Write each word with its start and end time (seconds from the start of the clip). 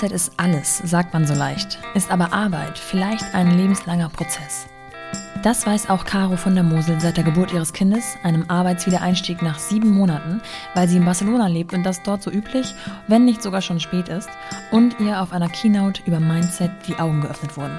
Mindset 0.00 0.16
ist 0.16 0.32
alles, 0.38 0.78
sagt 0.78 1.12
man 1.12 1.26
so 1.26 1.34
leicht, 1.34 1.78
ist 1.92 2.10
aber 2.10 2.32
Arbeit 2.32 2.78
vielleicht 2.78 3.34
ein 3.34 3.50
lebenslanger 3.50 4.08
Prozess. 4.08 4.66
Das 5.42 5.66
weiß 5.66 5.90
auch 5.90 6.06
Caro 6.06 6.38
von 6.38 6.54
der 6.54 6.64
Mosel 6.64 6.98
seit 6.98 7.18
der 7.18 7.24
Geburt 7.24 7.52
ihres 7.52 7.74
Kindes, 7.74 8.16
einem 8.22 8.46
Arbeitswiedereinstieg 8.48 9.42
nach 9.42 9.58
sieben 9.58 9.90
Monaten, 9.90 10.40
weil 10.74 10.88
sie 10.88 10.96
in 10.96 11.04
Barcelona 11.04 11.48
lebt 11.48 11.74
und 11.74 11.82
das 11.82 12.02
dort 12.02 12.22
so 12.22 12.30
üblich, 12.30 12.74
wenn 13.08 13.26
nicht 13.26 13.42
sogar 13.42 13.60
schon 13.60 13.78
spät 13.78 14.08
ist, 14.08 14.30
und 14.70 14.98
ihr 15.00 15.20
auf 15.20 15.32
einer 15.32 15.50
Keynote 15.50 16.00
über 16.06 16.18
Mindset 16.18 16.70
die 16.88 16.98
Augen 16.98 17.20
geöffnet 17.20 17.58
wurden. 17.58 17.78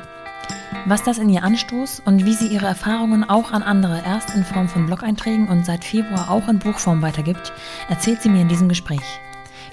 Was 0.86 1.02
das 1.02 1.18
in 1.18 1.30
ihr 1.30 1.44
anstoß 1.44 2.04
und 2.06 2.24
wie 2.24 2.34
sie 2.34 2.50
ihre 2.50 2.68
Erfahrungen 2.68 3.28
auch 3.28 3.52
an 3.52 3.64
andere 3.64 4.04
erst 4.06 4.36
in 4.36 4.46
Form 4.46 4.70
von 4.70 4.86
Blog-Einträgen 4.86 5.48
und 5.48 5.66
seit 5.66 5.84
Februar 5.84 6.30
auch 6.30 6.48
in 6.48 6.60
Buchform 6.60 7.02
weitergibt, 7.02 7.52
erzählt 7.90 8.22
sie 8.22 8.30
mir 8.30 8.42
in 8.42 8.48
diesem 8.48 8.70
Gespräch. 8.70 9.20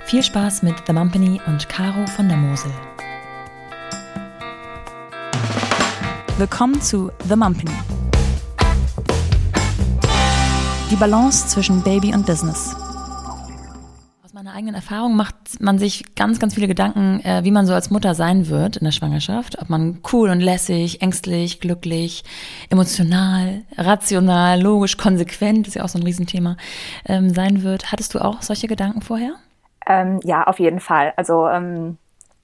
Viel 0.09 0.23
Spaß 0.23 0.63
mit 0.63 0.75
The 0.87 0.95
Mumpany 0.95 1.39
und 1.47 1.69
Caro 1.69 2.07
von 2.07 2.29
der 2.29 2.39
Mosel. 2.39 2.71
Willkommen 6.39 6.81
zu 6.81 7.11
The 7.29 7.37
Mumpany. 7.37 7.77
Die 10.91 10.97
Balance 10.97 11.49
zwischen 11.49 11.83
Baby 11.83 12.15
und 12.15 12.25
Business. 12.25 12.75
Aus 14.25 14.33
meiner 14.33 14.55
eigenen 14.55 14.75
Erfahrung 14.75 15.15
macht 15.15 15.35
man 15.61 15.79
sich 15.79 16.15
ganz, 16.15 16.39
ganz 16.39 16.55
viele 16.55 16.69
Gedanken, 16.69 17.21
äh, 17.21 17.45
wie 17.45 17.51
man 17.51 17.67
so 17.67 17.75
als 17.75 17.91
Mutter 17.91 18.15
sein 18.15 18.49
wird 18.49 18.79
in 18.79 18.87
der 18.87 18.93
Schwangerschaft. 18.93 19.61
Ob 19.61 19.69
man 19.69 19.99
cool 20.15 20.31
und 20.31 20.41
lässig, 20.41 21.03
ängstlich, 21.03 21.61
glücklich, 21.61 22.25
emotional, 22.71 23.61
rational, 23.77 24.59
logisch, 24.59 24.97
konsequent, 24.97 25.69
ist 25.69 25.75
ja 25.75 25.85
auch 25.85 25.91
so 25.91 25.99
ein 25.99 26.05
Riesenthema, 26.05 26.57
ähm, 27.05 27.29
sein 27.35 27.63
wird. 27.63 27.93
Hattest 27.93 28.15
du 28.15 28.25
auch 28.25 28.41
solche 28.41 28.69
Gedanken 28.69 29.03
vorher? 29.03 29.35
Ähm, 29.89 30.21
ja, 30.23 30.45
auf 30.45 30.61
jeden 30.61 30.81
Fall. 30.81 31.13
Also 31.17 31.49
ähm 31.49 31.99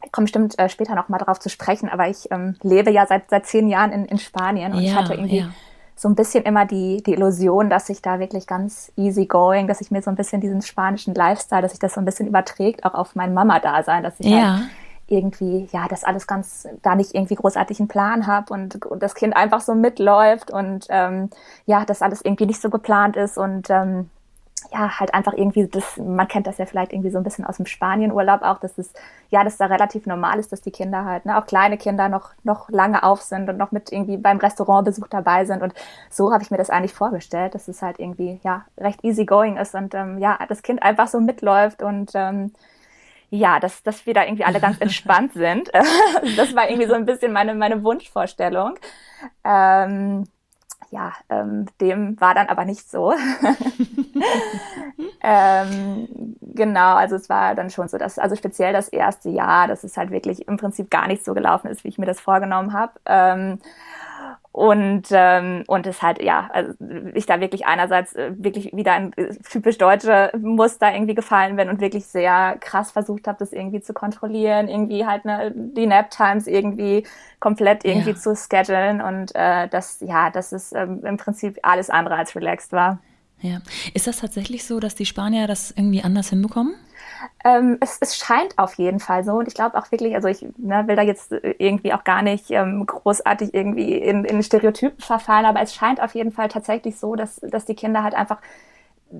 ich 0.04 0.12
komme 0.12 0.24
bestimmt 0.26 0.58
äh, 0.58 0.68
später 0.68 0.94
noch 0.94 1.08
mal 1.08 1.18
darauf 1.18 1.40
zu 1.40 1.48
sprechen, 1.48 1.88
aber 1.88 2.08
ich 2.08 2.30
ähm, 2.30 2.56
lebe 2.62 2.90
ja 2.90 3.06
seit, 3.06 3.30
seit 3.30 3.46
zehn 3.46 3.68
Jahren 3.68 3.92
in, 3.92 4.04
in 4.04 4.18
Spanien 4.18 4.72
und 4.72 4.80
ja, 4.80 4.90
ich 4.90 4.94
hatte 4.94 5.14
irgendwie 5.14 5.38
ja. 5.38 5.48
so 5.96 6.08
ein 6.08 6.14
bisschen 6.14 6.44
immer 6.44 6.66
die, 6.66 7.02
die 7.02 7.14
Illusion, 7.14 7.70
dass 7.70 7.88
ich 7.88 8.02
da 8.02 8.18
wirklich 8.18 8.46
ganz 8.46 8.92
easy 8.96 9.26
going, 9.26 9.66
dass 9.66 9.80
ich 9.80 9.90
mir 9.90 10.02
so 10.02 10.10
ein 10.10 10.16
bisschen 10.16 10.40
diesen 10.40 10.62
spanischen 10.62 11.14
Lifestyle, 11.14 11.62
dass 11.62 11.72
sich 11.72 11.80
das 11.80 11.94
so 11.94 12.00
ein 12.00 12.04
bisschen 12.04 12.26
überträgt, 12.26 12.84
auch 12.84 12.94
auf 12.94 13.14
mein 13.14 13.34
Mama-Dasein, 13.34 14.02
dass 14.02 14.20
ich 14.20 14.26
ja. 14.26 14.58
halt 14.58 14.62
irgendwie, 15.06 15.68
ja, 15.70 15.86
das 15.86 16.02
alles 16.02 16.26
ganz, 16.26 16.66
da 16.82 16.94
nicht 16.94 17.14
irgendwie 17.14 17.34
großartig 17.34 17.78
einen 17.78 17.88
Plan 17.88 18.26
habe 18.26 18.52
und, 18.52 18.86
und 18.86 19.02
das 19.02 19.14
Kind 19.14 19.36
einfach 19.36 19.60
so 19.60 19.74
mitläuft 19.74 20.50
und 20.50 20.86
ähm, 20.88 21.28
ja, 21.66 21.84
das 21.84 22.00
alles 22.00 22.22
irgendwie 22.22 22.46
nicht 22.46 22.60
so 22.60 22.70
geplant 22.70 23.16
ist 23.16 23.36
und 23.36 23.68
ähm, 23.68 24.08
ja, 24.72 24.98
halt 24.98 25.14
einfach 25.14 25.32
irgendwie, 25.32 25.66
das, 25.66 25.96
man 25.96 26.28
kennt 26.28 26.46
das 26.46 26.58
ja 26.58 26.66
vielleicht 26.66 26.92
irgendwie 26.92 27.10
so 27.10 27.18
ein 27.18 27.24
bisschen 27.24 27.44
aus 27.44 27.56
dem 27.56 27.66
Spanienurlaub 27.66 28.42
auch, 28.42 28.58
dass 28.58 28.78
es, 28.78 28.92
ja, 29.30 29.44
dass 29.44 29.56
da 29.56 29.66
relativ 29.66 30.06
normal 30.06 30.38
ist, 30.38 30.52
dass 30.52 30.60
die 30.60 30.70
Kinder 30.70 31.04
halt, 31.04 31.26
ne, 31.26 31.38
auch 31.38 31.46
kleine 31.46 31.76
Kinder 31.76 32.08
noch, 32.08 32.30
noch 32.42 32.68
lange 32.70 33.02
auf 33.02 33.22
sind 33.22 33.48
und 33.48 33.56
noch 33.56 33.72
mit 33.72 33.92
irgendwie 33.92 34.16
beim 34.16 34.38
Restaurantbesuch 34.38 35.08
dabei 35.08 35.44
sind. 35.44 35.62
Und 35.62 35.74
so 36.10 36.32
habe 36.32 36.42
ich 36.42 36.50
mir 36.50 36.56
das 36.56 36.70
eigentlich 36.70 36.94
vorgestellt, 36.94 37.54
dass 37.54 37.68
es 37.68 37.82
halt 37.82 37.98
irgendwie, 37.98 38.40
ja, 38.42 38.64
recht 38.78 39.04
easy 39.04 39.24
going 39.24 39.56
ist 39.56 39.74
und 39.74 39.94
ähm, 39.94 40.18
ja, 40.18 40.38
das 40.48 40.62
Kind 40.62 40.82
einfach 40.82 41.08
so 41.08 41.20
mitläuft 41.20 41.82
und 41.82 42.12
ähm, 42.14 42.52
ja, 43.30 43.58
dass, 43.60 43.82
dass 43.82 44.06
wir 44.06 44.14
da 44.14 44.24
irgendwie 44.24 44.44
alle 44.44 44.60
ganz 44.60 44.76
entspannt 44.80 45.32
sind. 45.34 45.70
das 46.36 46.54
war 46.54 46.68
irgendwie 46.68 46.88
so 46.88 46.94
ein 46.94 47.06
bisschen 47.06 47.32
meine, 47.32 47.54
meine 47.54 47.82
Wunschvorstellung. 47.82 48.74
Ähm, 49.44 50.24
ja, 50.90 51.12
ähm, 51.28 51.66
dem 51.80 52.20
war 52.20 52.34
dann 52.34 52.48
aber 52.48 52.64
nicht 52.64 52.88
so. 52.88 53.12
ähm, 55.22 56.36
genau, 56.40 56.94
also 56.94 57.16
es 57.16 57.28
war 57.28 57.54
dann 57.54 57.70
schon 57.70 57.88
so, 57.88 57.98
dass, 57.98 58.18
also 58.18 58.36
speziell 58.36 58.72
das 58.72 58.88
erste 58.88 59.30
Jahr, 59.30 59.68
dass 59.68 59.84
es 59.84 59.96
halt 59.96 60.10
wirklich 60.10 60.46
im 60.48 60.56
Prinzip 60.56 60.90
gar 60.90 61.06
nicht 61.06 61.24
so 61.24 61.34
gelaufen 61.34 61.68
ist, 61.68 61.84
wie 61.84 61.88
ich 61.88 61.98
mir 61.98 62.06
das 62.06 62.20
vorgenommen 62.20 62.72
habe. 62.72 62.92
Ähm, 63.06 63.58
und 64.54 65.08
ähm, 65.10 65.64
und 65.66 65.84
es 65.84 66.00
halt 66.00 66.22
ja 66.22 66.48
also 66.52 66.74
ich 67.14 67.26
da 67.26 67.40
wirklich 67.40 67.66
einerseits 67.66 68.14
äh, 68.14 68.30
wirklich 68.36 68.72
wieder 68.72 68.92
ein 68.92 69.12
äh, 69.14 69.34
typisch 69.50 69.78
deutsche 69.78 70.30
Muster 70.38 70.94
irgendwie 70.94 71.16
gefallen 71.16 71.56
bin 71.56 71.68
und 71.68 71.80
wirklich 71.80 72.06
sehr 72.06 72.56
krass 72.60 72.92
versucht 72.92 73.26
habe 73.26 73.38
das 73.40 73.52
irgendwie 73.52 73.80
zu 73.80 73.92
kontrollieren 73.92 74.68
irgendwie 74.68 75.06
halt 75.06 75.24
ne, 75.24 75.52
die 75.56 75.88
Nap 75.88 76.10
Times 76.10 76.46
irgendwie 76.46 77.04
komplett 77.40 77.84
irgendwie 77.84 78.10
ja. 78.10 78.16
zu 78.16 78.36
schedulen 78.36 79.02
und 79.02 79.34
äh, 79.34 79.66
das 79.66 79.98
ja 80.02 80.30
das 80.30 80.52
ist 80.52 80.72
ähm, 80.72 81.04
im 81.04 81.16
Prinzip 81.16 81.58
alles 81.62 81.90
andere 81.90 82.14
als 82.14 82.36
relaxed 82.36 82.72
war 82.72 83.00
ja 83.40 83.58
ist 83.92 84.06
das 84.06 84.18
tatsächlich 84.18 84.64
so 84.64 84.80
dass 84.80 84.94
die 84.94 85.06
Spanier 85.06 85.46
das 85.46 85.72
irgendwie 85.72 86.02
anders 86.02 86.30
hinbekommen 86.30 86.74
ähm, 87.44 87.78
es, 87.80 87.98
es 88.00 88.16
scheint 88.16 88.58
auf 88.58 88.74
jeden 88.74 89.00
Fall 89.00 89.24
so. 89.24 89.32
Und 89.32 89.48
ich 89.48 89.54
glaube 89.54 89.76
auch 89.76 89.90
wirklich, 89.90 90.14
also 90.14 90.28
ich 90.28 90.42
ne, 90.56 90.86
will 90.86 90.96
da 90.96 91.02
jetzt 91.02 91.32
irgendwie 91.58 91.92
auch 91.92 92.04
gar 92.04 92.22
nicht 92.22 92.50
ähm, 92.50 92.84
großartig 92.86 93.54
irgendwie 93.54 93.94
in, 93.94 94.24
in 94.24 94.42
Stereotypen 94.42 95.00
verfallen, 95.00 95.46
aber 95.46 95.60
es 95.60 95.74
scheint 95.74 96.00
auf 96.00 96.14
jeden 96.14 96.32
Fall 96.32 96.48
tatsächlich 96.48 96.98
so, 96.98 97.14
dass, 97.14 97.36
dass 97.36 97.64
die 97.64 97.74
Kinder 97.74 98.02
halt 98.02 98.14
einfach 98.14 98.38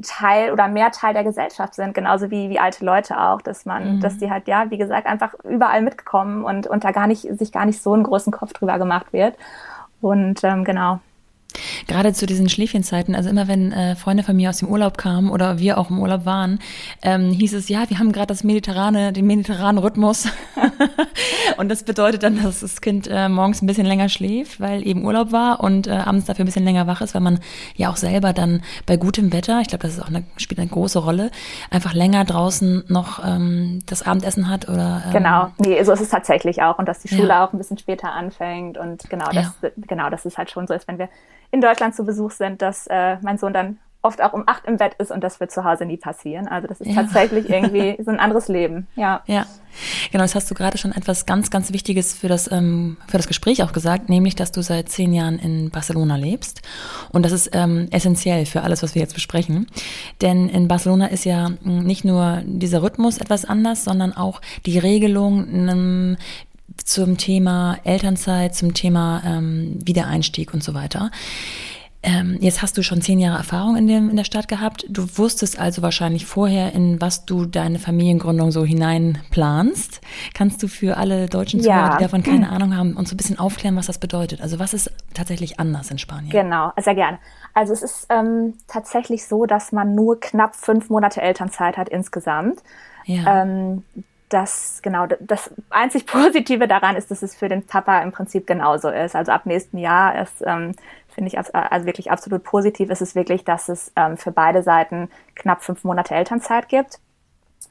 Teil 0.03 0.51
oder 0.53 0.69
mehr 0.69 0.91
Teil 0.91 1.15
der 1.15 1.25
Gesellschaft 1.25 1.75
sind, 1.75 1.95
genauso 1.95 2.31
wie, 2.31 2.51
wie 2.51 2.59
alte 2.59 2.85
Leute 2.85 3.21
auch, 3.21 3.41
dass 3.43 3.65
man, 3.65 3.97
mhm. 3.97 4.01
dass 4.01 4.19
die 4.19 4.31
halt, 4.31 4.49
ja, 4.49 4.71
wie 4.71 4.79
gesagt, 4.79 5.07
einfach 5.07 5.35
überall 5.45 5.83
mitkommen 5.83 6.45
und, 6.45 6.67
und 6.67 6.85
da 6.85 6.91
gar 6.91 7.07
nicht, 7.07 7.23
sich 7.39 7.53
gar 7.53 7.65
nicht 7.65 7.81
so 7.81 7.93
einen 7.93 8.03
großen 8.03 8.33
Kopf 8.33 8.53
drüber 8.55 8.79
gemacht 8.79 9.13
wird. 9.13 9.37
Und 10.01 10.43
ähm, 10.43 10.65
genau. 10.65 11.01
Gerade 11.87 12.13
zu 12.13 12.27
diesen 12.27 12.49
Schläfchenzeiten, 12.49 13.15
also 13.15 13.31
immer 13.31 13.49
wenn 13.49 13.73
äh, 13.73 13.97
Freunde 13.97 14.23
von 14.23 14.37
mir 14.37 14.51
aus 14.51 14.59
dem 14.59 14.69
Urlaub 14.69 14.99
kamen 14.99 15.31
oder 15.31 15.59
wir 15.59 15.79
auch 15.79 15.91
im 15.91 16.01
Urlaub 16.01 16.25
waren, 16.25 16.59
ähm, 17.03 17.31
hieß 17.31 17.55
es, 17.55 17.69
ja, 17.69 17.89
wir 17.89 17.99
haben 17.99 18.13
gerade 18.13 18.29
das 18.29 18.45
mediterrane, 18.45 19.13
den 19.13 19.27
mediterranen 19.27 19.79
Rhythmus. 19.79 20.29
und 21.57 21.69
das 21.69 21.85
bedeutet 21.85 22.23
dann, 22.23 22.43
dass 22.43 22.61
das 22.61 22.81
Kind 22.81 23.09
äh, 23.11 23.29
morgens 23.29 23.63
ein 23.63 23.67
bisschen 23.67 23.87
länger 23.87 24.09
schläft, 24.09 24.61
weil 24.61 24.87
eben 24.87 25.05
Urlaub 25.05 25.33
war 25.33 25.61
und 25.61 25.87
äh, 25.87 25.93
abends 25.93 26.27
dafür 26.27 26.45
ein 26.45 26.47
bisschen 26.47 26.65
länger 26.65 26.87
wach 26.87 27.01
ist, 27.01 27.15
weil 27.15 27.23
man 27.23 27.41
ja 27.77 27.91
auch 27.91 27.97
selber 27.97 28.33
dann 28.33 28.63
bei 28.87 28.97
gutem 28.97 29.33
Wetter, 29.33 29.61
ich 29.61 29.69
glaube, 29.69 29.83
das 29.83 29.95
ist 29.95 30.03
auch 30.03 30.09
eine, 30.09 30.25
spielt 30.37 30.61
eine 30.61 30.69
große 30.69 30.99
Rolle, 30.99 31.31
einfach 31.71 31.95
länger 31.95 32.25
draußen 32.25 32.85
noch 32.89 33.25
ähm, 33.25 33.81
das 33.87 34.03
Abendessen 34.03 34.49
hat 34.49 34.69
oder. 34.69 35.03
Ähm, 35.07 35.13
genau, 35.13 35.49
nee, 35.59 35.83
so 35.83 35.93
ist 35.93 36.01
es 36.01 36.09
tatsächlich 36.09 36.63
auch 36.63 36.79
und 36.79 36.89
dass 36.89 37.01
die 37.01 37.09
Schule 37.09 37.29
ja. 37.29 37.45
auch 37.45 37.53
ein 37.53 37.59
bisschen 37.59 37.79
später 37.79 38.13
anfängt 38.13 38.79
und 38.79 39.09
genau, 39.11 39.27
das, 39.33 39.53
ja. 39.63 39.71
genau, 39.87 40.11
das 40.11 40.25
ist 40.25 40.39
halt 40.39 40.51
schon 40.51 40.67
so 40.67 40.75
ist, 40.75 40.89
wenn 40.89 40.99
wir 40.99 41.09
in 41.55 41.61
Deutschland 41.61 41.95
zu 41.95 42.05
Besuch 42.05 42.33
sind, 42.33 42.63
dass 42.63 42.89
äh, 42.89 43.17
mein 43.23 43.39
Sohn 43.39 43.53
dann 43.53 43.79
oft 44.03 44.21
auch 44.21 44.33
um 44.33 44.43
acht 44.47 44.67
im 44.67 44.77
Bett 44.77 44.95
ist 44.95 45.13
und 45.13 45.23
das 45.23 45.39
wird 45.39 45.53
zu 45.53 45.65
Hause 45.65 45.87
nie 45.87 45.97
passieren. 45.97 46.49
Also 46.49 46.67
das 46.67 46.81
ist 46.81 46.89
ja. 46.89 46.95
tatsächlich 46.95 47.49
irgendwie 47.49 47.97
so 48.03 48.11
ein 48.11 48.19
anderes 48.19 48.49
Leben. 48.49 48.89
Ja. 48.97 49.23
Ja. 49.27 49.47
Genau, 50.13 50.23
das 50.23 50.35
hast 50.35 50.51
du 50.51 50.55
gerade 50.55 50.79
schon 50.79 50.93
etwas 50.93 51.27
ganz, 51.27 51.51
ganz 51.51 51.73
Wichtiges 51.73 52.15
für 52.15 52.29
das, 52.29 52.51
ähm, 52.53 52.97
für 53.09 53.17
das 53.17 53.27
Gespräch 53.27 53.63
auch 53.63 53.73
gesagt, 53.73 54.09
nämlich, 54.09 54.37
dass 54.37 54.53
du 54.53 54.63
seit 54.63 54.89
zehn 54.89 55.13
Jahren 55.13 55.39
in 55.39 55.71
Barcelona 55.71 56.17
lebst. 56.17 56.63
Und 57.11 57.25
das 57.25 57.33
ist 57.33 57.51
ähm, 57.53 57.89
essentiell 57.91 58.47
für 58.47 58.63
alles, 58.63 58.83
was 58.83 58.95
wir 58.95 59.03
jetzt 59.03 59.15
besprechen. 59.15 59.67
Denn 60.21 60.49
in 60.49 60.69
Barcelona 60.69 61.07
ist 61.07 61.25
ja 61.25 61.51
hm, 61.63 61.83
nicht 61.83 62.05
nur 62.05 62.43
dieser 62.45 62.83
Rhythmus 62.83 63.19
etwas 63.19 63.45
anders, 63.45 63.85
sondern 63.85 64.13
auch 64.13 64.41
die 64.67 64.79
Regelung, 64.79 65.49
ähm, 65.51 66.17
zum 66.85 67.17
Thema 67.19 67.79
Elternzeit, 67.85 68.55
zum 68.55 68.75
Thema 68.75 69.23
ähm, 69.25 69.79
Wiedereinstieg 69.85 70.53
und 70.55 70.63
so 70.63 70.75
weiter. 70.75 71.11
Ähm, 72.07 72.37
jetzt 72.41 72.61
hast 72.61 72.77
du 72.77 72.83
schon 72.83 73.01
zehn 73.01 73.19
Jahre 73.19 73.39
Erfahrung 73.39 73.77
in, 73.77 73.87
dem, 73.87 74.11
in 74.11 74.17
der 74.17 74.25
Stadt 74.25 74.47
gehabt. 74.47 74.85
Du 74.91 75.07
wusstest 75.17 75.59
also 75.59 75.81
wahrscheinlich 75.81 76.27
vorher, 76.27 76.75
in 76.75 77.01
was 77.01 77.25
du 77.25 77.47
deine 77.47 77.79
Familiengründung 77.79 78.51
so 78.51 78.63
hineinplanst. 78.63 80.03
Kannst 80.35 80.63
du 80.63 80.69
für 80.69 80.99
alle 80.99 81.29
deutschen 81.29 81.63
Zuhörer, 81.63 81.93
ja. 81.93 81.97
die 81.97 82.03
davon 82.03 82.23
keine 82.23 82.51
Ahnung 82.51 82.77
haben, 82.77 82.95
uns 82.95 83.09
so 83.09 83.15
ein 83.15 83.17
bisschen 83.17 83.39
aufklären, 83.39 83.75
was 83.77 83.87
das 83.87 83.99
bedeutet? 83.99 84.43
Also 84.43 84.59
was 84.59 84.75
ist 84.75 84.91
tatsächlich 85.15 85.59
anders 85.59 85.91
in 85.91 85.97
Spanien? 85.97 86.29
Genau, 86.29 86.73
sehr 86.77 86.95
gerne. 86.95 87.19
Also 87.55 87.73
es 87.73 87.83
ist 87.83 88.07
ähm, 88.11 88.55
tatsächlich 88.69 89.27
so, 89.27 89.47
dass 89.47 89.73
man 89.73 89.95
nur 89.95 90.21
knapp 90.21 90.57
fünf 90.57 90.91
Monate 90.91 91.23
Elternzeit 91.23 91.79
hat 91.79 91.89
insgesamt. 91.89 92.63
Ja. 93.07 93.43
Ähm, 93.43 93.83
das, 94.35 94.81
genau, 94.83 95.07
das 95.21 95.51
einzig 95.71 96.07
Positive 96.09 96.67
daran 96.67 96.97
ist, 96.97 97.11
dass 97.11 97.23
es 97.23 97.35
für 97.35 97.49
den 97.49 97.65
Papa 97.67 98.01
im 98.01 98.13
Prinzip 98.13 98.47
genauso 98.47 98.89
ist. 98.89 99.15
Also 99.15 99.33
ab 99.33 99.47
nächsten 99.47 99.79
Jahr 99.79 100.21
ist, 100.21 100.43
ähm, 100.45 100.75
finde 101.09 101.29
ich, 101.29 101.39
also 101.39 101.87
wirklich 101.87 102.11
absolut 102.11 102.43
positiv 102.43 102.91
ist 102.91 103.01
es 103.01 103.15
wirklich, 103.15 103.45
dass 103.45 103.69
es 103.69 103.93
ähm, 103.95 104.17
für 104.17 104.33
beide 104.33 104.63
Seiten 104.63 105.09
knapp 105.37 105.63
fünf 105.63 105.85
Monate 105.85 106.15
Elternzeit 106.15 106.69
gibt. 106.69 106.99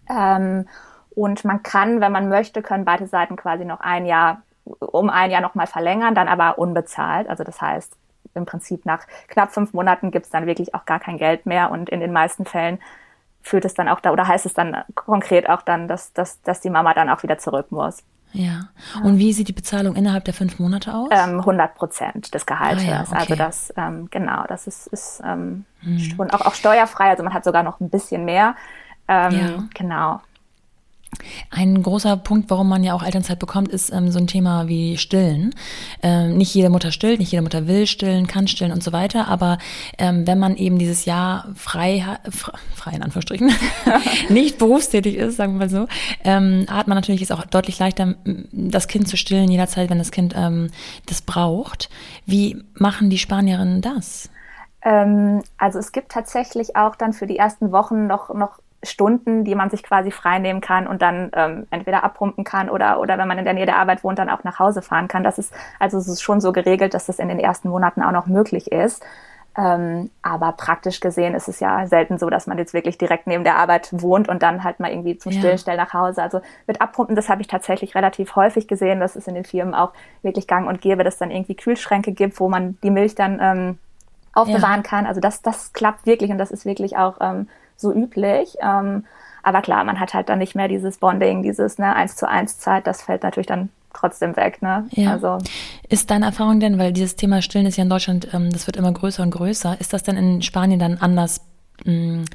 Ähm, 0.09 0.67
und 1.11 1.43
man 1.43 1.61
kann, 1.61 1.99
wenn 1.99 2.11
man 2.11 2.29
möchte, 2.29 2.61
können 2.61 2.85
beide 2.85 3.07
Seiten 3.07 3.35
quasi 3.35 3.65
noch 3.65 3.81
ein 3.81 4.05
Jahr, 4.05 4.41
um 4.63 5.09
ein 5.09 5.29
Jahr 5.29 5.41
nochmal 5.41 5.67
verlängern, 5.67 6.15
dann 6.15 6.29
aber 6.29 6.57
unbezahlt. 6.57 7.27
Also 7.27 7.43
das 7.43 7.61
heißt, 7.61 7.93
im 8.35 8.45
Prinzip 8.45 8.85
nach 8.85 9.05
knapp 9.27 9.53
fünf 9.53 9.73
Monaten 9.73 10.11
gibt 10.11 10.25
es 10.25 10.31
dann 10.31 10.47
wirklich 10.47 10.73
auch 10.73 10.85
gar 10.85 10.99
kein 10.99 11.17
Geld 11.17 11.45
mehr 11.45 11.71
und 11.71 11.89
in 11.89 11.99
den 11.99 12.13
meisten 12.13 12.45
Fällen 12.45 12.79
führt 13.43 13.65
es 13.65 13.73
dann 13.73 13.89
auch 13.89 13.99
da 13.99 14.11
oder 14.11 14.27
heißt 14.27 14.45
es 14.45 14.53
dann 14.53 14.77
konkret 14.95 15.49
auch 15.49 15.61
dann, 15.61 15.87
dass, 15.87 16.13
dass, 16.13 16.41
dass 16.41 16.61
die 16.61 16.69
Mama 16.69 16.93
dann 16.93 17.09
auch 17.09 17.21
wieder 17.21 17.37
zurück 17.37 17.71
muss. 17.71 18.03
Ja. 18.31 18.69
Und 19.03 19.19
wie 19.19 19.31
sieht 19.31 19.47
die 19.47 19.53
Bezahlung 19.53 19.95
innerhalb 19.95 20.25
der 20.25 20.33
fünf 20.33 20.57
Monate 20.57 20.93
aus? 20.95 21.09
Ähm, 21.11 21.39
100 21.39 21.75
Prozent 21.75 22.33
des 22.33 22.47
Gehaltes. 22.47 22.83
Ah, 22.83 22.89
ja, 22.89 23.01
okay. 23.01 23.15
Also 23.15 23.35
das, 23.35 23.73
ähm, 23.77 24.07
genau, 24.09 24.45
das 24.47 24.65
ist, 24.65 24.87
ist 24.87 25.21
ähm, 25.23 25.65
hm. 25.81 25.99
schon 25.99 26.31
auch, 26.31 26.41
auch 26.41 26.55
steuerfrei. 26.55 27.11
Also 27.11 27.23
man 27.23 27.33
hat 27.33 27.43
sogar 27.43 27.61
noch 27.61 27.79
ein 27.79 27.89
bisschen 27.89 28.25
mehr. 28.25 28.55
Ähm, 29.07 29.31
ja. 29.31 29.63
Genau. 29.75 30.21
Ein 31.49 31.81
großer 31.81 32.17
Punkt, 32.17 32.49
warum 32.49 32.69
man 32.69 32.83
ja 32.83 32.93
auch 32.93 33.03
Elternzeit 33.03 33.39
bekommt, 33.39 33.69
ist 33.69 33.91
ähm, 33.91 34.11
so 34.11 34.19
ein 34.19 34.27
Thema 34.27 34.67
wie 34.67 34.97
Stillen. 34.97 35.53
Ähm, 36.01 36.37
nicht 36.37 36.53
jede 36.53 36.69
Mutter 36.69 36.91
stillt, 36.91 37.19
nicht 37.19 37.31
jede 37.31 37.43
Mutter 37.43 37.67
will 37.67 37.87
stillen, 37.87 38.27
kann 38.27 38.47
stillen 38.47 38.71
und 38.71 38.83
so 38.83 38.91
weiter. 38.91 39.27
Aber 39.27 39.57
ähm, 39.97 40.27
wenn 40.27 40.39
man 40.39 40.55
eben 40.55 40.77
dieses 40.77 41.05
Jahr 41.05 41.47
frei, 41.55 42.05
frei 42.75 42.91
in 42.95 43.03
Anführungsstrichen, 43.03 43.51
nicht 44.29 44.57
berufstätig 44.57 45.15
ist, 45.15 45.37
sagen 45.37 45.53
wir 45.53 45.59
mal 45.59 45.69
so, 45.69 45.87
ähm, 46.23 46.65
hat 46.69 46.87
man 46.87 46.97
natürlich 46.97 47.21
es 47.21 47.31
auch 47.31 47.45
deutlich 47.45 47.79
leichter, 47.79 48.15
das 48.51 48.87
Kind 48.87 49.07
zu 49.07 49.17
stillen 49.17 49.49
jederzeit, 49.49 49.89
wenn 49.89 49.99
das 49.99 50.11
Kind 50.11 50.33
ähm, 50.37 50.69
das 51.05 51.21
braucht. 51.21 51.89
Wie 52.25 52.63
machen 52.73 53.09
die 53.09 53.17
Spanierinnen 53.17 53.81
das? 53.81 54.29
Ähm, 54.85 55.41
also 55.57 55.79
es 55.79 55.91
gibt 55.91 56.11
tatsächlich 56.11 56.75
auch 56.75 56.95
dann 56.95 57.13
für 57.13 57.25
die 57.25 57.37
ersten 57.37 57.71
Wochen 57.71 58.07
noch, 58.07 58.33
noch 58.33 58.59
Stunden, 58.83 59.43
die 59.43 59.55
man 59.55 59.69
sich 59.69 59.83
quasi 59.83 60.11
freinehmen 60.11 60.61
kann 60.61 60.87
und 60.87 61.01
dann 61.01 61.31
ähm, 61.33 61.67
entweder 61.71 62.03
abpumpen 62.03 62.43
kann 62.43 62.69
oder, 62.69 62.99
oder 62.99 63.17
wenn 63.17 63.27
man 63.27 63.37
in 63.37 63.45
der 63.45 63.53
Nähe 63.53 63.65
der 63.65 63.77
Arbeit 63.77 64.03
wohnt, 64.03 64.19
dann 64.19 64.29
auch 64.29 64.43
nach 64.43 64.59
Hause 64.59 64.81
fahren 64.81 65.07
kann. 65.07 65.23
Das 65.23 65.37
ist, 65.37 65.53
also 65.79 65.97
es 65.97 66.07
ist 66.07 66.21
schon 66.21 66.41
so 66.41 66.51
geregelt, 66.51 66.93
dass 66.93 67.05
das 67.05 67.19
in 67.19 67.29
den 67.29 67.39
ersten 67.39 67.69
Monaten 67.69 68.03
auch 68.03 68.11
noch 68.11 68.27
möglich 68.27 68.71
ist. 68.71 69.03
Ähm, 69.55 70.09
aber 70.23 70.53
praktisch 70.53 70.99
gesehen 70.99 71.35
ist 71.35 71.47
es 71.47 71.59
ja 71.59 71.85
selten 71.85 72.17
so, 72.17 72.29
dass 72.29 72.47
man 72.47 72.57
jetzt 72.57 72.73
wirklich 72.73 72.97
direkt 72.97 73.27
neben 73.27 73.43
der 73.43 73.57
Arbeit 73.57 73.89
wohnt 73.91 74.27
und 74.27 74.41
dann 74.41 74.63
halt 74.63 74.79
mal 74.79 74.89
irgendwie 74.89 75.17
zum 75.17 75.31
Stillenstell 75.31 75.77
nach 75.77 75.93
Hause. 75.93 76.23
Also 76.23 76.41
mit 76.65 76.81
Abpumpen, 76.81 77.15
das 77.15 77.29
habe 77.29 77.41
ich 77.41 77.47
tatsächlich 77.47 77.93
relativ 77.93 78.35
häufig 78.35 78.67
gesehen. 78.67 78.99
Das 78.99 79.15
ist 79.15 79.27
in 79.27 79.35
den 79.35 79.45
Firmen 79.45 79.75
auch 79.75 79.93
wirklich 80.23 80.47
gang 80.47 80.67
und 80.67 80.81
gäbe, 80.81 81.03
dass 81.03 81.15
es 81.15 81.19
dann 81.19 81.29
irgendwie 81.29 81.55
Kühlschränke 81.55 82.13
gibt, 82.13 82.39
wo 82.39 82.49
man 82.49 82.79
die 82.81 82.89
Milch 82.89 83.13
dann 83.13 83.39
ähm, 83.39 83.77
aufbewahren 84.33 84.81
ja. 84.83 84.89
kann. 84.89 85.05
Also 85.05 85.21
das, 85.21 85.43
das 85.43 85.71
klappt 85.73 86.07
wirklich 86.07 86.31
und 86.31 86.39
das 86.39 86.49
ist 86.49 86.65
wirklich 86.65 86.97
auch 86.97 87.17
ähm, 87.21 87.47
so 87.77 87.93
üblich. 87.93 88.55
Ähm, 88.61 89.05
aber 89.43 89.61
klar, 89.61 89.83
man 89.83 89.99
hat 89.99 90.13
halt 90.13 90.29
dann 90.29 90.39
nicht 90.39 90.55
mehr 90.55 90.67
dieses 90.67 90.97
Bonding, 90.97 91.43
dieses 91.43 91.77
ne, 91.77 91.95
eins 91.95 92.15
zu 92.15 92.27
eins 92.27 92.57
Zeit, 92.57 92.87
das 92.87 93.01
fällt 93.01 93.23
natürlich 93.23 93.47
dann 93.47 93.69
trotzdem 93.93 94.35
weg. 94.35 94.61
Ne? 94.61 94.87
Ja. 94.91 95.11
Also, 95.11 95.37
ist 95.89 96.09
deine 96.09 96.25
Erfahrung 96.25 96.59
denn, 96.59 96.79
weil 96.79 96.93
dieses 96.93 97.15
Thema 97.15 97.41
Stillen 97.41 97.65
ist 97.65 97.77
ja 97.77 97.83
in 97.83 97.89
Deutschland, 97.89 98.33
ähm, 98.33 98.49
das 98.51 98.67
wird 98.67 98.77
immer 98.77 98.91
größer 98.91 99.21
und 99.21 99.31
größer, 99.31 99.79
ist 99.79 99.93
das 99.93 100.03
denn 100.03 100.17
in 100.17 100.41
Spanien 100.41 100.79
dann 100.79 100.97
anders 100.97 101.41
mh, 101.85 101.93
mm, 101.93 102.25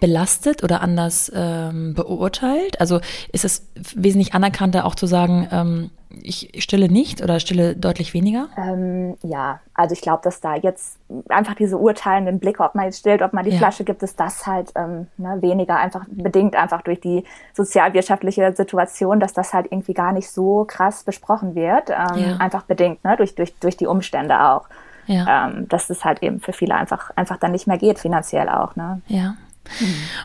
belastet 0.00 0.62
oder 0.62 0.80
anders 0.80 1.30
ähm, 1.34 1.94
beurteilt? 1.94 2.80
Also 2.80 3.00
ist 3.32 3.44
es 3.44 3.66
wesentlich 3.94 4.34
anerkannter 4.34 4.84
auch 4.84 4.94
zu 4.94 5.06
sagen, 5.06 5.48
ähm, 5.50 5.90
ich 6.22 6.50
stille 6.58 6.88
nicht 6.88 7.22
oder 7.22 7.40
stille 7.40 7.76
deutlich 7.76 8.14
weniger? 8.14 8.48
Ähm, 8.56 9.16
ja, 9.22 9.60
also 9.74 9.92
ich 9.92 10.00
glaube, 10.00 10.20
dass 10.22 10.40
da 10.40 10.54
jetzt 10.54 10.98
einfach 11.28 11.54
diese 11.54 11.76
urteilenden 11.76 12.38
Blicke, 12.38 12.62
ob 12.62 12.74
man 12.74 12.86
jetzt 12.86 13.00
stillt, 13.00 13.22
ob 13.22 13.32
man 13.32 13.44
die 13.44 13.50
ja. 13.50 13.58
Flasche 13.58 13.84
gibt, 13.84 14.02
ist 14.02 14.18
das 14.18 14.46
halt 14.46 14.72
ähm, 14.76 15.08
ne, 15.16 15.38
weniger 15.40 15.76
einfach 15.76 16.04
bedingt 16.08 16.56
einfach 16.56 16.82
durch 16.82 17.00
die 17.00 17.24
sozialwirtschaftliche 17.54 18.54
Situation, 18.54 19.20
dass 19.20 19.32
das 19.32 19.52
halt 19.52 19.66
irgendwie 19.70 19.94
gar 19.94 20.12
nicht 20.12 20.30
so 20.30 20.64
krass 20.66 21.04
besprochen 21.04 21.54
wird. 21.54 21.90
Ähm, 21.90 22.18
ja. 22.18 22.36
Einfach 22.38 22.62
bedingt, 22.62 23.04
ne, 23.04 23.16
durch, 23.16 23.34
durch, 23.34 23.54
durch 23.58 23.76
die 23.76 23.86
Umstände 23.86 24.40
auch. 24.40 24.68
Ja. 25.06 25.46
Ähm, 25.46 25.68
dass 25.68 25.88
es 25.88 26.04
halt 26.04 26.22
eben 26.22 26.40
für 26.40 26.52
viele 26.52 26.74
einfach, 26.74 27.10
einfach 27.14 27.36
dann 27.36 27.52
nicht 27.52 27.68
mehr 27.68 27.78
geht, 27.78 28.00
finanziell 28.00 28.48
auch. 28.48 28.74
Ne? 28.74 29.00
Ja. 29.06 29.36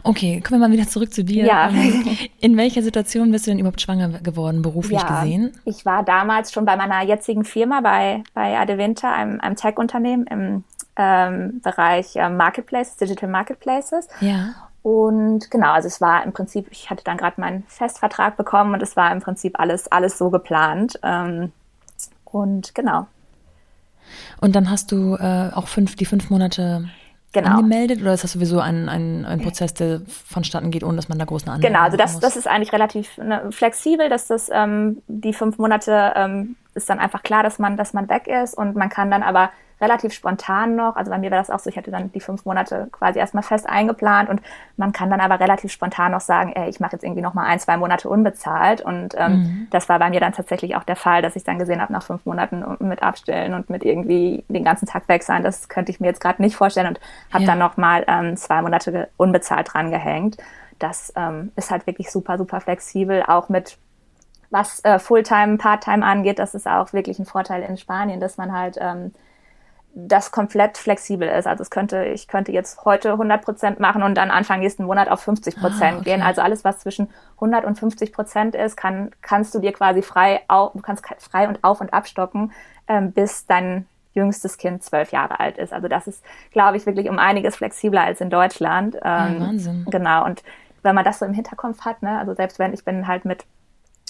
Okay, 0.04 0.42
kommen 0.42 0.62
wir 0.62 0.68
mal 0.68 0.74
wieder 0.74 0.88
zurück 0.88 1.14
zu 1.14 1.24
dir. 1.24 1.46
Ja. 1.46 1.70
Ähm, 1.70 2.18
in 2.40 2.58
welcher 2.58 2.84
Situation 2.84 3.32
bist 3.32 3.48
du 3.48 3.52
denn 3.52 3.60
überhaupt 3.60 3.82
schwanger 3.82 4.10
geworden, 4.20 4.62
beruflich 4.62 5.02
ja, 5.02 5.22
gesehen? 5.22 5.52
Ich 5.66 5.86
war 5.86 6.04
damals 6.04 6.52
schon 6.52 6.66
bei 6.66 6.76
meiner 6.76 7.02
jetzigen 7.04 7.44
Firma, 7.44 7.82
bei, 7.82 8.24
bei 8.34 8.58
Adeventa, 8.58 9.14
einem, 9.14 9.40
einem 9.40 9.56
Tech-Unternehmen 9.56 10.26
im 10.28 10.64
ähm, 10.96 11.62
Bereich 11.62 12.16
äh, 12.16 12.30
Marketplaces, 12.30 12.98
Digital 12.98 13.30
Marketplaces. 13.30 14.08
Ja. 14.20 14.54
Und 14.84 15.52
genau, 15.52 15.74
also 15.74 15.88
es 15.88 16.02
war 16.02 16.24
im 16.24 16.34
Prinzip, 16.34 16.68
ich 16.72 16.90
hatte 16.90 17.04
dann 17.04 17.18
gerade 17.18 17.40
meinen 17.40 17.64
Festvertrag 17.68 18.36
bekommen 18.36 18.74
und 18.74 18.82
es 18.82 18.96
war 18.96 19.12
im 19.12 19.22
Prinzip 19.22 19.60
alles, 19.60 19.92
alles 19.92 20.18
so 20.18 20.30
geplant. 20.30 21.00
Ähm, 21.04 21.52
und 22.26 22.74
genau. 22.74 23.08
Und 24.40 24.56
dann 24.56 24.70
hast 24.70 24.92
du 24.92 25.16
äh, 25.16 25.52
auch 25.54 25.68
fünf, 25.68 25.96
die 25.96 26.06
fünf 26.06 26.30
Monate 26.30 26.90
genau. 27.32 27.58
angemeldet 27.58 28.02
oder 28.02 28.14
ist 28.14 28.24
das 28.24 28.34
sowieso 28.34 28.60
ein, 28.60 28.90
ein, 28.90 29.26
ein 29.26 29.42
Prozess, 29.42 29.74
der 29.74 30.02
vonstatten 30.08 30.72
geht, 30.72 30.84
ohne 30.84 30.96
dass 30.96 31.10
man 31.10 31.20
da 31.20 31.26
groß 31.26 31.44
eine 31.44 31.54
Anmeldung 31.54 31.74
Genau, 31.74 31.86
also 31.86 31.98
das, 31.98 32.20
das 32.20 32.36
ist 32.36 32.48
eigentlich 32.48 32.74
relativ 32.74 33.18
ne, 33.18 33.52
flexibel, 33.52 34.10
dass 34.10 34.28
das 34.28 34.50
ähm, 34.54 35.02
die 35.08 35.34
fünf 35.34 35.58
Monate 35.58 36.14
ähm, 36.16 36.56
ist 36.74 36.90
dann 36.90 37.00
einfach 37.00 37.24
klar, 37.24 37.44
dass 37.44 37.60
man, 37.60 37.78
dass 37.78 37.94
man 37.94 38.10
weg 38.10 38.28
ist 38.28 38.54
und 38.54 38.76
man 38.76 38.90
kann 38.90 39.12
dann 39.12 39.24
aber 39.24 39.52
relativ 39.82 40.14
spontan 40.14 40.76
noch. 40.76 40.96
Also 40.96 41.10
bei 41.10 41.18
mir 41.18 41.32
war 41.32 41.40
das 41.40 41.50
auch 41.50 41.60
so, 41.60 41.70
ich 41.70 41.76
hatte 41.76 41.92
dann 41.92 42.12
die 42.12 42.20
fünf 42.20 42.46
Monate 42.46 42.88
quasi 42.92 43.18
erstmal 43.18 43.44
fest 43.44 43.68
eingeplant 43.68 44.30
und 44.30 44.42
man 44.78 44.94
kann 44.94 45.10
dann 45.10 45.20
aber 45.20 45.40
relativ 45.40 45.72
spontan 45.72 46.12
noch 46.12 46.22
sagen, 46.22 46.54
ey, 46.54 46.70
ich 46.70 46.80
mache 46.80 46.94
jetzt 46.94 47.04
irgendwie 47.04 47.22
noch 47.22 47.34
mal 47.34 47.46
ein, 47.46 47.60
zwei 47.60 47.78
Monate 47.78 48.08
unbezahlt. 48.08 48.82
Und 48.82 49.16
ähm, 49.18 49.32
mhm. 49.32 49.68
das 49.72 49.90
war 49.90 49.98
bei 49.98 50.10
mir 50.12 50.20
dann 50.20 50.34
tatsächlich 50.34 50.76
auch 50.76 50.84
der 50.84 50.96
Fall, 50.96 51.24
dass 51.24 51.36
ich 51.36 51.44
dann 51.44 51.58
gesehen 51.58 51.82
habe, 51.82 51.92
nach 51.92 52.04
fünf 52.04 52.26
Monaten 52.26 52.64
mit 52.80 53.02
Abstellen 53.02 53.56
und 53.56 53.70
mit 53.70 53.84
irgendwie 53.84 54.46
den 54.48 54.64
ganzen 54.64 54.86
Tag 54.86 55.10
weg 55.10 55.24
sein, 55.24 55.44
das 55.44 55.68
könnte 55.68 55.92
ich 55.92 56.00
mir 56.00 56.08
jetzt 56.08 56.22
gerade 56.22 56.42
nicht 56.42 56.56
vorstellen 56.56 56.88
und 56.88 57.00
habe 57.34 57.44
ja. 57.44 57.50
dann 57.50 57.60
noch 57.60 57.76
mal 57.76 58.06
ähm, 58.08 58.38
zwei 58.38 58.62
Monate 58.62 59.10
unbezahlt 59.18 59.74
dran 59.74 59.90
gehängt. 59.90 60.38
Das 60.78 61.12
ähm, 61.16 61.52
ist 61.56 61.72
halt 61.72 61.88
wirklich 61.88 62.12
super, 62.12 62.38
super 62.38 62.62
flexibel, 62.62 63.24
auch 63.24 63.50
mit 63.50 63.78
was 64.52 64.84
äh, 64.84 65.00
Fulltime, 65.00 65.58
Parttime 65.58 66.06
angeht, 66.06 66.38
das 66.38 66.54
ist 66.54 66.68
auch 66.68 66.94
wirklich 66.94 67.18
ein 67.18 67.26
Vorteil 67.26 67.64
in 67.64 67.78
Spanien, 67.78 68.20
dass 68.20 68.38
man 68.38 68.52
halt 68.52 68.78
ähm, 68.80 69.14
das 69.94 70.32
komplett 70.32 70.78
flexibel 70.78 71.28
ist. 71.28 71.48
Also 71.48 71.64
es 71.64 71.70
könnte, 71.70 72.06
ich 72.06 72.28
könnte 72.28 72.52
jetzt 72.52 72.86
heute 72.86 73.12
100 73.12 73.44
Prozent 73.44 73.80
machen 73.80 74.04
und 74.04 74.16
dann 74.16 74.32
Anfang 74.32 74.60
nächsten 74.60 74.86
Monat 74.86 75.10
auf 75.10 75.22
50 75.22 75.58
Prozent 75.58 75.82
ah, 75.82 76.00
okay. 76.00 76.04
gehen. 76.12 76.22
Also 76.22 76.42
alles, 76.42 76.64
was 76.64 76.80
zwischen 76.80 77.10
100 77.36 77.66
und 77.66 77.78
50 77.78 78.14
Prozent 78.14 78.56
ist, 78.56 78.78
kann, 78.78 79.12
kannst 79.22 79.54
du 79.54 79.60
dir 79.60 79.74
quasi 79.74 80.02
frei, 80.02 80.42
au, 80.48 80.72
du 80.74 80.82
kannst 80.82 81.04
frei 81.20 81.48
und 81.48 81.64
auf 81.64 81.82
und 81.82 81.94
abstocken, 81.94 82.52
ähm, 82.88 83.12
bis 83.12 83.46
dein 83.48 83.86
jüngstes 84.14 84.58
Kind 84.58 84.84
zwölf 84.84 85.12
Jahre 85.12 85.40
alt 85.40 85.58
ist. 85.58 85.74
Also 85.74 85.88
das 85.88 86.08
ist, 86.08 86.24
glaube 86.52 86.78
ich, 86.78 86.86
wirklich 86.86 87.10
um 87.10 87.20
einiges 87.20 87.56
flexibler 87.56 88.04
als 88.04 88.22
in 88.22 88.30
Deutschland. 88.30 88.96
Ähm, 88.96 89.02
ja, 89.04 89.40
Wahnsinn. 89.40 89.86
Genau. 89.90 90.26
Und 90.26 90.44
wenn 90.84 90.96
man 90.96 91.06
das 91.06 91.20
so 91.20 91.26
im 91.26 91.34
Hinterkopf 91.34 91.82
hat, 91.82 92.02
ne, 92.02 92.18
also 92.18 92.34
selbst 92.34 92.60
wenn 92.60 92.74
ich 92.74 92.84
bin 92.84 93.08
halt 93.08 93.26
mit 93.26 93.46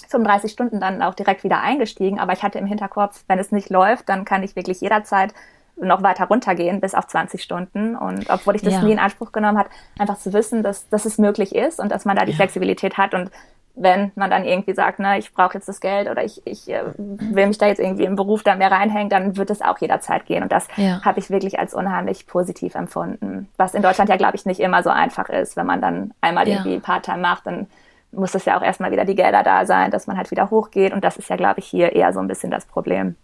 35 0.06 0.52
Stunden 0.52 0.80
dann 0.80 1.02
auch 1.02 1.14
direkt 1.14 1.44
wieder 1.44 1.60
eingestiegen, 1.60 2.18
aber 2.18 2.32
ich 2.32 2.42
hatte 2.42 2.58
im 2.58 2.66
Hinterkopf, 2.66 3.24
wenn 3.28 3.38
es 3.38 3.52
nicht 3.52 3.70
läuft, 3.70 4.08
dann 4.08 4.24
kann 4.24 4.42
ich 4.42 4.56
wirklich 4.56 4.80
jederzeit 4.80 5.34
noch 5.76 6.02
weiter 6.02 6.26
runtergehen 6.26 6.80
bis 6.80 6.94
auf 6.94 7.06
20 7.06 7.42
Stunden. 7.42 7.96
Und 7.96 8.28
obwohl 8.30 8.56
ich 8.56 8.62
das 8.62 8.74
ja. 8.74 8.82
nie 8.82 8.92
in 8.92 8.98
Anspruch 8.98 9.32
genommen 9.32 9.58
habe, 9.58 9.70
einfach 9.98 10.18
zu 10.18 10.32
wissen, 10.32 10.62
dass, 10.62 10.88
dass 10.88 11.06
es 11.06 11.18
möglich 11.18 11.54
ist 11.54 11.80
und 11.80 11.90
dass 11.90 12.04
man 12.04 12.16
da 12.16 12.24
die 12.24 12.32
ja. 12.32 12.36
Flexibilität 12.36 12.98
hat 12.98 13.14
und 13.14 13.30
wenn 13.74 14.12
man 14.16 14.30
dann 14.30 14.44
irgendwie 14.44 14.74
sagt, 14.74 14.98
ne, 14.98 15.18
ich 15.18 15.32
brauche 15.32 15.54
jetzt 15.54 15.68
das 15.68 15.80
Geld 15.80 16.10
oder 16.10 16.22
ich, 16.22 16.42
ich 16.44 16.68
äh, 16.68 16.82
will 16.96 17.46
mich 17.46 17.56
da 17.56 17.66
jetzt 17.66 17.80
irgendwie 17.80 18.04
im 18.04 18.16
Beruf 18.16 18.42
da 18.42 18.54
mehr 18.54 18.70
reinhängen, 18.70 19.08
dann 19.08 19.36
wird 19.36 19.48
es 19.48 19.62
auch 19.62 19.78
jederzeit 19.78 20.26
gehen. 20.26 20.42
Und 20.42 20.52
das 20.52 20.68
ja. 20.76 21.00
habe 21.02 21.18
ich 21.18 21.30
wirklich 21.30 21.58
als 21.58 21.72
unheimlich 21.72 22.26
positiv 22.26 22.74
empfunden. 22.74 23.48
Was 23.56 23.74
in 23.74 23.82
Deutschland 23.82 24.10
ja, 24.10 24.16
glaube 24.16 24.36
ich, 24.36 24.44
nicht 24.44 24.60
immer 24.60 24.82
so 24.82 24.90
einfach 24.90 25.30
ist. 25.30 25.56
Wenn 25.56 25.66
man 25.66 25.80
dann 25.80 26.12
einmal 26.20 26.46
irgendwie 26.46 26.80
Part-Time 26.80 27.18
macht, 27.18 27.46
dann 27.46 27.66
muss 28.12 28.34
es 28.34 28.44
ja 28.44 28.58
auch 28.58 28.62
erstmal 28.62 28.92
wieder 28.92 29.04
die 29.04 29.14
Gelder 29.14 29.42
da 29.42 29.66
sein, 29.66 29.90
dass 29.90 30.06
man 30.06 30.16
halt 30.16 30.30
wieder 30.30 30.50
hochgeht. 30.50 30.92
Und 30.92 31.02
das 31.02 31.16
ist 31.16 31.30
ja, 31.30 31.36
glaube 31.36 31.60
ich, 31.60 31.66
hier 31.66 31.92
eher 31.92 32.12
so 32.12 32.20
ein 32.20 32.28
bisschen 32.28 32.50
das 32.50 32.66
Problem. 32.66 33.16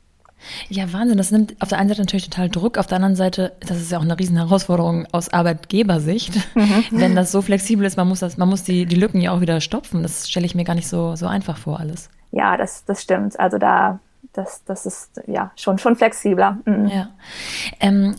Ja, 0.69 0.93
Wahnsinn. 0.93 1.19
Das 1.19 1.31
nimmt 1.31 1.57
auf 1.61 1.69
der 1.69 1.79
einen 1.79 1.89
Seite 1.89 2.03
natürlich 2.03 2.29
total 2.29 2.49
Druck, 2.49 2.79
auf 2.79 2.87
der 2.87 2.97
anderen 2.97 3.17
Seite, 3.17 3.53
das 3.61 3.79
ist 3.79 3.91
ja 3.91 3.99
auch 3.99 4.03
eine 4.03 4.19
riesen 4.19 4.37
Herausforderung 4.37 5.07
aus 5.13 5.29
Arbeitgebersicht, 5.33 6.35
mhm. 6.55 6.85
wenn 6.91 7.17
das 7.17 7.33
so 7.33 7.43
flexibel 7.43 7.85
ist, 7.85 7.97
man 7.97 8.09
muss 8.09 8.21
das, 8.21 8.37
man 8.37 8.49
muss 8.49 8.63
die, 8.63 8.87
die 8.87 8.97
Lücken 8.97 9.21
ja 9.21 9.33
auch 9.33 9.41
wieder 9.41 9.61
stopfen. 9.61 10.03
Das 10.03 10.31
stelle 10.31 10.47
ich 10.47 10.55
mir 10.55 10.65
gar 10.65 10.75
nicht 10.75 10.89
so, 10.89 11.17
so 11.17 11.27
einfach 11.27 11.57
vor, 11.59 11.81
alles. 11.81 12.09
Ja, 12.31 12.57
das, 12.57 12.85
das 12.85 13.03
stimmt. 13.03 13.39
Also 13.39 13.59
da 13.59 13.99
das, 14.33 14.65
das 14.65 14.87
ist 14.87 15.21
ja 15.27 15.51
schon, 15.57 15.79
schon 15.79 15.97
flexibler. 15.97 16.59
Mhm. 16.65 16.87
Ja. 16.87 17.11
Ähm, 17.81 18.15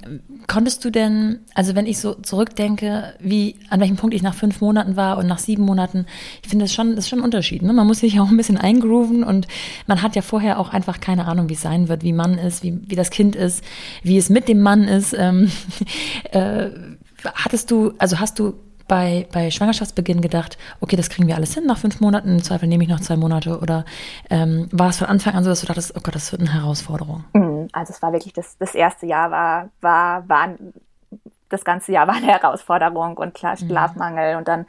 konntest 0.47 0.83
du 0.83 0.89
denn, 0.89 1.39
also 1.53 1.75
wenn 1.75 1.85
ich 1.85 1.99
so 1.99 2.15
zurückdenke, 2.15 3.13
wie, 3.19 3.55
an 3.69 3.79
welchem 3.79 3.95
Punkt 3.95 4.13
ich 4.13 4.21
nach 4.21 4.33
fünf 4.33 4.61
Monaten 4.61 4.95
war 4.95 5.17
und 5.17 5.27
nach 5.27 5.39
sieben 5.39 5.63
Monaten, 5.63 6.05
ich 6.41 6.49
finde 6.49 6.65
das 6.65 6.73
schon, 6.73 6.95
das 6.95 7.05
ist 7.05 7.09
schon 7.09 7.19
ein 7.19 7.25
Unterschied. 7.25 7.61
Ne? 7.61 7.73
Man 7.73 7.87
muss 7.87 7.99
sich 7.99 8.19
auch 8.19 8.29
ein 8.29 8.37
bisschen 8.37 8.57
eingrooven 8.57 9.23
und 9.23 9.47
man 9.87 10.01
hat 10.01 10.15
ja 10.15 10.21
vorher 10.21 10.59
auch 10.59 10.69
einfach 10.69 10.99
keine 10.99 11.25
Ahnung, 11.25 11.49
wie 11.49 11.53
es 11.53 11.61
sein 11.61 11.87
wird, 11.87 12.03
wie 12.03 12.13
Mann 12.13 12.37
ist, 12.37 12.63
wie, 12.63 12.79
wie 12.87 12.95
das 12.95 13.11
Kind 13.11 13.35
ist, 13.35 13.63
wie 14.03 14.17
es 14.17 14.29
mit 14.29 14.47
dem 14.47 14.61
Mann 14.61 14.87
ist. 14.87 15.13
Ähm, 15.17 15.51
äh, 16.31 16.69
hattest 17.23 17.71
du, 17.71 17.93
also 17.97 18.19
hast 18.19 18.39
du 18.39 18.55
bei, 18.89 19.27
bei 19.31 19.49
Schwangerschaftsbeginn 19.51 20.19
gedacht, 20.19 20.57
okay, 20.81 20.97
das 20.97 21.09
kriegen 21.09 21.29
wir 21.29 21.35
alles 21.35 21.53
hin 21.53 21.65
nach 21.65 21.77
fünf 21.77 22.01
Monaten, 22.01 22.29
im 22.33 22.43
Zweifel 22.43 22.67
nehme 22.67 22.83
ich 22.83 22.89
noch 22.89 22.99
zwei 22.99 23.15
Monate? 23.15 23.59
Oder 23.59 23.85
ähm, 24.29 24.67
war 24.73 24.89
es 24.89 24.97
von 24.97 25.07
Anfang 25.07 25.35
an 25.35 25.45
so, 25.45 25.49
dass 25.49 25.61
du 25.61 25.67
dachtest, 25.67 25.95
oh 25.95 26.01
Gott, 26.03 26.15
das 26.15 26.31
wird 26.33 26.41
eine 26.41 26.53
Herausforderung? 26.53 27.23
Mhm, 27.33 27.69
also 27.71 27.93
es 27.93 28.01
war 28.01 28.11
wirklich, 28.11 28.33
das, 28.33 28.57
das 28.57 28.75
erste 28.75 29.05
Jahr 29.05 29.31
war, 29.31 29.69
war, 29.79 30.27
war, 30.27 30.49
das 31.47 31.63
ganze 31.63 31.93
Jahr 31.93 32.07
war 32.07 32.15
eine 32.15 32.27
Herausforderung 32.27 33.15
und 33.15 33.33
klar 33.33 33.55
mhm. 33.59 33.67
Schlafmangel 33.67 34.33
mhm. 34.33 34.39
und 34.39 34.47
dann 34.49 34.65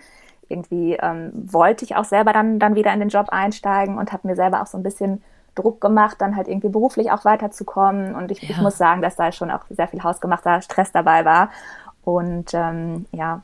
irgendwie 0.49 0.95
ähm, 0.95 1.33
wollte 1.35 1.85
ich 1.85 1.97
auch 1.97 2.05
selber 2.05 2.33
dann, 2.33 2.59
dann 2.59 2.75
wieder 2.75 2.93
in 2.93 3.01
den 3.01 3.09
Job 3.09 3.29
einsteigen 3.31 3.99
und 3.99 4.13
habe 4.13 4.29
mir 4.29 4.37
selber 4.37 4.63
auch 4.63 4.67
so 4.67 4.77
ein 4.77 4.83
bisschen 4.83 5.23
Druck 5.55 5.81
gemacht, 5.81 6.17
dann 6.21 6.37
halt 6.37 6.49
irgendwie 6.49 6.69
beruflich 6.69 7.11
auch 7.11 7.25
weiterzukommen. 7.25 8.15
Und 8.15 8.31
ich, 8.31 8.43
ja. 8.43 8.51
ich 8.51 8.59
muss 8.59 8.77
sagen, 8.77 9.03
dass 9.03 9.17
da 9.17 9.33
schon 9.33 9.51
auch 9.51 9.65
sehr 9.71 9.89
viel 9.89 10.03
hausgemachter 10.03 10.61
Stress 10.63 10.93
dabei 10.93 11.25
war. 11.25 11.51
Und 12.03 12.53
ähm, 12.55 13.07
ja, 13.13 13.43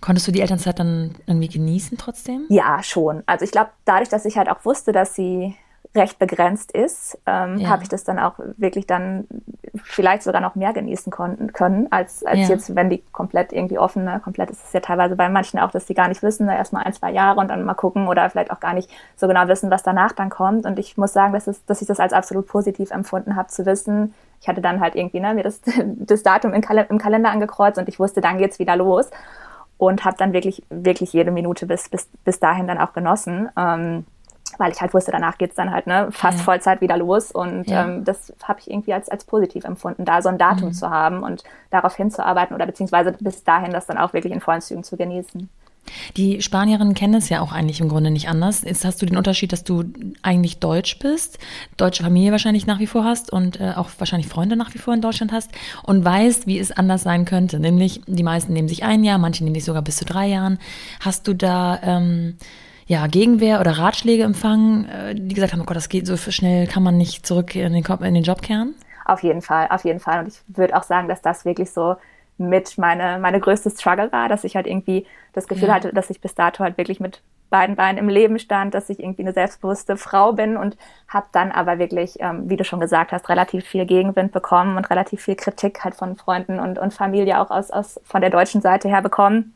Konntest 0.00 0.28
du 0.28 0.32
die 0.32 0.40
Elternzeit 0.40 0.78
dann 0.78 1.14
irgendwie 1.26 1.48
genießen 1.48 1.98
trotzdem? 1.98 2.44
Ja, 2.48 2.82
schon. 2.82 3.22
Also 3.26 3.44
ich 3.44 3.50
glaube, 3.50 3.70
dadurch, 3.84 4.08
dass 4.08 4.24
ich 4.24 4.36
halt 4.36 4.48
auch 4.48 4.64
wusste, 4.64 4.92
dass 4.92 5.14
sie 5.14 5.54
recht 5.94 6.18
begrenzt 6.18 6.72
ist, 6.72 7.18
ähm, 7.26 7.58
ja. 7.58 7.70
habe 7.70 7.82
ich 7.82 7.88
das 7.88 8.04
dann 8.04 8.18
auch 8.18 8.34
wirklich 8.56 8.86
dann 8.86 9.26
vielleicht 9.74 10.22
sogar 10.22 10.40
noch 10.40 10.54
mehr 10.54 10.72
genießen 10.72 11.10
konnten, 11.10 11.52
können, 11.52 11.88
als, 11.90 12.24
als 12.24 12.40
ja. 12.40 12.48
jetzt, 12.48 12.74
wenn 12.74 12.90
die 12.90 13.02
komplett 13.12 13.52
irgendwie 13.52 13.78
offen, 13.78 14.04
ne? 14.04 14.20
komplett 14.22 14.50
ist 14.50 14.64
es 14.64 14.72
ja 14.72 14.80
teilweise 14.80 15.16
bei 15.16 15.28
manchen 15.28 15.58
auch, 15.58 15.70
dass 15.70 15.86
die 15.86 15.94
gar 15.94 16.08
nicht 16.08 16.22
wissen, 16.22 16.46
ne? 16.46 16.56
erstmal 16.56 16.84
ein, 16.84 16.92
zwei 16.92 17.10
Jahre 17.10 17.40
und 17.40 17.48
dann 17.48 17.64
mal 17.64 17.74
gucken 17.74 18.06
oder 18.06 18.28
vielleicht 18.28 18.50
auch 18.50 18.60
gar 18.60 18.74
nicht 18.74 18.90
so 19.16 19.26
genau 19.26 19.48
wissen, 19.48 19.70
was 19.70 19.82
danach 19.82 20.12
dann 20.12 20.30
kommt. 20.30 20.66
Und 20.66 20.78
ich 20.78 20.96
muss 20.96 21.12
sagen, 21.12 21.32
dass, 21.32 21.46
es, 21.46 21.64
dass 21.64 21.80
ich 21.80 21.88
das 21.88 22.00
als 22.00 22.12
absolut 22.12 22.46
positiv 22.46 22.90
empfunden 22.90 23.34
habe, 23.36 23.48
zu 23.48 23.64
wissen, 23.66 24.14
ich 24.40 24.48
hatte 24.48 24.60
dann 24.60 24.80
halt 24.80 24.94
irgendwie 24.94 25.20
ne, 25.20 25.34
mir 25.34 25.42
das, 25.42 25.60
das 25.84 26.22
Datum 26.22 26.52
im, 26.52 26.60
Kal 26.60 26.86
im 26.88 26.98
Kalender 26.98 27.30
angekreuzt 27.30 27.78
und 27.78 27.88
ich 27.88 27.98
wusste, 27.98 28.20
dann 28.20 28.38
geht's 28.38 28.58
wieder 28.58 28.76
los 28.76 29.10
und 29.78 30.04
habe 30.04 30.16
dann 30.18 30.32
wirklich, 30.32 30.62
wirklich 30.68 31.12
jede 31.12 31.30
Minute 31.30 31.66
bis, 31.66 31.88
bis, 31.88 32.08
bis 32.24 32.40
dahin 32.40 32.66
dann 32.66 32.78
auch 32.78 32.92
genossen. 32.92 33.48
Ähm, 33.56 34.04
weil 34.56 34.72
ich 34.72 34.80
halt 34.80 34.94
wusste, 34.94 35.12
danach 35.12 35.38
geht's 35.38 35.54
dann 35.54 35.70
halt 35.70 35.86
ne, 35.86 36.08
fast 36.10 36.38
ja. 36.38 36.44
Vollzeit 36.44 36.80
wieder 36.80 36.96
los. 36.96 37.30
Und 37.30 37.68
ja. 37.68 37.84
ähm, 37.84 38.04
das 38.04 38.32
habe 38.42 38.60
ich 38.60 38.70
irgendwie 38.70 38.92
als, 38.92 39.08
als 39.08 39.24
positiv 39.24 39.64
empfunden, 39.64 40.04
da 40.04 40.22
so 40.22 40.28
ein 40.28 40.38
Datum 40.38 40.68
mhm. 40.68 40.72
zu 40.72 40.90
haben 40.90 41.22
und 41.22 41.44
darauf 41.70 41.94
hinzuarbeiten 41.94 42.54
oder 42.54 42.66
beziehungsweise 42.66 43.12
bis 43.20 43.44
dahin 43.44 43.72
das 43.72 43.86
dann 43.86 43.98
auch 43.98 44.12
wirklich 44.12 44.32
in 44.32 44.40
vollen 44.40 44.60
Zügen 44.60 44.84
zu 44.84 44.96
genießen. 44.96 45.48
Die 46.16 46.42
Spanierinnen 46.42 46.94
kennen 46.94 47.14
es 47.14 47.28
ja 47.28 47.40
auch 47.40 47.52
eigentlich 47.52 47.80
im 47.80 47.88
Grunde 47.88 48.10
nicht 48.10 48.28
anders. 48.28 48.62
Jetzt 48.62 48.84
hast 48.84 49.00
du 49.02 49.06
den 49.06 49.16
Unterschied, 49.16 49.52
dass 49.52 49.64
du 49.64 49.84
eigentlich 50.22 50.58
Deutsch 50.58 50.98
bist, 50.98 51.38
deutsche 51.76 52.02
Familie 52.02 52.32
wahrscheinlich 52.32 52.66
nach 52.66 52.78
wie 52.78 52.86
vor 52.86 53.04
hast 53.04 53.32
und 53.32 53.60
äh, 53.60 53.72
auch 53.76 53.90
wahrscheinlich 53.98 54.28
Freunde 54.28 54.56
nach 54.56 54.74
wie 54.74 54.78
vor 54.78 54.94
in 54.94 55.00
Deutschland 55.00 55.32
hast 55.32 55.50
und 55.82 56.04
weißt, 56.04 56.46
wie 56.46 56.58
es 56.58 56.72
anders 56.72 57.02
sein 57.02 57.24
könnte. 57.24 57.60
Nämlich 57.60 58.02
die 58.06 58.22
meisten 58.22 58.52
nehmen 58.52 58.68
sich 58.68 58.84
ein 58.84 59.04
Jahr, 59.04 59.18
manche 59.18 59.44
nehmen 59.44 59.54
sich 59.54 59.64
sogar 59.64 59.82
bis 59.82 59.96
zu 59.96 60.04
drei 60.04 60.26
Jahren. 60.28 60.58
Hast 61.00 61.26
du 61.28 61.34
da 61.34 61.78
ähm, 61.82 62.36
ja, 62.86 63.06
Gegenwehr 63.06 63.60
oder 63.60 63.72
Ratschläge 63.72 64.22
empfangen, 64.22 64.88
äh, 64.88 65.14
die 65.14 65.34
gesagt 65.34 65.52
haben, 65.52 65.60
oh 65.60 65.64
Gott, 65.64 65.76
das 65.76 65.88
geht 65.88 66.06
so 66.06 66.16
schnell, 66.16 66.66
kann 66.66 66.82
man 66.82 66.96
nicht 66.96 67.26
zurück 67.26 67.54
in 67.54 67.72
den, 67.72 67.84
in 67.84 68.14
den 68.14 68.22
Job 68.22 68.42
kehren? 68.42 68.74
Auf 69.04 69.22
jeden 69.22 69.42
Fall, 69.42 69.68
auf 69.70 69.84
jeden 69.84 70.00
Fall. 70.00 70.20
Und 70.20 70.28
ich 70.28 70.40
würde 70.48 70.76
auch 70.76 70.82
sagen, 70.82 71.08
dass 71.08 71.22
das 71.22 71.44
wirklich 71.44 71.70
so 71.70 71.96
mit 72.38 72.78
meine, 72.78 73.18
meine 73.18 73.40
größte 73.40 73.70
Struggle 73.70 74.10
war, 74.12 74.28
dass 74.28 74.44
ich 74.44 74.56
halt 74.56 74.66
irgendwie 74.66 75.06
das 75.32 75.48
Gefühl 75.48 75.68
ja. 75.68 75.74
hatte, 75.74 75.92
dass 75.92 76.10
ich 76.10 76.20
bis 76.20 76.34
dato 76.34 76.64
halt 76.64 76.78
wirklich 76.78 77.00
mit 77.00 77.20
beiden 77.50 77.76
Beinen 77.76 77.98
im 77.98 78.08
Leben 78.08 78.38
stand, 78.38 78.74
dass 78.74 78.90
ich 78.90 79.00
irgendwie 79.00 79.22
eine 79.22 79.32
selbstbewusste 79.32 79.96
Frau 79.96 80.32
bin 80.32 80.56
und 80.56 80.76
habe 81.08 81.26
dann 81.32 81.50
aber 81.50 81.78
wirklich, 81.78 82.16
ähm, 82.20 82.48
wie 82.48 82.56
du 82.56 82.64
schon 82.64 82.80
gesagt 82.80 83.10
hast, 83.12 83.28
relativ 83.28 83.64
viel 83.64 83.86
Gegenwind 83.86 84.32
bekommen 84.32 84.76
und 84.76 84.90
relativ 84.90 85.22
viel 85.22 85.36
Kritik 85.36 85.82
halt 85.82 85.94
von 85.94 86.16
Freunden 86.16 86.60
und, 86.60 86.78
und 86.78 86.92
Familie 86.92 87.40
auch 87.40 87.50
aus, 87.50 87.70
aus 87.70 88.00
von 88.04 88.20
der 88.20 88.30
deutschen 88.30 88.60
Seite 88.60 88.88
her 88.88 89.02
bekommen. 89.02 89.54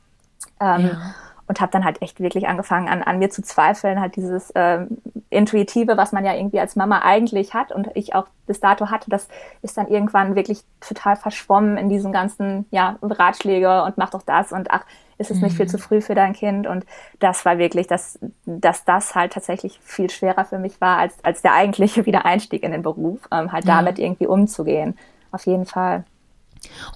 Ähm, 0.60 0.90
ja 0.92 1.14
und 1.49 1.61
habe 1.61 1.72
dann 1.72 1.84
halt 1.84 2.00
echt 2.02 2.20
wirklich 2.20 2.49
angefangen 2.49 2.88
an, 2.88 3.02
an 3.02 3.18
mir 3.18 3.30
zu 3.30 3.42
zweifeln, 3.42 4.00
halt 4.00 4.16
dieses 4.16 4.50
äh, 4.50 4.87
Intuitive, 5.30 5.96
was 5.96 6.12
man 6.12 6.25
ja 6.25 6.34
irgendwie 6.34 6.61
als 6.61 6.76
Mama 6.76 7.00
eigentlich 7.02 7.54
hat 7.54 7.72
und 7.72 7.88
ich 7.94 8.14
auch 8.14 8.26
bis 8.46 8.61
dato 8.61 8.90
hatte, 8.90 9.11
das 9.11 9.28
ist 9.62 9.76
dann 9.76 9.88
irgendwann 9.88 10.34
wirklich 10.34 10.62
total 10.80 11.16
verschwommen 11.16 11.76
in 11.76 11.88
diesen 11.88 12.12
ganzen 12.12 12.66
ja, 12.70 12.96
Ratschläge 13.02 13.82
und 13.84 13.99
mach 13.99 14.11
doch 14.11 14.22
das 14.22 14.52
und 14.52 14.70
ach, 14.70 14.84
ist 15.18 15.30
es 15.30 15.40
nicht 15.40 15.56
viel 15.56 15.68
zu 15.68 15.76
mhm. 15.76 15.82
früh 15.82 16.00
für 16.00 16.14
dein 16.14 16.32
Kind 16.32 16.66
und 16.66 16.84
das 17.18 17.44
war 17.44 17.58
wirklich, 17.58 17.87
dass, 17.87 18.18
dass 18.44 18.84
das 18.84 19.14
halt 19.14 19.32
tatsächlich 19.32 19.78
viel 19.82 20.11
schwerer 20.11 20.44
für 20.44 20.58
mich 20.58 20.80
war 20.80 20.99
als, 20.99 21.14
als 21.22 21.42
der 21.42 21.54
eigentliche 21.54 22.06
Wiedereinstieg 22.06 22.62
in 22.62 22.72
den 22.72 22.82
Beruf, 22.82 23.20
ähm, 23.30 23.52
halt 23.52 23.64
ja. 23.64 23.76
damit 23.76 23.99
irgendwie 23.99 24.26
umzugehen. 24.26 24.99
Auf 25.30 25.46
jeden 25.46 25.64
Fall. 25.64 26.04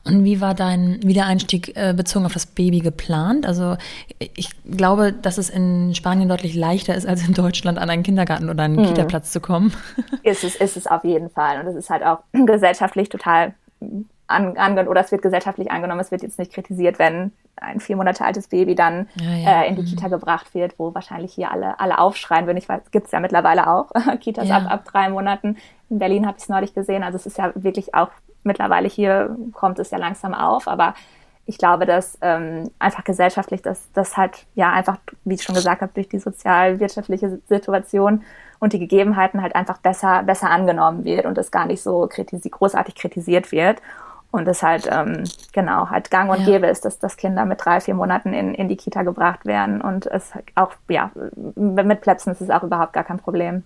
Und 0.04 0.24
wie 0.24 0.40
war 0.40 0.54
dein 0.54 1.02
Wiedereinstieg 1.02 1.76
äh, 1.76 1.92
bezogen 1.94 2.26
auf 2.26 2.32
das 2.32 2.46
Baby 2.46 2.80
geplant? 2.80 3.46
Also 3.46 3.76
ich 4.18 4.50
glaube, 4.64 5.12
dass 5.12 5.38
es 5.38 5.50
in 5.50 5.94
Spanien 5.94 6.28
deutlich 6.28 6.54
leichter 6.54 6.94
ist, 6.94 7.06
als 7.06 7.26
in 7.26 7.34
Deutschland 7.34 7.78
an 7.78 7.90
einen 7.90 8.02
Kindergarten 8.02 8.48
oder 8.48 8.64
einen 8.64 8.76
mhm. 8.76 8.86
Kita-Platz 8.86 9.32
zu 9.32 9.40
kommen. 9.40 9.72
Ist 10.22 10.44
es, 10.44 10.56
ist 10.56 10.76
es 10.76 10.86
auf 10.86 11.04
jeden 11.04 11.30
Fall. 11.30 11.60
Und 11.60 11.66
es 11.66 11.76
ist 11.76 11.90
halt 11.90 12.02
auch 12.02 12.18
gesellschaftlich 12.32 13.08
total 13.08 13.54
angenommen, 14.26 14.88
oder 14.88 15.02
es 15.02 15.12
wird 15.12 15.22
gesellschaftlich 15.22 15.70
angenommen, 15.70 16.00
es 16.00 16.10
wird 16.10 16.22
jetzt 16.22 16.38
nicht 16.38 16.52
kritisiert, 16.52 16.98
wenn 16.98 17.32
ein 17.56 17.80
vier 17.80 17.96
Monate 17.96 18.24
altes 18.24 18.48
Baby 18.48 18.74
dann 18.74 19.08
ja, 19.20 19.30
ja. 19.30 19.62
Äh, 19.62 19.68
in 19.68 19.76
die 19.76 19.82
mhm. 19.82 19.86
Kita 19.86 20.08
gebracht 20.08 20.54
wird, 20.54 20.78
wo 20.78 20.94
wahrscheinlich 20.94 21.32
hier 21.32 21.50
alle, 21.50 21.78
alle 21.80 21.98
aufschreien 21.98 22.46
würden. 22.46 22.58
Ich 22.58 22.68
weiß, 22.68 22.90
gibt 22.90 23.06
es 23.06 23.12
ja 23.12 23.20
mittlerweile 23.20 23.70
auch 23.70 23.90
Kitas 24.20 24.48
ja. 24.48 24.58
ab, 24.58 24.70
ab 24.70 24.84
drei 24.84 25.08
Monaten. 25.08 25.56
In 25.88 25.98
Berlin 25.98 26.26
habe 26.26 26.36
ich 26.36 26.44
es 26.44 26.48
neulich 26.48 26.74
gesehen. 26.74 27.02
Also 27.02 27.16
es 27.16 27.26
ist 27.26 27.38
ja 27.38 27.52
wirklich 27.54 27.94
auch 27.94 28.10
mittlerweile 28.46 28.88
hier 28.88 29.36
kommt 29.52 29.78
es 29.78 29.90
ja 29.90 29.98
langsam 29.98 30.32
auf, 30.34 30.68
aber 30.68 30.94
ich 31.46 31.58
glaube, 31.58 31.86
dass 31.86 32.18
ähm, 32.22 32.70
einfach 32.78 33.04
gesellschaftlich, 33.04 33.62
dass 33.62 33.90
das 33.92 34.16
halt 34.16 34.46
ja 34.54 34.72
einfach, 34.72 34.98
wie 35.24 35.34
ich 35.34 35.42
schon 35.42 35.54
gesagt 35.54 35.80
habe, 35.80 35.92
durch 35.94 36.08
die 36.08 36.18
sozial-wirtschaftliche 36.18 37.40
Situation 37.48 38.24
und 38.58 38.72
die 38.72 38.80
Gegebenheiten 38.80 39.40
halt 39.40 39.54
einfach 39.54 39.78
besser, 39.78 40.24
besser 40.24 40.50
angenommen 40.50 41.04
wird 41.04 41.24
und 41.24 41.38
es 41.38 41.52
gar 41.52 41.66
nicht 41.66 41.82
so 41.82 42.08
kritisi 42.08 42.50
großartig 42.50 42.96
kritisiert 42.96 43.52
wird. 43.52 43.80
Und 44.32 44.48
es 44.48 44.62
halt, 44.62 44.88
ähm, 44.90 45.22
genau, 45.52 45.88
halt 45.88 46.10
gang 46.10 46.30
und 46.30 46.40
ja. 46.40 46.46
gäbe 46.46 46.66
ist, 46.66 46.84
dass, 46.84 46.98
dass 46.98 47.16
Kinder 47.16 47.46
mit 47.46 47.64
drei, 47.64 47.80
vier 47.80 47.94
Monaten 47.94 48.34
in, 48.34 48.54
in 48.54 48.68
die 48.68 48.76
Kita 48.76 49.02
gebracht 49.02 49.46
werden. 49.46 49.80
Und 49.80 50.06
es 50.06 50.32
auch, 50.56 50.72
ja, 50.88 51.10
mit 51.54 52.00
Plätzen 52.00 52.32
ist 52.32 52.40
es 52.40 52.50
auch 52.50 52.64
überhaupt 52.64 52.92
gar 52.92 53.04
kein 53.04 53.18
Problem. 53.18 53.62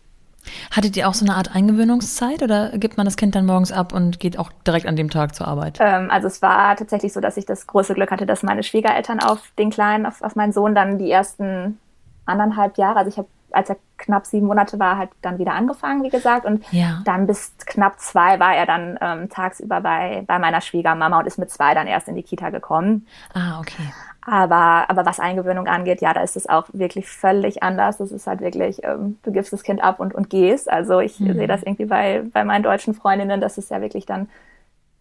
Hattet 0.71 0.97
ihr 0.97 1.09
auch 1.09 1.15
so 1.15 1.25
eine 1.25 1.37
Art 1.37 1.55
Eingewöhnungszeit 1.55 2.43
oder 2.43 2.71
gibt 2.79 2.97
man 2.97 3.05
das 3.05 3.17
Kind 3.17 3.35
dann 3.35 3.47
morgens 3.47 3.73
ab 3.73 3.93
und 3.93 4.21
geht 4.21 4.39
auch 4.39 4.51
direkt 4.67 4.87
an 4.87 4.97
dem 4.97 5.11
Tag 5.11 5.35
zur 5.35 5.47
Arbeit? 5.49 5.79
Ähm, 5.81 6.11
also 6.11 6.27
es 6.27 6.43
war 6.43 6.77
tatsächlich 6.77 7.13
so, 7.13 7.21
dass 7.21 7.37
ich 7.37 7.47
das 7.47 7.67
große 7.67 7.95
Glück 7.95 8.11
hatte, 8.11 8.27
dass 8.27 8.43
meine 8.43 8.63
Schwiegereltern 8.63 9.21
auf 9.21 9.43
den 9.59 9.71
Kleinen, 9.71 10.07
auf, 10.07 10.23
auf 10.23 10.37
meinen 10.37 10.53
Sohn 10.53 10.75
dann 10.75 10.99
die 10.99 11.11
ersten 11.11 11.79
anderthalb 12.27 12.79
Jahre, 12.79 12.99
also 12.99 13.11
ich 13.11 13.19
habe, 13.19 13.29
als 13.53 13.71
er 13.71 13.77
knapp 13.97 14.27
sieben 14.27 14.47
Monate 14.47 14.79
war, 14.79 14.97
halt 14.97 15.11
dann 15.23 15.39
wieder 15.39 15.55
angefangen, 15.55 16.03
wie 16.03 16.09
gesagt. 16.09 16.47
Und 16.47 16.65
ja. 16.73 17.01
dann 17.05 17.27
bis 17.27 17.55
knapp 17.67 18.01
zwei 18.01 18.41
war 18.41 18.55
er 18.55 18.67
dann 18.67 18.99
ähm, 19.01 19.29
tagsüber 19.29 19.81
bei, 19.81 20.25
bei 20.27 20.39
meiner 20.39 20.61
Schwiegermama 20.61 21.19
und 21.19 21.27
ist 21.27 21.39
mit 21.39 21.51
zwei 21.51 21.75
dann 21.75 21.87
erst 21.87 22.09
in 22.09 22.15
die 22.15 22.23
Kita 22.23 22.51
gekommen. 22.51 23.07
Ah, 23.35 23.61
okay. 23.61 23.93
Aber, 24.23 24.89
aber 24.89 25.07
was 25.07 25.19
Eingewöhnung 25.19 25.67
angeht, 25.67 26.01
ja, 26.03 26.13
da 26.13 26.23
ist 26.23 26.37
es 26.37 26.49
auch 26.49 26.67
wirklich 26.73 27.09
völlig 27.09 27.63
anders. 27.63 27.99
Das 27.99 28.13
ist 28.13 28.27
halt 28.27 28.41
wirklich, 28.41 28.85
ähm, 28.85 29.19
du 29.23 29.33
gibst 29.33 29.53
das 29.53 29.63
Kind 29.63 29.83
ab 29.83 29.99
und, 29.99 30.15
und 30.15 30.31
gehst. 30.31 30.71
Also 30.71 31.01
ich 31.01 31.19
mhm. 31.21 31.35
sehe 31.35 31.47
das 31.47 31.63
irgendwie 31.63 31.87
bei, 31.87 32.23
bei 32.33 32.45
meinen 32.45 32.63
deutschen 32.63 32.95
Freundinnen, 32.95 33.41
das 33.41 33.59
ist 33.59 33.71
ja 33.71 33.81
wirklich 33.81 34.07
dann 34.07 34.29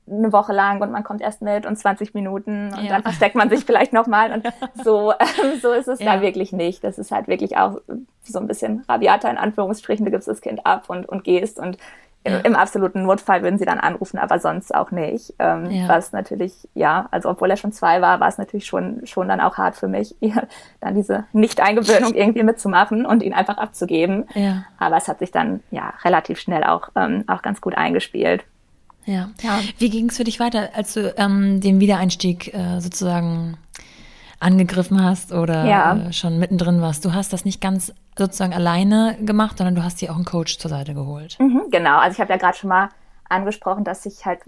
eine 0.09 0.33
Woche 0.33 0.53
lang 0.53 0.81
und 0.81 0.91
man 0.91 1.03
kommt 1.03 1.21
erst 1.21 1.41
mit 1.41 1.65
und 1.65 1.77
20 1.77 2.13
Minuten 2.13 2.73
und 2.73 2.83
ja. 2.83 2.89
dann 2.89 3.03
versteckt 3.03 3.35
man 3.35 3.49
sich 3.49 3.65
vielleicht 3.65 3.93
nochmal 3.93 4.31
und 4.31 4.47
so, 4.83 5.11
äh, 5.11 5.57
so 5.61 5.71
ist 5.71 5.87
es 5.87 5.99
ja. 5.99 6.15
da 6.15 6.21
wirklich 6.21 6.51
nicht. 6.51 6.83
Das 6.83 6.97
ist 6.97 7.11
halt 7.11 7.27
wirklich 7.27 7.57
auch 7.57 7.81
so 8.23 8.39
ein 8.39 8.47
bisschen 8.47 8.83
rabiater 8.87 9.29
in 9.29 9.37
Anführungsstrichen. 9.37 10.05
Du 10.05 10.11
gibst 10.11 10.27
das 10.27 10.41
Kind 10.41 10.65
ab 10.65 10.85
und, 10.87 11.07
und 11.07 11.23
gehst 11.23 11.59
und 11.59 11.77
im, 12.23 12.33
im, 12.43 12.55
absoluten 12.55 13.03
Notfall 13.03 13.43
würden 13.43 13.57
sie 13.57 13.65
dann 13.65 13.79
anrufen, 13.79 14.17
aber 14.17 14.39
sonst 14.39 14.75
auch 14.75 14.91
nicht. 14.91 15.33
Ähm, 15.39 15.71
ja. 15.71 15.87
Was 15.87 16.11
natürlich, 16.11 16.67
ja, 16.73 17.07
also 17.11 17.29
obwohl 17.29 17.49
er 17.49 17.55
schon 17.55 17.71
zwei 17.71 18.01
war, 18.01 18.19
war 18.19 18.27
es 18.27 18.37
natürlich 18.37 18.65
schon, 18.65 19.05
schon 19.05 19.29
dann 19.29 19.39
auch 19.39 19.57
hart 19.57 19.77
für 19.77 19.87
mich, 19.87 20.15
dann 20.81 20.95
diese 20.95 21.25
Nicht-Eingewöhnung 21.31 22.13
irgendwie 22.13 22.43
mitzumachen 22.43 23.05
und 23.05 23.23
ihn 23.23 23.33
einfach 23.33 23.57
abzugeben. 23.57 24.25
Ja. 24.33 24.65
Aber 24.77 24.97
es 24.97 25.07
hat 25.07 25.19
sich 25.19 25.31
dann 25.31 25.61
ja 25.71 25.93
relativ 26.03 26.39
schnell 26.39 26.65
auch, 26.65 26.89
ähm, 26.95 27.23
auch 27.27 27.41
ganz 27.41 27.61
gut 27.61 27.77
eingespielt. 27.77 28.43
Ja. 29.05 29.29
ja. 29.41 29.59
Wie 29.77 29.89
ging 29.89 30.09
es 30.09 30.17
für 30.17 30.23
dich 30.23 30.39
weiter, 30.39 30.69
als 30.73 30.93
du 30.93 31.13
ähm, 31.17 31.61
den 31.61 31.79
Wiedereinstieg 31.79 32.53
äh, 32.53 32.79
sozusagen 32.79 33.57
angegriffen 34.39 35.03
hast 35.03 35.33
oder 35.33 35.65
ja. 35.65 35.95
äh, 35.95 36.13
schon 36.13 36.39
mittendrin 36.39 36.81
warst. 36.81 37.03
Du 37.03 37.13
hast 37.13 37.33
das 37.33 37.45
nicht 37.45 37.61
ganz 37.61 37.93
sozusagen 38.17 38.53
alleine 38.53 39.17
gemacht, 39.21 39.57
sondern 39.57 39.75
du 39.75 39.83
hast 39.83 40.01
dir 40.01 40.11
auch 40.11 40.15
einen 40.15 40.25
Coach 40.25 40.57
zur 40.59 40.69
Seite 40.69 40.93
geholt. 40.93 41.37
Mhm, 41.39 41.63
genau, 41.71 41.97
also 41.97 42.13
ich 42.13 42.21
habe 42.21 42.31
ja 42.31 42.37
gerade 42.37 42.57
schon 42.57 42.69
mal 42.69 42.89
angesprochen, 43.27 43.83
dass 43.83 44.05
ich 44.05 44.25
halt 44.25 44.39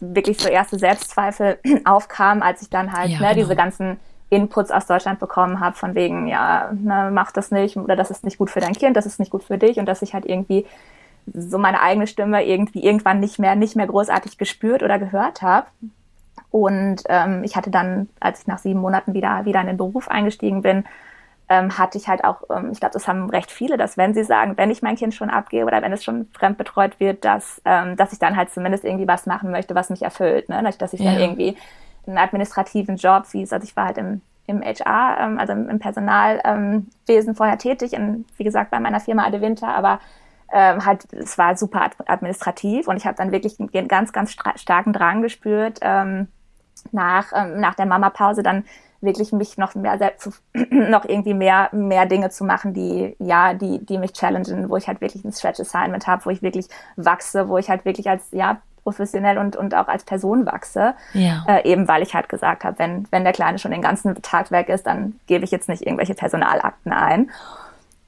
wirklich 0.00 0.38
so 0.38 0.48
erste 0.48 0.78
Selbstzweifel 0.78 1.58
aufkam, 1.84 2.42
als 2.42 2.62
ich 2.62 2.70
dann 2.70 2.92
halt 2.92 3.10
ja, 3.10 3.20
ne, 3.20 3.28
genau. 3.28 3.34
diese 3.34 3.56
ganzen 3.56 3.98
Inputs 4.30 4.70
aus 4.70 4.86
Deutschland 4.86 5.18
bekommen 5.18 5.60
habe, 5.60 5.74
von 5.74 5.94
wegen, 5.94 6.26
ja, 6.26 6.70
ne, 6.72 7.10
mach 7.12 7.32
das 7.32 7.50
nicht 7.50 7.76
oder 7.76 7.96
das 7.96 8.10
ist 8.10 8.24
nicht 8.24 8.38
gut 8.38 8.50
für 8.50 8.60
dein 8.60 8.74
Kind, 8.74 8.96
das 8.96 9.06
ist 9.06 9.18
nicht 9.18 9.30
gut 9.30 9.42
für 9.42 9.58
dich 9.58 9.78
und 9.78 9.86
dass 9.86 10.02
ich 10.02 10.14
halt 10.14 10.26
irgendwie 10.26 10.66
so 11.34 11.58
meine 11.58 11.80
eigene 11.80 12.06
Stimme 12.06 12.44
irgendwie 12.44 12.84
irgendwann 12.84 13.20
nicht 13.20 13.38
mehr, 13.38 13.56
nicht 13.56 13.76
mehr 13.76 13.86
großartig 13.86 14.38
gespürt 14.38 14.82
oder 14.82 14.98
gehört 14.98 15.42
habe. 15.42 15.66
Und 16.50 17.02
ähm, 17.08 17.44
ich 17.44 17.56
hatte 17.56 17.70
dann, 17.70 18.08
als 18.20 18.40
ich 18.40 18.46
nach 18.46 18.58
sieben 18.58 18.80
Monaten 18.80 19.14
wieder, 19.14 19.44
wieder 19.44 19.60
in 19.60 19.66
den 19.66 19.76
Beruf 19.76 20.08
eingestiegen 20.08 20.62
bin, 20.62 20.84
ähm, 21.48 21.78
hatte 21.78 21.98
ich 21.98 22.08
halt 22.08 22.24
auch, 22.24 22.42
ähm, 22.50 22.70
ich 22.72 22.80
glaube, 22.80 22.92
das 22.92 23.08
haben 23.08 23.30
recht 23.30 23.50
viele, 23.50 23.76
dass 23.76 23.96
wenn 23.96 24.14
sie 24.14 24.24
sagen, 24.24 24.56
wenn 24.56 24.70
ich 24.70 24.82
mein 24.82 24.96
Kind 24.96 25.14
schon 25.14 25.30
abgebe 25.30 25.66
oder 25.66 25.80
wenn 25.82 25.92
es 25.92 26.04
schon 26.04 26.28
fremdbetreut 26.38 27.00
wird, 27.00 27.24
dass, 27.24 27.60
ähm, 27.64 27.96
dass 27.96 28.12
ich 28.12 28.18
dann 28.18 28.36
halt 28.36 28.50
zumindest 28.50 28.84
irgendwie 28.84 29.08
was 29.08 29.26
machen 29.26 29.50
möchte, 29.50 29.74
was 29.74 29.90
mich 29.90 30.02
erfüllt. 30.02 30.48
Ne? 30.48 30.70
Dass 30.78 30.92
ich 30.92 31.00
ja. 31.00 31.12
dann 31.12 31.20
irgendwie 31.20 31.56
einen 32.06 32.18
administrativen 32.18 32.96
Job, 32.96 33.24
wie 33.32 33.40
also 33.40 33.56
ich 33.62 33.76
war 33.76 33.86
halt 33.86 33.98
im, 33.98 34.20
im 34.46 34.62
HR, 34.62 35.18
ähm, 35.20 35.38
also 35.38 35.52
im, 35.52 35.78
Personalwesen 35.78 37.34
vorher 37.34 37.58
tätig, 37.58 37.92
in, 37.94 38.26
wie 38.36 38.44
gesagt, 38.44 38.70
bei 38.70 38.80
meiner 38.80 39.00
Firma 39.00 39.24
Ade 39.24 39.40
Winter, 39.40 39.68
aber 39.68 40.00
ähm, 40.52 40.84
halt, 40.84 41.12
es 41.12 41.38
war 41.38 41.56
super 41.56 41.90
administrativ 42.06 42.88
und 42.88 42.96
ich 42.96 43.06
habe 43.06 43.16
dann 43.16 43.32
wirklich 43.32 43.58
einen 43.58 43.88
ganz, 43.88 44.12
ganz 44.12 44.34
starken 44.56 44.92
Drang 44.92 45.22
gespürt, 45.22 45.78
ähm, 45.82 46.28
nach, 46.92 47.32
ähm, 47.34 47.60
nach 47.60 47.74
der 47.74 47.86
Mama-Pause 47.86 48.42
dann 48.42 48.64
wirklich 49.00 49.32
mich 49.32 49.58
noch 49.58 49.74
mehr 49.74 49.98
selbst 49.98 50.42
noch 50.70 51.04
irgendwie 51.04 51.34
mehr 51.34 51.68
mehr 51.72 52.06
Dinge 52.06 52.30
zu 52.30 52.44
machen, 52.44 52.74
die 52.74 53.14
ja, 53.18 53.54
die 53.54 53.84
die 53.84 53.98
mich 53.98 54.12
challengen, 54.12 54.68
wo 54.68 54.76
ich 54.76 54.88
halt 54.88 55.00
wirklich 55.00 55.24
ein 55.24 55.32
Stretch 55.32 55.60
Assignment 55.60 56.06
habe, 56.06 56.24
wo 56.24 56.30
ich 56.30 56.42
wirklich 56.42 56.68
wachse, 56.96 57.48
wo 57.48 57.58
ich 57.58 57.68
halt 57.70 57.84
wirklich 57.84 58.08
als 58.08 58.26
ja 58.32 58.60
professionell 58.82 59.38
und 59.38 59.54
und 59.54 59.74
auch 59.74 59.88
als 59.88 60.04
Person 60.04 60.46
wachse. 60.46 60.94
Ja. 61.12 61.44
Äh, 61.46 61.70
eben 61.70 61.86
weil 61.86 62.02
ich 62.02 62.14
halt 62.14 62.28
gesagt 62.28 62.64
habe, 62.64 62.78
wenn 62.78 63.06
wenn 63.10 63.24
der 63.24 63.32
Kleine 63.32 63.58
schon 63.58 63.70
den 63.70 63.82
ganzen 63.82 64.20
Tag 64.22 64.50
weg 64.50 64.68
ist, 64.68 64.86
dann 64.86 65.20
gebe 65.26 65.44
ich 65.44 65.50
jetzt 65.50 65.68
nicht 65.68 65.82
irgendwelche 65.82 66.14
Personalakten 66.14 66.92
ein. 66.92 67.30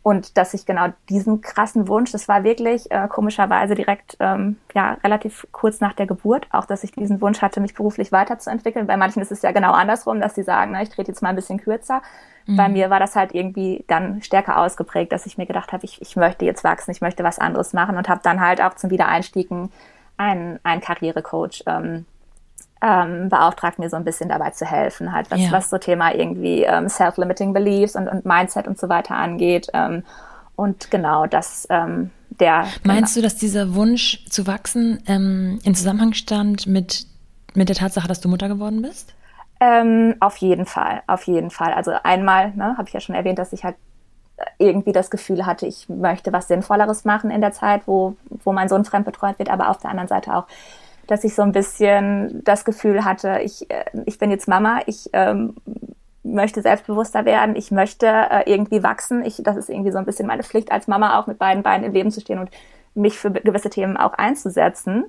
Und 0.02 0.38
dass 0.38 0.54
ich 0.54 0.64
genau 0.64 0.88
diesen 1.10 1.42
krassen 1.42 1.86
Wunsch, 1.86 2.10
das 2.10 2.26
war 2.26 2.42
wirklich 2.42 2.90
äh, 2.90 3.06
komischerweise 3.08 3.74
direkt 3.74 4.16
ähm, 4.18 4.56
ja 4.74 4.96
relativ 5.04 5.46
kurz 5.52 5.80
nach 5.80 5.92
der 5.92 6.06
Geburt, 6.06 6.46
auch 6.52 6.64
dass 6.64 6.84
ich 6.84 6.92
diesen 6.92 7.20
Wunsch 7.20 7.42
hatte, 7.42 7.60
mich 7.60 7.74
beruflich 7.74 8.10
weiterzuentwickeln. 8.10 8.86
Bei 8.86 8.96
manchen 8.96 9.20
ist 9.20 9.30
es 9.30 9.42
ja 9.42 9.52
genau 9.52 9.72
andersrum, 9.72 10.20
dass 10.20 10.34
sie 10.34 10.42
sagen, 10.42 10.72
na, 10.72 10.82
ich 10.82 10.88
trete 10.88 11.10
jetzt 11.10 11.20
mal 11.20 11.28
ein 11.28 11.36
bisschen 11.36 11.60
kürzer. 11.60 12.00
Mhm. 12.46 12.56
Bei 12.56 12.68
mir 12.70 12.88
war 12.88 12.98
das 12.98 13.14
halt 13.14 13.34
irgendwie 13.34 13.84
dann 13.88 14.22
stärker 14.22 14.58
ausgeprägt, 14.58 15.12
dass 15.12 15.26
ich 15.26 15.36
mir 15.36 15.46
gedacht 15.46 15.70
habe, 15.72 15.84
ich, 15.84 16.00
ich 16.00 16.16
möchte 16.16 16.46
jetzt 16.46 16.64
wachsen, 16.64 16.92
ich 16.92 17.02
möchte 17.02 17.22
was 17.22 17.38
anderes 17.38 17.74
machen 17.74 17.98
und 17.98 18.08
habe 18.08 18.22
dann 18.24 18.40
halt 18.40 18.62
auch 18.62 18.74
zum 18.74 18.88
Wiedereinstieg 18.88 19.50
einen, 20.16 20.60
einen 20.62 20.80
Karrierecoach 20.80 21.64
ähm, 21.66 22.06
ähm, 22.82 23.28
beauftragt, 23.28 23.78
mir 23.78 23.90
so 23.90 23.96
ein 23.96 24.04
bisschen 24.04 24.28
dabei 24.28 24.50
zu 24.50 24.64
helfen, 24.64 25.12
halt, 25.12 25.30
was, 25.30 25.40
ja. 25.40 25.52
was 25.52 25.70
so 25.70 25.78
Thema 25.78 26.14
irgendwie 26.14 26.62
ähm, 26.62 26.88
Self-Limiting 26.88 27.52
Beliefs 27.52 27.94
und, 27.94 28.08
und 28.08 28.24
Mindset 28.24 28.66
und 28.66 28.78
so 28.78 28.88
weiter 28.88 29.16
angeht. 29.16 29.68
Ähm, 29.74 30.02
und 30.56 30.90
genau 30.90 31.26
das, 31.26 31.66
ähm, 31.70 32.10
der. 32.28 32.66
Meinst 32.84 33.14
genau. 33.14 33.22
du, 33.22 33.30
dass 33.30 33.36
dieser 33.36 33.74
Wunsch 33.74 34.24
zu 34.26 34.46
wachsen 34.46 35.02
ähm, 35.06 35.58
in 35.64 35.74
Zusammenhang 35.74 36.14
stand 36.14 36.66
mit, 36.66 37.06
mit 37.54 37.68
der 37.68 37.76
Tatsache, 37.76 38.08
dass 38.08 38.20
du 38.20 38.28
Mutter 38.28 38.48
geworden 38.48 38.82
bist? 38.82 39.14
Ähm, 39.60 40.14
auf 40.20 40.38
jeden 40.38 40.64
Fall, 40.64 41.02
auf 41.06 41.24
jeden 41.24 41.50
Fall. 41.50 41.74
Also 41.74 41.92
einmal, 42.02 42.52
ne, 42.56 42.76
habe 42.78 42.88
ich 42.88 42.94
ja 42.94 43.00
schon 43.00 43.14
erwähnt, 43.14 43.38
dass 43.38 43.52
ich 43.52 43.62
halt 43.62 43.76
irgendwie 44.58 44.92
das 44.92 45.10
Gefühl 45.10 45.44
hatte, 45.44 45.66
ich 45.66 45.88
möchte 45.88 46.32
was 46.32 46.48
Sinnvolleres 46.48 47.04
machen 47.04 47.30
in 47.30 47.42
der 47.42 47.52
Zeit, 47.52 47.82
wo, 47.86 48.16
wo 48.44 48.52
mein 48.52 48.68
Sohn 48.68 48.86
fremdbetreut 48.86 49.38
wird, 49.38 49.50
aber 49.50 49.68
auf 49.68 49.78
der 49.78 49.90
anderen 49.90 50.08
Seite 50.08 50.34
auch 50.34 50.46
dass 51.06 51.24
ich 51.24 51.34
so 51.34 51.42
ein 51.42 51.52
bisschen 51.52 52.42
das 52.44 52.64
Gefühl 52.64 53.04
hatte, 53.04 53.40
ich, 53.42 53.70
äh, 53.70 53.84
ich 54.06 54.18
bin 54.18 54.30
jetzt 54.30 54.48
Mama, 54.48 54.80
ich 54.86 55.10
ähm, 55.12 55.54
möchte 56.22 56.62
selbstbewusster 56.62 57.24
werden, 57.24 57.56
ich 57.56 57.70
möchte 57.70 58.06
äh, 58.06 58.50
irgendwie 58.50 58.82
wachsen. 58.82 59.24
Ich, 59.24 59.42
das 59.42 59.56
ist 59.56 59.68
irgendwie 59.68 59.90
so 59.90 59.98
ein 59.98 60.04
bisschen 60.04 60.26
meine 60.26 60.42
Pflicht 60.42 60.72
als 60.72 60.86
Mama 60.86 61.18
auch 61.18 61.26
mit 61.26 61.38
beiden 61.38 61.62
Beinen 61.62 61.84
im 61.84 61.92
Leben 61.92 62.10
zu 62.10 62.20
stehen 62.20 62.38
und 62.38 62.50
mich 62.94 63.18
für 63.18 63.30
gewisse 63.30 63.70
Themen 63.70 63.96
auch 63.96 64.14
einzusetzen. 64.14 65.06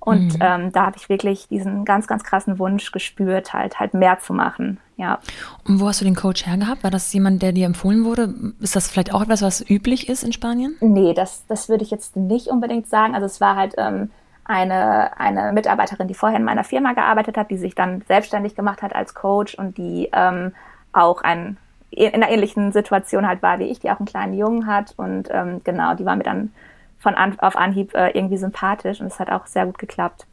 Und 0.00 0.34
mhm. 0.34 0.40
ähm, 0.40 0.72
da 0.72 0.86
habe 0.86 0.96
ich 0.96 1.08
wirklich 1.08 1.48
diesen 1.48 1.84
ganz, 1.84 2.06
ganz 2.06 2.22
krassen 2.22 2.58
Wunsch 2.58 2.92
gespürt, 2.92 3.52
halt, 3.52 3.80
halt 3.80 3.94
mehr 3.94 4.18
zu 4.20 4.32
machen. 4.32 4.78
Ja. 4.96 5.18
Und 5.66 5.80
wo 5.80 5.88
hast 5.88 6.00
du 6.00 6.04
den 6.04 6.14
Coach 6.14 6.46
hergehabt? 6.46 6.84
War 6.84 6.90
das 6.90 7.12
jemand, 7.12 7.42
der 7.42 7.52
dir 7.52 7.66
empfohlen 7.66 8.04
wurde? 8.04 8.32
Ist 8.60 8.76
das 8.76 8.88
vielleicht 8.88 9.12
auch 9.12 9.22
etwas, 9.22 9.42
was 9.42 9.68
üblich 9.68 10.08
ist 10.08 10.22
in 10.22 10.32
Spanien? 10.32 10.76
Nee, 10.80 11.14
das, 11.14 11.44
das 11.48 11.68
würde 11.68 11.84
ich 11.84 11.90
jetzt 11.90 12.16
nicht 12.16 12.46
unbedingt 12.46 12.88
sagen. 12.88 13.14
Also 13.14 13.26
es 13.26 13.40
war 13.40 13.56
halt 13.56 13.74
ähm, 13.76 14.10
eine, 14.48 15.20
eine 15.20 15.52
Mitarbeiterin, 15.52 16.08
die 16.08 16.14
vorher 16.14 16.38
in 16.38 16.44
meiner 16.44 16.64
Firma 16.64 16.94
gearbeitet 16.94 17.36
hat, 17.36 17.50
die 17.50 17.58
sich 17.58 17.74
dann 17.74 18.02
selbstständig 18.08 18.56
gemacht 18.56 18.82
hat 18.82 18.94
als 18.94 19.14
Coach 19.14 19.54
und 19.54 19.76
die 19.76 20.08
ähm, 20.12 20.52
auch 20.92 21.22
ein, 21.22 21.58
in 21.90 22.14
einer 22.14 22.30
ähnlichen 22.30 22.72
Situation 22.72 23.28
halt 23.28 23.42
war 23.42 23.58
wie 23.58 23.64
ich, 23.64 23.78
die 23.78 23.90
auch 23.90 23.98
einen 23.98 24.06
kleinen 24.06 24.34
Jungen 24.34 24.66
hat. 24.66 24.94
Und 24.96 25.28
ähm, 25.30 25.60
genau, 25.64 25.94
die 25.94 26.06
war 26.06 26.16
mir 26.16 26.24
dann 26.24 26.52
von 26.98 27.14
an, 27.14 27.38
auf 27.38 27.56
Anhieb 27.56 27.94
äh, 27.94 28.10
irgendwie 28.10 28.38
sympathisch 28.38 29.00
und 29.00 29.06
es 29.06 29.20
hat 29.20 29.30
auch 29.30 29.46
sehr 29.46 29.66
gut 29.66 29.78
geklappt. 29.78 30.26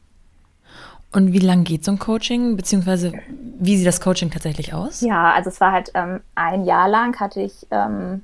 Und 1.12 1.34
wie 1.34 1.40
lang 1.40 1.66
geht 1.66 1.84
so 1.84 1.92
ein 1.92 2.00
Coaching, 2.00 2.56
beziehungsweise 2.56 3.14
wie 3.60 3.78
sieht 3.78 3.88
das 3.88 4.02
Coaching 4.02 4.32
tatsächlich 4.32 4.74
aus? 4.74 5.02
Ja, 5.02 5.32
also 5.34 5.50
es 5.50 5.60
war 5.62 5.74
halt 5.74 5.92
ähm, 5.94 6.22
ein 6.36 6.64
Jahr 6.64 6.88
lang 6.88 7.20
hatte 7.20 7.42
ich 7.42 7.68
ähm, 7.70 8.24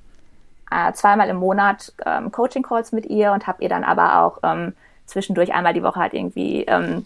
äh, 0.72 0.94
zweimal 0.94 1.30
im 1.30 1.38
Monat 1.38 1.94
ähm, 2.06 2.32
Coaching-Calls 2.32 2.94
mit 2.94 3.06
ihr 3.06 3.34
und 3.34 3.46
habe 3.46 3.62
ihr 3.62 3.70
dann 3.70 3.84
aber 3.84 4.22
auch 4.22 4.40
ähm, 4.44 4.74
zwischendurch 5.12 5.54
einmal 5.54 5.74
die 5.74 5.84
Woche 5.84 6.00
halt 6.00 6.14
irgendwie 6.14 6.64
ähm, 6.64 7.06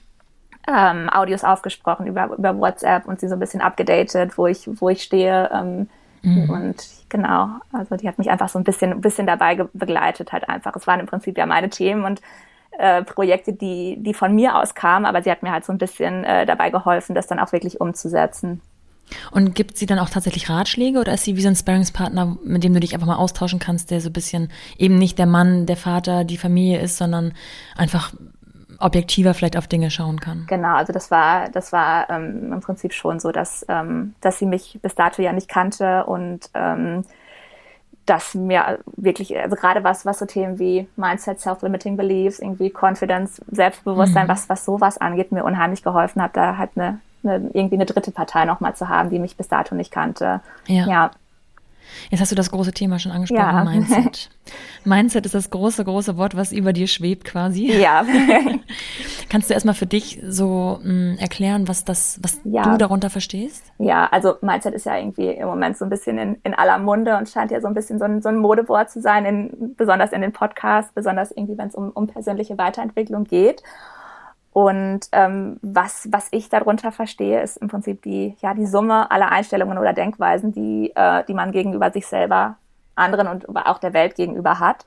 ähm, 0.67 1.09
Audios 1.09 1.43
aufgesprochen 1.43 2.07
über, 2.07 2.31
über 2.37 2.57
WhatsApp 2.57 3.07
und 3.07 3.19
sie 3.19 3.27
so 3.27 3.35
ein 3.35 3.39
bisschen 3.39 3.61
abgedatet, 3.61 4.37
wo 4.37 4.47
ich, 4.47 4.67
wo 4.79 4.89
ich 4.89 5.03
stehe. 5.03 5.49
Ähm, 5.53 5.89
mhm. 6.23 6.49
Und 6.49 6.87
genau, 7.09 7.49
also 7.71 7.95
die 7.97 8.07
hat 8.07 8.17
mich 8.17 8.29
einfach 8.29 8.49
so 8.49 8.59
ein 8.59 8.63
bisschen, 8.63 8.91
ein 8.91 9.01
bisschen 9.01 9.27
dabei 9.27 9.55
begleitet, 9.73 10.31
halt 10.31 10.49
einfach. 10.49 10.75
Es 10.75 10.87
waren 10.87 10.99
im 10.99 11.05
Prinzip 11.05 11.37
ja 11.37 11.45
meine 11.45 11.69
Themen 11.69 12.03
und 12.03 12.21
äh, 12.77 13.03
Projekte, 13.03 13.53
die, 13.53 13.97
die 13.99 14.13
von 14.13 14.33
mir 14.33 14.55
aus 14.55 14.75
kamen, 14.75 15.05
aber 15.05 15.21
sie 15.21 15.31
hat 15.31 15.43
mir 15.43 15.51
halt 15.51 15.65
so 15.65 15.71
ein 15.71 15.77
bisschen 15.77 16.23
äh, 16.23 16.45
dabei 16.45 16.69
geholfen, 16.71 17.15
das 17.15 17.27
dann 17.27 17.39
auch 17.39 17.51
wirklich 17.51 17.79
umzusetzen. 17.79 18.61
Und 19.31 19.53
gibt 19.55 19.77
sie 19.77 19.85
dann 19.85 19.99
auch 19.99 20.09
tatsächlich 20.09 20.49
Ratschläge 20.49 20.99
oder 20.99 21.13
ist 21.13 21.23
sie 21.23 21.37
wie 21.37 21.41
so 21.41 21.47
ein 21.47 21.55
Sparringspartner, 21.55 22.37
mit 22.43 22.63
dem 22.63 22.73
du 22.73 22.79
dich 22.79 22.93
einfach 22.93 23.07
mal 23.07 23.17
austauschen 23.17 23.59
kannst, 23.59 23.91
der 23.91 24.01
so 24.01 24.09
ein 24.09 24.13
bisschen 24.13 24.49
eben 24.77 24.97
nicht 24.97 25.19
der 25.19 25.27
Mann, 25.27 25.65
der 25.65 25.77
Vater, 25.77 26.23
die 26.23 26.37
Familie 26.37 26.79
ist, 26.79 26.97
sondern 26.97 27.33
einfach 27.77 28.13
objektiver 28.79 29.33
vielleicht 29.33 29.57
auf 29.57 29.67
Dinge 29.67 29.91
schauen 29.91 30.19
kann? 30.19 30.45
Genau, 30.47 30.75
also 30.75 30.93
das 30.93 31.11
war, 31.11 31.49
das 31.49 31.71
war 31.71 32.09
ähm, 32.09 32.51
im 32.51 32.59
Prinzip 32.61 32.93
schon 32.93 33.19
so, 33.19 33.31
dass, 33.31 33.65
ähm, 33.69 34.15
dass 34.21 34.39
sie 34.39 34.45
mich 34.45 34.79
bis 34.81 34.95
dato 34.95 35.21
ja 35.21 35.33
nicht 35.33 35.47
kannte 35.47 36.05
und 36.05 36.49
ähm, 36.53 37.03
dass 38.05 38.35
mir 38.35 38.79
wirklich, 38.97 39.35
also 39.37 39.55
gerade 39.55 39.83
was, 39.83 40.05
was 40.05 40.19
so 40.19 40.25
Themen 40.25 40.59
wie 40.59 40.87
Mindset, 40.95 41.39
Self-Limiting 41.39 41.97
Beliefs, 41.97 42.39
irgendwie 42.39 42.71
Confidence, 42.71 43.41
Selbstbewusstsein, 43.49 44.27
mhm. 44.27 44.31
was, 44.31 44.47
was 44.47 44.63
sowas 44.63 44.97
angeht, 44.99 45.31
mir 45.31 45.43
unheimlich 45.43 45.81
geholfen 45.81 46.21
hat, 46.21 46.37
da 46.37 46.57
halt 46.57 46.71
eine 46.75 46.99
eine, 47.25 47.49
irgendwie 47.53 47.75
eine 47.75 47.85
dritte 47.85 48.11
Partei 48.11 48.45
nochmal 48.45 48.75
zu 48.75 48.89
haben, 48.89 49.09
die 49.09 49.19
mich 49.19 49.37
bis 49.37 49.47
dato 49.47 49.75
nicht 49.75 49.91
kannte. 49.91 50.41
Ja. 50.67 50.87
ja. 50.87 51.11
Jetzt 52.09 52.19
hast 52.19 52.31
du 52.31 52.35
das 52.35 52.51
große 52.51 52.71
Thema 52.71 52.99
schon 52.99 53.11
angesprochen, 53.11 53.41
ja. 53.41 53.63
Mindset. 53.63 54.29
Mindset 54.85 55.25
ist 55.25 55.35
das 55.35 55.49
große, 55.49 55.83
große 55.83 56.17
Wort, 56.17 56.35
was 56.35 56.51
über 56.51 56.73
dir 56.73 56.87
schwebt 56.87 57.25
quasi. 57.25 57.71
Ja. 57.71 58.05
Kannst 59.29 59.49
du 59.49 59.53
erstmal 59.53 59.75
für 59.75 59.85
dich 59.85 60.21
so 60.27 60.79
mh, 60.83 60.93
mm, 60.93 61.17
erklären, 61.17 61.67
was 61.67 61.85
das, 61.85 62.19
was 62.21 62.39
ja. 62.43 62.63
du 62.63 62.77
darunter 62.77 63.09
verstehst? 63.09 63.71
Ja, 63.79 64.07
also 64.11 64.35
Mindset 64.41 64.73
ist 64.73 64.85
ja 64.85 64.97
irgendwie 64.97 65.29
im 65.29 65.47
Moment 65.47 65.77
so 65.77 65.85
ein 65.85 65.89
bisschen 65.89 66.17
in, 66.17 66.37
in 66.43 66.53
aller 66.53 66.77
Munde 66.77 67.17
und 67.17 67.29
scheint 67.29 67.51
ja 67.51 67.61
so 67.61 67.67
ein 67.67 67.73
bisschen 67.73 67.99
so 67.99 68.05
ein, 68.05 68.21
so 68.21 68.29
ein 68.29 68.37
Modewort 68.37 68.89
zu 68.89 69.01
sein, 69.01 69.25
in, 69.25 69.75
besonders 69.75 70.11
in 70.11 70.21
den 70.21 70.31
Podcasts, 70.31 70.91
besonders 70.93 71.31
irgendwie, 71.31 71.57
wenn 71.57 71.69
es 71.69 71.75
um, 71.75 71.89
um 71.91 72.07
persönliche 72.07 72.57
Weiterentwicklung 72.57 73.23
geht. 73.23 73.63
Und 74.55 75.09
ähm, 75.11 75.59
was, 75.61 76.07
was 76.13 76.29
ich 76.31 76.47
darunter 76.47 76.93
verstehe, 76.93 77.41
ist 77.41 77.57
im 77.57 77.67
Prinzip 77.67 78.01
die, 78.03 78.37
ja, 78.39 78.53
die 78.53 78.65
Summe 78.65 79.11
aller 79.11 79.29
Einstellungen 79.29 79.77
oder 79.77 79.91
Denkweisen, 79.91 80.53
die, 80.53 80.93
äh, 80.95 81.25
die 81.25 81.33
man 81.33 81.51
gegenüber 81.51 81.91
sich 81.91 82.07
selber, 82.07 82.55
anderen 82.95 83.27
und 83.27 83.53
auch 83.53 83.79
der 83.79 83.91
Welt 83.91 84.15
gegenüber 84.15 84.61
hat. 84.61 84.85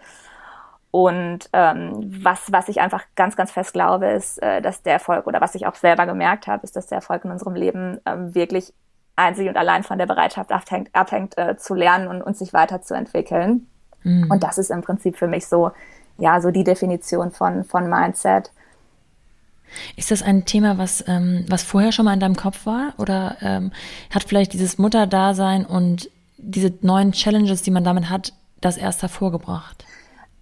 Und 0.90 1.50
ähm, 1.52 2.00
was, 2.22 2.50
was 2.50 2.70
ich 2.70 2.80
einfach 2.80 3.04
ganz, 3.14 3.36
ganz 3.36 3.50
fest 3.50 3.74
glaube, 3.74 4.06
ist, 4.06 4.42
äh, 4.42 4.62
dass 4.62 4.80
der 4.80 4.94
Erfolg, 4.94 5.26
oder 5.26 5.42
was 5.42 5.54
ich 5.54 5.66
auch 5.66 5.74
selber 5.74 6.06
gemerkt 6.06 6.46
habe, 6.46 6.64
ist, 6.64 6.74
dass 6.74 6.86
der 6.86 6.96
Erfolg 6.96 7.26
in 7.26 7.30
unserem 7.30 7.54
Leben 7.54 8.00
ähm, 8.06 8.34
wirklich 8.34 8.72
einzig 9.16 9.50
und 9.50 9.58
allein 9.58 9.82
von 9.82 9.98
der 9.98 10.06
Bereitschaft 10.06 10.50
abhängt, 10.50 10.88
abhängt 10.94 11.36
äh, 11.36 11.58
zu 11.58 11.74
lernen 11.74 12.08
und, 12.08 12.22
und 12.22 12.38
sich 12.38 12.54
weiterzuentwickeln. 12.54 13.68
Mhm. 14.02 14.30
Und 14.30 14.42
das 14.42 14.56
ist 14.56 14.70
im 14.70 14.80
Prinzip 14.80 15.18
für 15.18 15.28
mich 15.28 15.46
so, 15.46 15.72
ja, 16.16 16.40
so 16.40 16.50
die 16.50 16.64
Definition 16.64 17.32
von, 17.32 17.64
von 17.64 17.90
Mindset. 17.90 18.50
Ist 19.96 20.10
das 20.10 20.22
ein 20.22 20.44
Thema, 20.44 20.78
was, 20.78 21.04
ähm, 21.06 21.44
was 21.48 21.62
vorher 21.62 21.92
schon 21.92 22.04
mal 22.04 22.14
in 22.14 22.20
deinem 22.20 22.36
Kopf 22.36 22.66
war? 22.66 22.94
Oder 22.98 23.36
ähm, 23.40 23.72
hat 24.14 24.24
vielleicht 24.24 24.52
dieses 24.52 24.78
Mutterdasein 24.78 25.64
und 25.64 26.10
diese 26.36 26.72
neuen 26.82 27.12
Challenges, 27.12 27.62
die 27.62 27.70
man 27.70 27.84
damit 27.84 28.10
hat, 28.10 28.32
das 28.60 28.76
erst 28.76 29.02
hervorgebracht? 29.02 29.84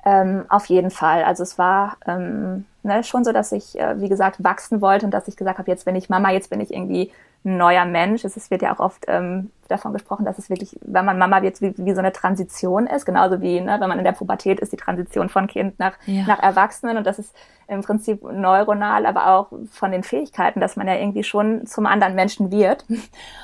Ähm, 0.04 0.44
auf 0.48 0.66
jeden 0.66 0.90
Fall. 0.90 1.24
Also 1.24 1.42
es 1.42 1.58
war 1.58 1.96
ähm, 2.06 2.64
ne, 2.82 3.02
schon 3.02 3.24
so, 3.24 3.32
dass 3.32 3.52
ich, 3.52 3.78
äh, 3.78 4.00
wie 4.00 4.08
gesagt, 4.08 4.42
wachsen 4.42 4.80
wollte 4.80 5.04
und 5.04 5.12
dass 5.12 5.28
ich 5.28 5.36
gesagt 5.36 5.58
habe, 5.58 5.70
jetzt 5.70 5.84
bin 5.84 5.96
ich 5.96 6.08
Mama, 6.08 6.30
jetzt 6.30 6.50
bin 6.50 6.60
ich 6.60 6.72
irgendwie 6.72 7.10
ein 7.46 7.56
neuer 7.56 7.84
Mensch. 7.84 8.24
Es 8.24 8.50
wird 8.50 8.62
ja 8.62 8.74
auch 8.74 8.80
oft 8.80 9.04
ähm, 9.08 9.50
davon 9.68 9.92
gesprochen, 9.92 10.24
dass 10.24 10.38
es 10.38 10.50
wirklich, 10.50 10.78
wenn 10.82 11.04
man 11.04 11.18
Mama 11.18 11.42
wird, 11.42 11.60
wie, 11.60 11.74
wie 11.78 11.92
so 11.92 12.00
eine 12.00 12.12
Transition 12.12 12.86
ist, 12.86 13.06
genauso 13.06 13.40
wie, 13.40 13.60
ne, 13.60 13.78
wenn 13.80 13.88
man 13.88 13.98
in 13.98 14.04
der 14.04 14.12
Pubertät 14.12 14.60
ist, 14.60 14.72
die 14.72 14.76
Transition 14.76 15.28
von 15.28 15.46
Kind 15.46 15.78
nach, 15.78 15.94
ja. 16.06 16.24
nach 16.26 16.40
Erwachsenen 16.42 16.96
und 16.96 17.06
das 17.06 17.18
ist 17.18 17.34
im 17.68 17.82
Prinzip 17.82 18.22
neuronal, 18.22 19.06
aber 19.06 19.28
auch 19.28 19.48
von 19.72 19.90
den 19.90 20.02
Fähigkeiten, 20.02 20.60
dass 20.60 20.76
man 20.76 20.86
ja 20.86 20.94
irgendwie 20.94 21.24
schon 21.24 21.66
zum 21.66 21.86
anderen 21.86 22.14
Menschen 22.14 22.50
wird. 22.50 22.84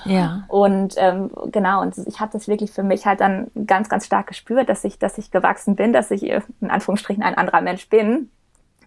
Ja. 0.05 0.45
Und 0.49 0.95
ähm, 0.97 1.31
genau, 1.47 1.81
und 1.81 1.97
ich 2.07 2.21
habe 2.21 2.33
das 2.33 2.49
wirklich 2.49 2.73
für 2.73 2.83
mich 2.83 3.07
halt 3.07 3.21
dann 3.21 3.51
ganz, 3.67 3.89
ganz 3.89 4.07
stark 4.07 4.27
gespürt, 4.27 4.69
dass 4.69 4.85
ich, 4.85 4.99
dass 4.99 5.19
ich 5.19 5.31
gewachsen 5.31 5.77
bin, 5.77 5.93
dass 5.93 6.11
ich 6.11 6.25
in 6.25 6.71
Anführungsstrichen 6.71 7.23
ein 7.23 7.37
anderer 7.37 7.61
Mensch 7.61 7.89
bin. 7.89 8.31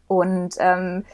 Und 0.08 0.56
ähm, 0.60 1.06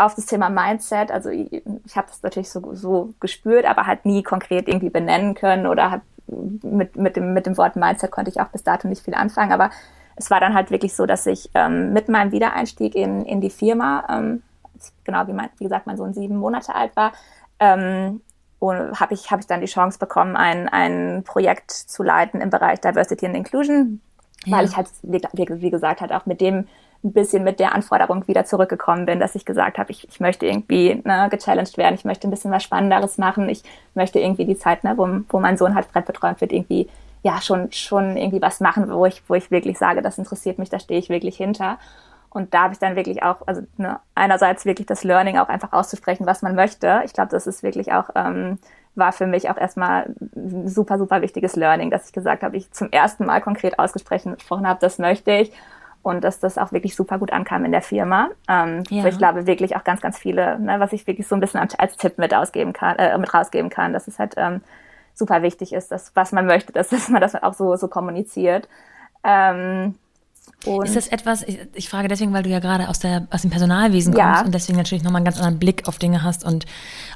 auf 0.00 0.14
das 0.14 0.26
Thema 0.26 0.48
Mindset, 0.48 1.10
also 1.10 1.28
ich, 1.28 1.62
ich 1.84 1.96
habe 1.96 2.08
das 2.08 2.22
natürlich 2.22 2.50
so, 2.50 2.74
so 2.74 3.12
gespürt, 3.20 3.66
aber 3.66 3.86
halt 3.86 4.04
nie 4.04 4.22
konkret 4.22 4.68
irgendwie 4.68 4.90
benennen 4.90 5.34
können 5.34 5.66
oder 5.66 5.90
hat 5.90 6.02
mit, 6.26 6.96
mit, 6.96 7.16
dem, 7.16 7.34
mit 7.34 7.46
dem 7.46 7.56
Wort 7.56 7.76
Mindset 7.76 8.10
konnte 8.10 8.30
ich 8.30 8.40
auch 8.40 8.48
bis 8.48 8.62
dato 8.62 8.88
nicht 8.88 9.04
viel 9.04 9.14
anfangen, 9.14 9.52
aber 9.52 9.70
es 10.16 10.30
war 10.30 10.40
dann 10.40 10.54
halt 10.54 10.70
wirklich 10.70 10.94
so, 10.94 11.06
dass 11.06 11.26
ich 11.26 11.50
ähm, 11.54 11.92
mit 11.92 12.08
meinem 12.08 12.32
Wiedereinstieg 12.32 12.94
in, 12.94 13.24
in 13.24 13.40
die 13.40 13.50
Firma, 13.50 14.04
ähm, 14.10 14.42
genau 15.04 15.26
wie, 15.26 15.32
mein, 15.32 15.48
wie 15.58 15.64
gesagt 15.64 15.86
mein 15.86 15.96
Sohn 15.96 16.14
sieben 16.14 16.36
Monate 16.36 16.74
alt 16.74 16.94
war, 16.96 17.12
ähm, 17.58 18.20
habe 18.62 19.14
ich, 19.14 19.30
hab 19.30 19.40
ich 19.40 19.46
dann 19.46 19.60
die 19.60 19.66
Chance 19.66 19.98
bekommen, 19.98 20.36
ein, 20.36 20.68
ein 20.68 21.24
Projekt 21.24 21.70
zu 21.70 22.02
leiten 22.02 22.40
im 22.40 22.50
Bereich 22.50 22.80
Diversity 22.80 23.26
and 23.26 23.36
Inclusion, 23.36 24.00
ja. 24.44 24.58
weil 24.58 24.66
ich 24.66 24.76
halt, 24.76 24.88
wie, 25.02 25.22
wie 25.22 25.70
gesagt, 25.70 26.00
halt 26.00 26.12
auch 26.12 26.26
mit 26.26 26.40
dem 26.40 26.66
ein 27.02 27.12
bisschen 27.12 27.44
mit 27.44 27.60
der 27.60 27.74
Anforderung 27.74 28.26
wieder 28.28 28.44
zurückgekommen 28.44 29.06
bin, 29.06 29.20
dass 29.20 29.34
ich 29.34 29.44
gesagt 29.44 29.78
habe, 29.78 29.90
ich, 29.90 30.06
ich 30.08 30.20
möchte 30.20 30.46
irgendwie 30.46 31.00
ne, 31.04 31.28
gechallenged 31.30 31.78
werden, 31.78 31.94
ich 31.94 32.04
möchte 32.04 32.28
ein 32.28 32.30
bisschen 32.30 32.50
was 32.50 32.62
Spannenderes 32.62 33.16
machen, 33.18 33.48
ich 33.48 33.62
möchte 33.94 34.18
irgendwie 34.18 34.44
die 34.44 34.58
Zeit, 34.58 34.84
ne, 34.84 34.94
wo, 34.96 35.08
wo 35.28 35.40
mein 35.40 35.56
Sohn 35.56 35.74
halt 35.74 35.86
fremdbetreut 35.86 36.40
wird, 36.40 36.52
irgendwie 36.52 36.88
ja 37.22 37.40
schon 37.40 37.70
schon 37.72 38.16
irgendwie 38.16 38.40
was 38.42 38.60
machen, 38.60 38.90
wo 38.92 39.06
ich 39.06 39.22
wo 39.28 39.34
ich 39.34 39.50
wirklich 39.50 39.78
sage, 39.78 40.02
das 40.02 40.18
interessiert 40.18 40.58
mich, 40.58 40.70
da 40.70 40.78
stehe 40.78 41.00
ich 41.00 41.08
wirklich 41.08 41.36
hinter. 41.36 41.78
Und 42.30 42.54
da 42.54 42.62
habe 42.62 42.72
ich 42.72 42.78
dann 42.78 42.94
wirklich 42.94 43.24
auch, 43.24 43.46
also 43.46 43.62
ne, 43.76 43.98
einerseits 44.14 44.64
wirklich 44.64 44.86
das 44.86 45.02
Learning 45.02 45.36
auch 45.38 45.48
einfach 45.48 45.72
auszusprechen, 45.72 46.26
was 46.26 46.42
man 46.42 46.54
möchte. 46.54 47.02
Ich 47.04 47.12
glaube, 47.12 47.30
das 47.30 47.46
ist 47.48 47.64
wirklich 47.64 47.92
auch, 47.92 48.10
ähm, 48.14 48.58
war 48.94 49.12
für 49.12 49.26
mich 49.26 49.50
auch 49.50 49.56
erstmal 49.56 50.14
ein 50.36 50.68
super, 50.68 50.98
super 50.98 51.22
wichtiges 51.22 51.56
Learning, 51.56 51.90
dass 51.90 52.06
ich 52.06 52.12
gesagt 52.12 52.42
habe, 52.44 52.56
ich 52.56 52.70
zum 52.70 52.90
ersten 52.90 53.26
Mal 53.26 53.40
konkret 53.40 53.78
ausgesprochen 53.78 54.68
habe, 54.68 54.78
das 54.80 54.98
möchte 54.98 55.32
ich. 55.32 55.52
Und 56.02 56.24
dass 56.24 56.40
das 56.40 56.56
auch 56.56 56.72
wirklich 56.72 56.96
super 56.96 57.18
gut 57.18 57.30
ankam 57.32 57.64
in 57.66 57.72
der 57.72 57.82
Firma. 57.82 58.30
Ähm, 58.48 58.84
ja. 58.88 59.04
Ich 59.04 59.18
glaube 59.18 59.46
wirklich 59.46 59.76
auch 59.76 59.84
ganz, 59.84 60.00
ganz 60.00 60.18
viele, 60.18 60.58
ne, 60.58 60.80
was 60.80 60.94
ich 60.94 61.06
wirklich 61.06 61.28
so 61.28 61.34
ein 61.34 61.40
bisschen 61.40 61.60
als 61.60 61.96
Tipp 61.98 62.16
mit 62.16 62.32
ausgeben 62.32 62.72
kann, 62.72 62.96
äh, 62.96 63.16
mit 63.18 63.34
rausgeben 63.34 63.68
kann, 63.68 63.92
dass 63.92 64.08
es 64.08 64.18
halt 64.18 64.34
ähm, 64.38 64.62
super 65.14 65.42
wichtig 65.42 65.72
ist, 65.72 65.90
dass 65.90 66.12
was 66.16 66.32
man 66.32 66.46
möchte, 66.46 66.72
dass, 66.72 66.88
dass 66.90 67.08
man 67.08 67.20
das 67.20 67.34
auch 67.34 67.54
so, 67.54 67.76
so 67.76 67.88
kommuniziert. 67.88 68.68
Ähm, 69.24 69.94
ist 70.84 70.96
das 70.96 71.08
etwas, 71.08 71.42
ich, 71.42 71.58
ich, 71.74 71.88
frage 71.88 72.08
deswegen, 72.08 72.32
weil 72.32 72.42
du 72.42 72.50
ja 72.50 72.58
gerade 72.58 72.88
aus, 72.88 72.98
der, 72.98 73.26
aus 73.30 73.42
dem 73.42 73.50
Personalwesen 73.50 74.12
kommst 74.12 74.40
ja. 74.40 74.44
und 74.44 74.54
deswegen 74.54 74.76
natürlich 74.76 75.02
nochmal 75.02 75.20
einen 75.20 75.24
ganz 75.24 75.38
anderen 75.38 75.58
Blick 75.58 75.88
auf 75.88 75.98
Dinge 75.98 76.22
hast 76.22 76.44
und 76.44 76.66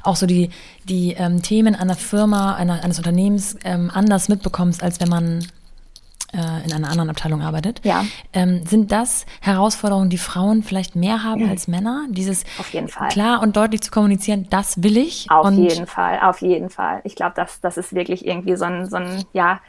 auch 0.03 0.15
so 0.15 0.25
die, 0.25 0.49
die 0.85 1.13
ähm, 1.13 1.41
Themen 1.41 1.75
einer 1.75 1.95
Firma, 1.95 2.55
einer, 2.55 2.83
eines 2.83 2.97
Unternehmens 2.97 3.57
ähm, 3.63 3.91
anders 3.93 4.29
mitbekommst, 4.29 4.81
als 4.81 4.99
wenn 4.99 5.09
man 5.09 5.45
in 6.33 6.73
einer 6.73 6.89
anderen 6.89 7.09
Abteilung 7.09 7.41
arbeitet. 7.41 7.81
Ja. 7.83 8.03
Ähm, 8.33 8.65
sind 8.65 8.91
das 8.91 9.25
Herausforderungen, 9.41 10.09
die 10.09 10.17
Frauen 10.17 10.63
vielleicht 10.63 10.95
mehr 10.95 11.23
haben 11.23 11.43
mhm. 11.43 11.49
als 11.49 11.67
Männer? 11.67 12.05
Dieses 12.09 12.43
auf 12.59 12.73
jeden 12.73 12.87
Fall. 12.87 13.09
klar 13.09 13.41
und 13.41 13.55
deutlich 13.55 13.81
zu 13.81 13.91
kommunizieren, 13.91 14.47
das 14.49 14.83
will 14.83 14.97
ich. 14.97 15.27
Auf 15.29 15.51
jeden 15.51 15.87
Fall, 15.87 16.19
auf 16.21 16.41
jeden 16.41 16.69
Fall. 16.69 17.01
Ich 17.03 17.15
glaube, 17.15 17.33
das, 17.35 17.61
das 17.61 17.77
ist 17.77 17.93
wirklich 17.93 18.25
irgendwie 18.25 18.55
so 18.55 18.65
ein, 18.65 18.85
so 18.85 18.97
ein 18.97 19.23
ja, 19.33 19.59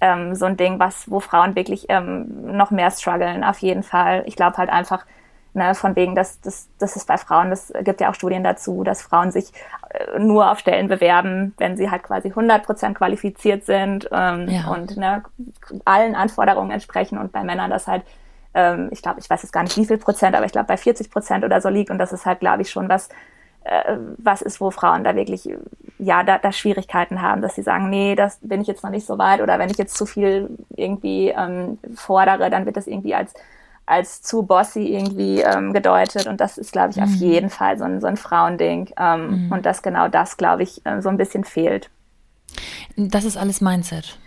ähm, 0.00 0.34
so 0.34 0.46
ein 0.46 0.56
Ding, 0.56 0.78
was, 0.78 1.10
wo 1.10 1.20
Frauen 1.20 1.54
wirklich 1.56 1.86
ähm, 1.88 2.56
noch 2.56 2.70
mehr 2.70 2.90
strugglen, 2.90 3.44
auf 3.44 3.58
jeden 3.58 3.82
Fall. 3.82 4.24
Ich 4.26 4.36
glaube 4.36 4.56
halt 4.56 4.70
einfach, 4.70 5.04
ne, 5.54 5.74
von 5.74 5.96
wegen, 5.96 6.14
dass 6.14 6.40
das, 6.40 6.68
das 6.78 6.96
ist 6.96 7.06
bei 7.06 7.16
Frauen, 7.16 7.50
das 7.50 7.72
gibt 7.82 8.00
ja 8.00 8.10
auch 8.10 8.14
Studien 8.14 8.44
dazu, 8.44 8.84
dass 8.84 9.02
Frauen 9.02 9.30
sich 9.30 9.52
äh, 9.90 10.18
nur 10.18 10.50
auf 10.50 10.58
Stellen 10.58 10.88
bewerben, 10.88 11.54
wenn 11.58 11.76
sie 11.76 11.90
halt 11.90 12.02
quasi 12.02 12.28
100 12.28 12.64
Prozent 12.64 12.96
qualifiziert 12.96 13.64
sind 13.64 14.08
ähm, 14.12 14.48
ja. 14.48 14.68
und 14.68 14.96
ne, 14.96 15.22
allen 15.84 16.14
Anforderungen 16.14 16.70
entsprechen 16.70 17.18
und 17.18 17.32
bei 17.32 17.44
Männern 17.44 17.70
das 17.70 17.86
halt 17.86 18.02
ähm, 18.54 18.88
ich 18.90 19.02
glaube, 19.02 19.20
ich 19.20 19.28
weiß 19.30 19.42
jetzt 19.42 19.52
gar 19.52 19.62
nicht 19.62 19.76
wie 19.76 19.86
viel 19.86 19.98
Prozent, 19.98 20.34
aber 20.34 20.44
ich 20.44 20.52
glaube 20.52 20.66
bei 20.66 20.76
40 20.76 21.10
Prozent 21.10 21.44
oder 21.44 21.60
so 21.60 21.68
liegt 21.68 21.90
und 21.90 21.98
das 21.98 22.12
ist 22.12 22.26
halt, 22.26 22.40
glaube 22.40 22.62
ich, 22.62 22.70
schon 22.70 22.88
was, 22.88 23.08
äh, 23.64 23.96
was 24.18 24.42
ist, 24.42 24.60
wo 24.60 24.70
Frauen 24.70 25.04
da 25.04 25.14
wirklich, 25.14 25.48
ja, 25.98 26.22
da, 26.22 26.38
da 26.38 26.52
Schwierigkeiten 26.52 27.22
haben, 27.22 27.42
dass 27.42 27.54
sie 27.54 27.62
sagen, 27.62 27.90
nee, 27.90 28.14
das 28.14 28.38
bin 28.42 28.60
ich 28.60 28.66
jetzt 28.66 28.82
noch 28.82 28.90
nicht 28.90 29.06
so 29.06 29.18
weit 29.18 29.40
oder 29.40 29.58
wenn 29.58 29.70
ich 29.70 29.78
jetzt 29.78 29.96
zu 29.96 30.06
viel 30.06 30.50
irgendwie 30.76 31.28
ähm, 31.28 31.78
fordere, 31.94 32.50
dann 32.50 32.66
wird 32.66 32.76
das 32.76 32.86
irgendwie 32.86 33.14
als 33.14 33.34
als 33.90 34.22
zu 34.22 34.42
bossy 34.42 34.82
irgendwie 34.82 35.40
ähm, 35.40 35.72
gedeutet 35.72 36.26
und 36.26 36.40
das 36.40 36.58
ist, 36.58 36.72
glaube 36.72 36.90
ich, 36.90 36.96
mhm. 36.96 37.02
auf 37.02 37.10
jeden 37.14 37.50
Fall 37.50 37.76
so 37.76 37.84
ein, 37.84 38.00
so 38.00 38.06
ein 38.06 38.16
Frauending 38.16 38.90
ähm, 38.98 39.46
mhm. 39.46 39.52
und 39.52 39.66
dass 39.66 39.82
genau 39.82 40.08
das, 40.08 40.36
glaube 40.36 40.62
ich, 40.62 40.84
äh, 40.86 41.02
so 41.02 41.08
ein 41.08 41.16
bisschen 41.16 41.44
fehlt. 41.44 41.90
Das 42.96 43.24
ist 43.24 43.36
alles 43.36 43.60
Mindset. 43.60 44.18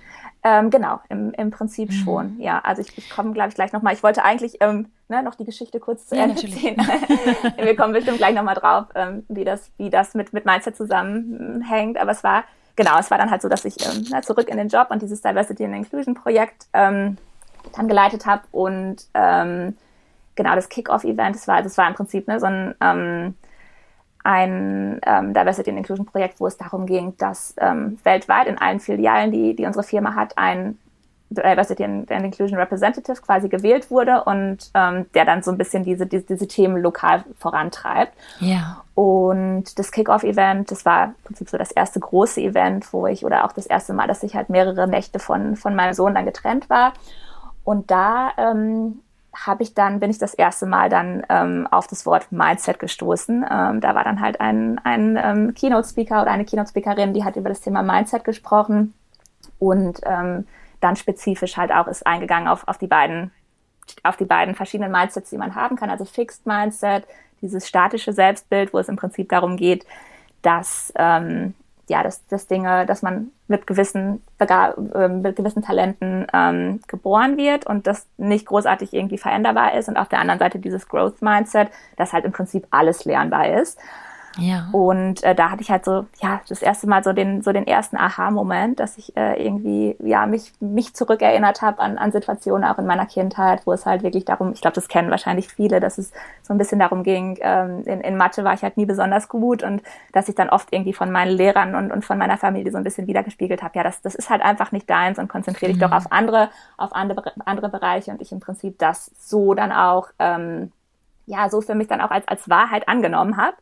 Ähm, 0.45 0.69
genau, 0.69 0.99
im, 1.07 1.31
im 1.31 1.51
Prinzip 1.51 1.89
mhm. 1.89 1.93
schon. 1.93 2.39
Ja, 2.39 2.59
also 2.59 2.81
ich, 2.81 2.97
ich 2.97 3.09
komme, 3.09 3.31
glaube 3.31 3.49
ich, 3.49 3.55
gleich 3.55 3.71
nochmal. 3.71 3.93
Ich 3.93 4.03
wollte 4.03 4.25
eigentlich 4.25 4.57
ähm, 4.59 4.87
ne, 5.07 5.23
noch 5.23 5.35
die 5.35 5.45
Geschichte 5.45 5.79
kurz 5.79 6.07
zu 6.07 6.17
Ende 6.17 6.35
ziehen. 6.35 6.75
Wir 7.57 7.75
kommen 7.77 7.93
bestimmt 7.93 8.17
gleich 8.17 8.35
nochmal 8.35 8.55
drauf, 8.55 8.87
ähm, 8.95 9.23
wie 9.29 9.45
das, 9.45 9.71
wie 9.77 9.89
das 9.89 10.13
mit, 10.13 10.33
mit 10.33 10.45
Mindset 10.45 10.75
zusammenhängt. 10.75 11.97
Aber 11.97 12.11
es 12.11 12.25
war, 12.25 12.43
genau, 12.75 12.99
es 12.99 13.09
war 13.09 13.17
dann 13.17 13.31
halt 13.31 13.41
so, 13.41 13.47
dass 13.47 13.63
ich 13.63 13.77
ähm, 13.85 14.05
na, 14.09 14.21
zurück 14.21 14.49
in 14.49 14.57
den 14.57 14.67
Job 14.67 14.87
und 14.89 15.01
dieses 15.01 15.21
Diversity 15.21 15.63
and 15.63 15.75
Inclusion 15.75 16.13
Projekt 16.13 16.65
ähm, 16.73 17.17
dann 17.75 17.87
geleitet 17.87 18.25
habe 18.25 18.43
und 18.51 18.97
ähm, 19.13 19.77
genau 20.35 20.55
das 20.55 20.69
Kick-Off-Event, 20.69 21.35
das 21.35 21.47
war, 21.47 21.61
das 21.61 21.77
war 21.77 21.87
im 21.87 21.95
Prinzip 21.95 22.27
ne, 22.27 22.39
so 22.39 22.47
ein 22.47 22.75
ähm, 22.81 23.35
ein 24.23 25.01
ähm, 25.05 25.33
Diversity 25.33 25.69
and 25.69 25.79
Inclusion 25.79 26.05
Projekt, 26.05 26.39
wo 26.39 26.47
es 26.47 26.57
darum 26.57 26.85
ging, 26.85 27.17
dass 27.17 27.53
ähm, 27.57 27.99
weltweit 28.03 28.47
in 28.47 28.57
allen 28.57 28.79
Filialen, 28.79 29.31
die, 29.31 29.55
die 29.55 29.65
unsere 29.65 29.83
Firma 29.83 30.15
hat, 30.15 30.37
ein 30.37 30.77
Diversity 31.29 31.83
and, 31.83 32.09
Inclusion 32.09 32.57
Representative 32.57 33.21
quasi 33.21 33.49
gewählt 33.49 33.89
wurde 33.89 34.23
und 34.23 34.69
ähm, 34.75 35.07
der 35.13 35.25
dann 35.25 35.43
so 35.43 35.51
ein 35.51 35.57
bisschen 35.57 35.83
diese, 35.83 36.05
diese, 36.05 36.25
diese 36.25 36.47
Themen 36.47 36.81
lokal 36.81 37.23
vorantreibt. 37.37 38.13
Ja. 38.39 38.83
Und 38.95 39.77
das 39.79 39.91
Kick-Off-Event, 39.91 40.71
das 40.71 40.85
war 40.85 41.05
im 41.05 41.13
Prinzip 41.25 41.49
so 41.49 41.57
das 41.57 41.71
erste 41.71 41.99
große 41.99 42.39
Event, 42.39 42.93
wo 42.93 43.07
ich, 43.07 43.25
oder 43.25 43.45
auch 43.45 43.51
das 43.51 43.65
erste 43.65 43.93
Mal, 43.93 44.07
dass 44.07 44.23
ich 44.23 44.35
halt 44.35 44.49
mehrere 44.49 44.87
Nächte 44.87 45.19
von, 45.19 45.55
von 45.55 45.75
meinem 45.75 45.93
Sohn 45.93 46.13
dann 46.13 46.25
getrennt 46.25 46.69
war. 46.69 46.93
Und 47.63 47.91
da 47.91 48.31
ähm, 48.37 48.99
habe 49.35 49.63
ich 49.63 49.73
dann, 49.73 49.99
bin 49.99 50.09
ich 50.09 50.17
das 50.17 50.33
erste 50.33 50.65
Mal 50.65 50.89
dann 50.89 51.25
ähm, 51.29 51.67
auf 51.71 51.87
das 51.87 52.05
Wort 52.05 52.31
Mindset 52.31 52.79
gestoßen. 52.79 53.45
Ähm, 53.49 53.81
da 53.81 53.95
war 53.95 54.03
dann 54.03 54.21
halt 54.21 54.39
ein, 54.41 54.79
ein 54.83 55.19
ähm, 55.21 55.53
Keynote-Speaker 55.53 56.21
oder 56.21 56.31
eine 56.31 56.45
Keynote-Speakerin, 56.45 57.13
die 57.13 57.23
hat 57.23 57.35
über 57.35 57.49
das 57.49 57.61
Thema 57.61 57.81
Mindset 57.81 58.23
gesprochen 58.23 58.93
und 59.59 60.01
ähm, 60.03 60.47
dann 60.81 60.95
spezifisch 60.95 61.57
halt 61.57 61.71
auch 61.71 61.87
ist 61.87 62.05
eingegangen 62.05 62.47
auf, 62.47 62.67
auf 62.67 62.77
die 62.77 62.87
beiden 62.87 63.31
auf 64.03 64.17
die 64.17 64.25
beiden 64.25 64.55
verschiedenen 64.55 64.91
Mindsets, 64.91 65.29
die 65.29 65.37
man 65.37 65.55
haben 65.55 65.75
kann. 65.75 65.89
Also 65.89 66.05
Fixed 66.05 66.45
Mindset, 66.45 67.05
dieses 67.41 67.67
statische 67.67 68.13
Selbstbild, 68.13 68.73
wo 68.73 68.79
es 68.79 68.89
im 68.89 68.95
Prinzip 68.95 69.29
darum 69.29 69.57
geht, 69.57 69.85
dass 70.41 70.93
ähm, 70.95 71.53
ja, 71.89 72.03
dass, 72.03 72.25
dass 72.27 72.47
Dinge, 72.47 72.85
dass 72.85 73.01
man 73.01 73.31
mit 73.47 73.67
gewissen, 73.67 74.23
äh, 74.39 75.07
mit 75.07 75.35
gewissen 75.35 75.61
Talenten 75.61 76.27
ähm, 76.33 76.79
geboren 76.87 77.37
wird 77.37 77.65
und 77.65 77.87
das 77.87 78.07
nicht 78.17 78.45
großartig 78.45 78.93
irgendwie 78.93 79.17
veränderbar 79.17 79.73
ist. 79.75 79.89
Und 79.89 79.97
auf 79.97 80.07
der 80.07 80.19
anderen 80.19 80.39
Seite 80.39 80.59
dieses 80.59 80.87
Growth 80.87 81.21
Mindset, 81.21 81.69
dass 81.97 82.13
halt 82.13 82.25
im 82.25 82.31
Prinzip 82.31 82.67
alles 82.71 83.05
lernbar 83.05 83.49
ist. 83.49 83.77
Ja. 84.37 84.69
Und 84.71 85.23
äh, 85.23 85.35
da 85.35 85.51
hatte 85.51 85.61
ich 85.61 85.69
halt 85.69 85.85
so, 85.85 86.05
ja, 86.21 86.41
das 86.47 86.61
erste 86.61 86.87
Mal 86.87 87.03
so 87.03 87.13
den, 87.13 87.41
so 87.41 87.51
den 87.51 87.67
ersten 87.67 87.97
Aha-Moment, 87.97 88.79
dass 88.79 88.97
ich 88.97 89.15
äh, 89.15 89.43
irgendwie, 89.43 89.95
ja, 89.99 90.25
mich, 90.25 90.53
mich 90.59 90.95
zurückerinnert 90.95 91.61
habe 91.61 91.79
an, 91.79 91.97
an 91.97 92.11
Situationen 92.11 92.67
auch 92.67 92.79
in 92.79 92.85
meiner 92.85 93.05
Kindheit, 93.05 93.65
wo 93.65 93.73
es 93.73 93.85
halt 93.85 94.03
wirklich 94.03 94.25
darum, 94.25 94.51
ich 94.53 94.61
glaube, 94.61 94.75
das 94.75 94.87
kennen 94.87 95.11
wahrscheinlich 95.11 95.49
viele, 95.49 95.79
dass 95.79 95.97
es 95.97 96.11
so 96.41 96.53
ein 96.53 96.57
bisschen 96.57 96.79
darum 96.79 97.03
ging, 97.03 97.37
ähm, 97.41 97.83
in, 97.85 98.01
in 98.01 98.17
Mathe 98.17 98.43
war 98.43 98.53
ich 98.53 98.63
halt 98.63 98.77
nie 98.77 98.85
besonders 98.85 99.29
gut 99.29 99.63
und 99.63 99.81
dass 100.13 100.29
ich 100.29 100.35
dann 100.35 100.49
oft 100.49 100.71
irgendwie 100.71 100.93
von 100.93 101.11
meinen 101.11 101.31
Lehrern 101.31 101.75
und, 101.75 101.91
und 101.91 102.03
von 102.03 102.17
meiner 102.17 102.37
Familie 102.37 102.71
so 102.71 102.77
ein 102.77 102.83
bisschen 102.83 103.07
wiedergespiegelt 103.07 103.61
habe, 103.61 103.77
ja, 103.77 103.83
das, 103.83 104.01
das 104.01 104.15
ist 104.15 104.29
halt 104.29 104.41
einfach 104.41 104.71
nicht 104.71 104.89
deins 104.89 105.19
und 105.19 105.27
konzentriere 105.27 105.71
dich 105.71 105.81
mhm. 105.81 105.85
doch 105.85 105.91
auf 105.91 106.11
andere, 106.11 106.49
auf 106.77 106.93
andere, 106.93 107.33
andere 107.45 107.69
Bereiche 107.69 108.11
und 108.11 108.21
ich 108.21 108.31
im 108.31 108.39
Prinzip 108.39 108.79
das 108.79 109.11
so 109.19 109.53
dann 109.53 109.71
auch, 109.71 110.07
ähm, 110.19 110.71
ja, 111.25 111.49
so 111.49 111.61
für 111.61 111.75
mich 111.75 111.87
dann 111.87 112.01
auch 112.01 112.11
als, 112.11 112.27
als 112.27 112.49
Wahrheit 112.49 112.87
angenommen 112.87 113.37
habe. 113.37 113.55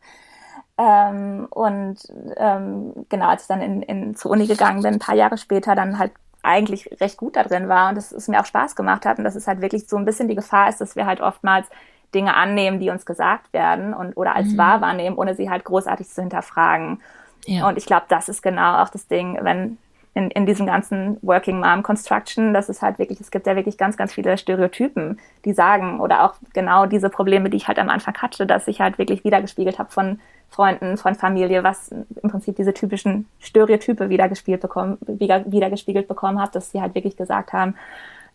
Ähm, 0.82 1.46
und 1.50 1.98
ähm, 2.36 2.92
genau, 3.08 3.28
als 3.28 3.42
ich 3.42 3.48
dann 3.48 3.62
in, 3.62 3.82
in, 3.82 4.16
zur 4.16 4.32
Uni 4.32 4.48
gegangen 4.48 4.82
bin, 4.82 4.94
ein 4.94 4.98
paar 4.98 5.14
Jahre 5.14 5.38
später, 5.38 5.76
dann 5.76 5.98
halt 5.98 6.10
eigentlich 6.42 6.90
recht 7.00 7.18
gut 7.18 7.36
da 7.36 7.44
drin 7.44 7.68
war 7.68 7.90
und 7.90 7.94
dass 7.94 8.10
es 8.10 8.26
mir 8.26 8.40
auch 8.40 8.46
Spaß 8.46 8.74
gemacht 8.74 9.06
hat 9.06 9.18
und 9.18 9.24
dass 9.24 9.36
es 9.36 9.46
halt 9.46 9.60
wirklich 9.60 9.86
so 9.88 9.96
ein 9.96 10.04
bisschen 10.04 10.26
die 10.26 10.34
Gefahr 10.34 10.68
ist, 10.68 10.80
dass 10.80 10.96
wir 10.96 11.06
halt 11.06 11.20
oftmals 11.20 11.68
Dinge 12.16 12.34
annehmen, 12.34 12.80
die 12.80 12.90
uns 12.90 13.06
gesagt 13.06 13.52
werden 13.52 13.94
und 13.94 14.16
oder 14.16 14.34
als 14.34 14.48
mhm. 14.48 14.58
wahr 14.58 14.80
wahrnehmen, 14.80 15.16
ohne 15.16 15.36
sie 15.36 15.50
halt 15.50 15.62
großartig 15.64 16.08
zu 16.08 16.20
hinterfragen. 16.20 17.00
Ja. 17.46 17.68
Und 17.68 17.78
ich 17.78 17.86
glaube, 17.86 18.06
das 18.08 18.28
ist 18.28 18.42
genau 18.42 18.82
auch 18.82 18.88
das 18.88 19.06
Ding, 19.06 19.38
wenn 19.40 19.78
in, 20.14 20.30
in 20.32 20.46
diesem 20.46 20.66
ganzen 20.66 21.16
Working 21.22 21.60
Mom 21.60 21.84
Construction, 21.84 22.52
das 22.52 22.68
ist 22.68 22.82
halt 22.82 22.98
wirklich, 22.98 23.20
es 23.20 23.30
gibt 23.30 23.46
ja 23.46 23.54
wirklich 23.54 23.78
ganz, 23.78 23.96
ganz 23.96 24.12
viele 24.12 24.36
Stereotypen, 24.36 25.20
die 25.44 25.52
sagen, 25.52 26.00
oder 26.00 26.24
auch 26.24 26.34
genau 26.52 26.86
diese 26.86 27.08
Probleme, 27.08 27.50
die 27.50 27.56
ich 27.56 27.68
halt 27.68 27.78
am 27.78 27.88
Anfang 27.88 28.14
hatte, 28.20 28.46
dass 28.46 28.66
ich 28.66 28.80
halt 28.80 28.98
wirklich 28.98 29.24
wiedergespiegelt 29.24 29.78
habe 29.78 29.90
von 29.90 30.20
Freunden, 30.52 30.98
von 30.98 31.14
Familie, 31.14 31.64
was 31.64 31.88
im 31.88 32.30
Prinzip 32.30 32.56
diese 32.56 32.74
typischen 32.74 33.26
Stereotype 33.40 34.10
wiedergespiegelt 34.10 34.60
bekommen, 34.60 34.98
wieder, 35.06 35.50
wiedergespiegelt 35.50 36.08
bekommen 36.08 36.40
habe, 36.40 36.52
dass 36.52 36.70
sie 36.70 36.82
halt 36.82 36.94
wirklich 36.94 37.16
gesagt 37.16 37.52
haben, 37.54 37.74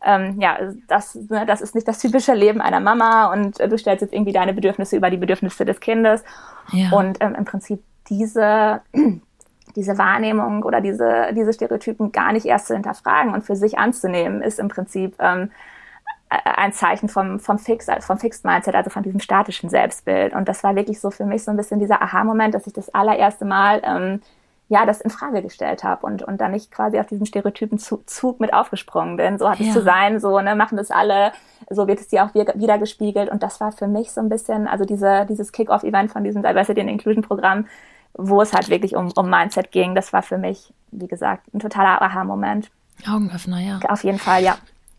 ähm, 0.04 0.40
ja, 0.40 0.58
das, 0.88 1.16
ne, 1.16 1.46
das 1.46 1.62
ist 1.62 1.76
nicht 1.76 1.88
das 1.88 2.00
typische 2.00 2.34
Leben 2.34 2.62
einer 2.62 2.80
Mama 2.80 3.32
und 3.34 3.60
äh, 3.60 3.68
du 3.68 3.78
stellst 3.78 4.02
jetzt 4.02 4.14
irgendwie 4.14 4.34
deine 4.34 4.54
Bedürfnisse 4.54 4.96
über 4.96 5.10
die 5.10 5.18
Bedürfnisse 5.18 5.66
des 5.66 5.80
Kindes. 5.80 6.24
Ja. 6.72 6.92
Und 6.92 7.18
ähm, 7.20 7.36
im 7.36 7.46
Prinzip 7.46 7.82
diese, 8.10 8.82
diese 9.76 9.98
Wahrnehmung 9.98 10.64
oder 10.64 10.82
diese, 10.82 11.34
diese 11.36 11.54
Stereotypen 11.54 12.12
gar 12.12 12.32
nicht 12.32 12.46
erst 12.46 12.68
zu 12.68 12.74
hinterfragen 12.74 13.34
und 13.34 13.44
für 13.44 13.56
sich 13.56 13.78
anzunehmen, 13.78 14.42
ist 14.42 14.60
im 14.60 14.68
Prinzip 14.68 15.16
ähm, 15.20 15.52
ein 16.30 16.74
Zeichen 16.74 17.10
vom, 17.10 17.40
vom, 17.40 17.58
Fix, 17.58 17.88
vom 18.02 18.18
Fixed 18.18 18.44
Mindset, 18.44 18.76
also 18.76 18.90
von 18.90 19.04
diesem 19.04 19.20
statischen 19.20 19.70
Selbstbild. 19.70 20.34
Und 20.34 20.48
das 20.48 20.64
war 20.64 20.76
wirklich 20.76 21.00
so 21.00 21.10
für 21.10 21.26
mich 21.26 21.44
so 21.44 21.52
ein 21.52 21.58
bisschen 21.58 21.80
dieser 21.80 22.02
Aha-Moment, 22.02 22.54
dass 22.54 22.68
ich 22.68 22.74
das 22.74 22.94
allererste 22.94 23.46
Mal 23.46 23.82
ähm, 23.84 24.22
ja, 24.70 24.86
das 24.86 25.00
in 25.00 25.10
Frage 25.10 25.42
gestellt 25.42 25.84
habe 25.84 26.06
und, 26.06 26.24
und 26.24 26.42
dann 26.42 26.52
nicht 26.52 26.72
quasi 26.72 27.00
auf 27.00 27.08
diesen 27.08 27.26
stereotypen 27.26 27.80
Zug 27.80 28.40
mit 28.40 28.54
aufgesprungen 28.54 29.16
bin. 29.16 29.38
So 29.38 29.50
hat 29.50 29.60
ja. 29.60 29.68
es 29.68 29.74
zu 29.74 29.82
sein, 29.82 30.20
so, 30.20 30.40
ne, 30.42 30.56
machen 30.56 30.78
das 30.78 30.92
alle, 30.92 31.32
so 31.70 31.88
wird 31.88 32.00
es 32.02 32.10
dir 32.10 32.26
auch 32.26 32.34
wieder 32.34 32.78
gespiegelt. 32.78 33.30
Und 33.30 33.44
das 33.44 33.62
war 33.62 33.72
für 33.72 33.88
mich 33.88 34.12
so 34.12 34.20
ein 34.20 34.28
bisschen, 34.28 34.68
also 34.68 34.84
diese, 34.84 35.26
dieses 35.26 35.54
Kick-Off-Event 35.54 36.12
von 36.12 36.24
diesem 36.24 36.44
Diversity 36.44 36.82
and 36.82 36.90
Inclusion-Programm, 36.90 37.66
wo 38.14 38.42
es 38.42 38.52
halt 38.52 38.68
wirklich 38.70 38.96
um, 38.96 39.12
um 39.16 39.30
Mindset 39.30 39.72
ging, 39.72 39.96
das 39.96 40.12
war 40.12 40.22
für 40.22 40.38
mich, 40.38 40.74
wie 40.92 41.08
gesagt, 41.08 41.54
ein 41.54 41.60
totaler 41.60 42.02
Aha-Moment. 42.02 42.70
Augenöffner, 43.10 43.60
ja. 43.60 43.80
Auf 43.88 44.04
jeden 44.04 44.20
Fall, 44.20 44.44
ja. 44.44 44.58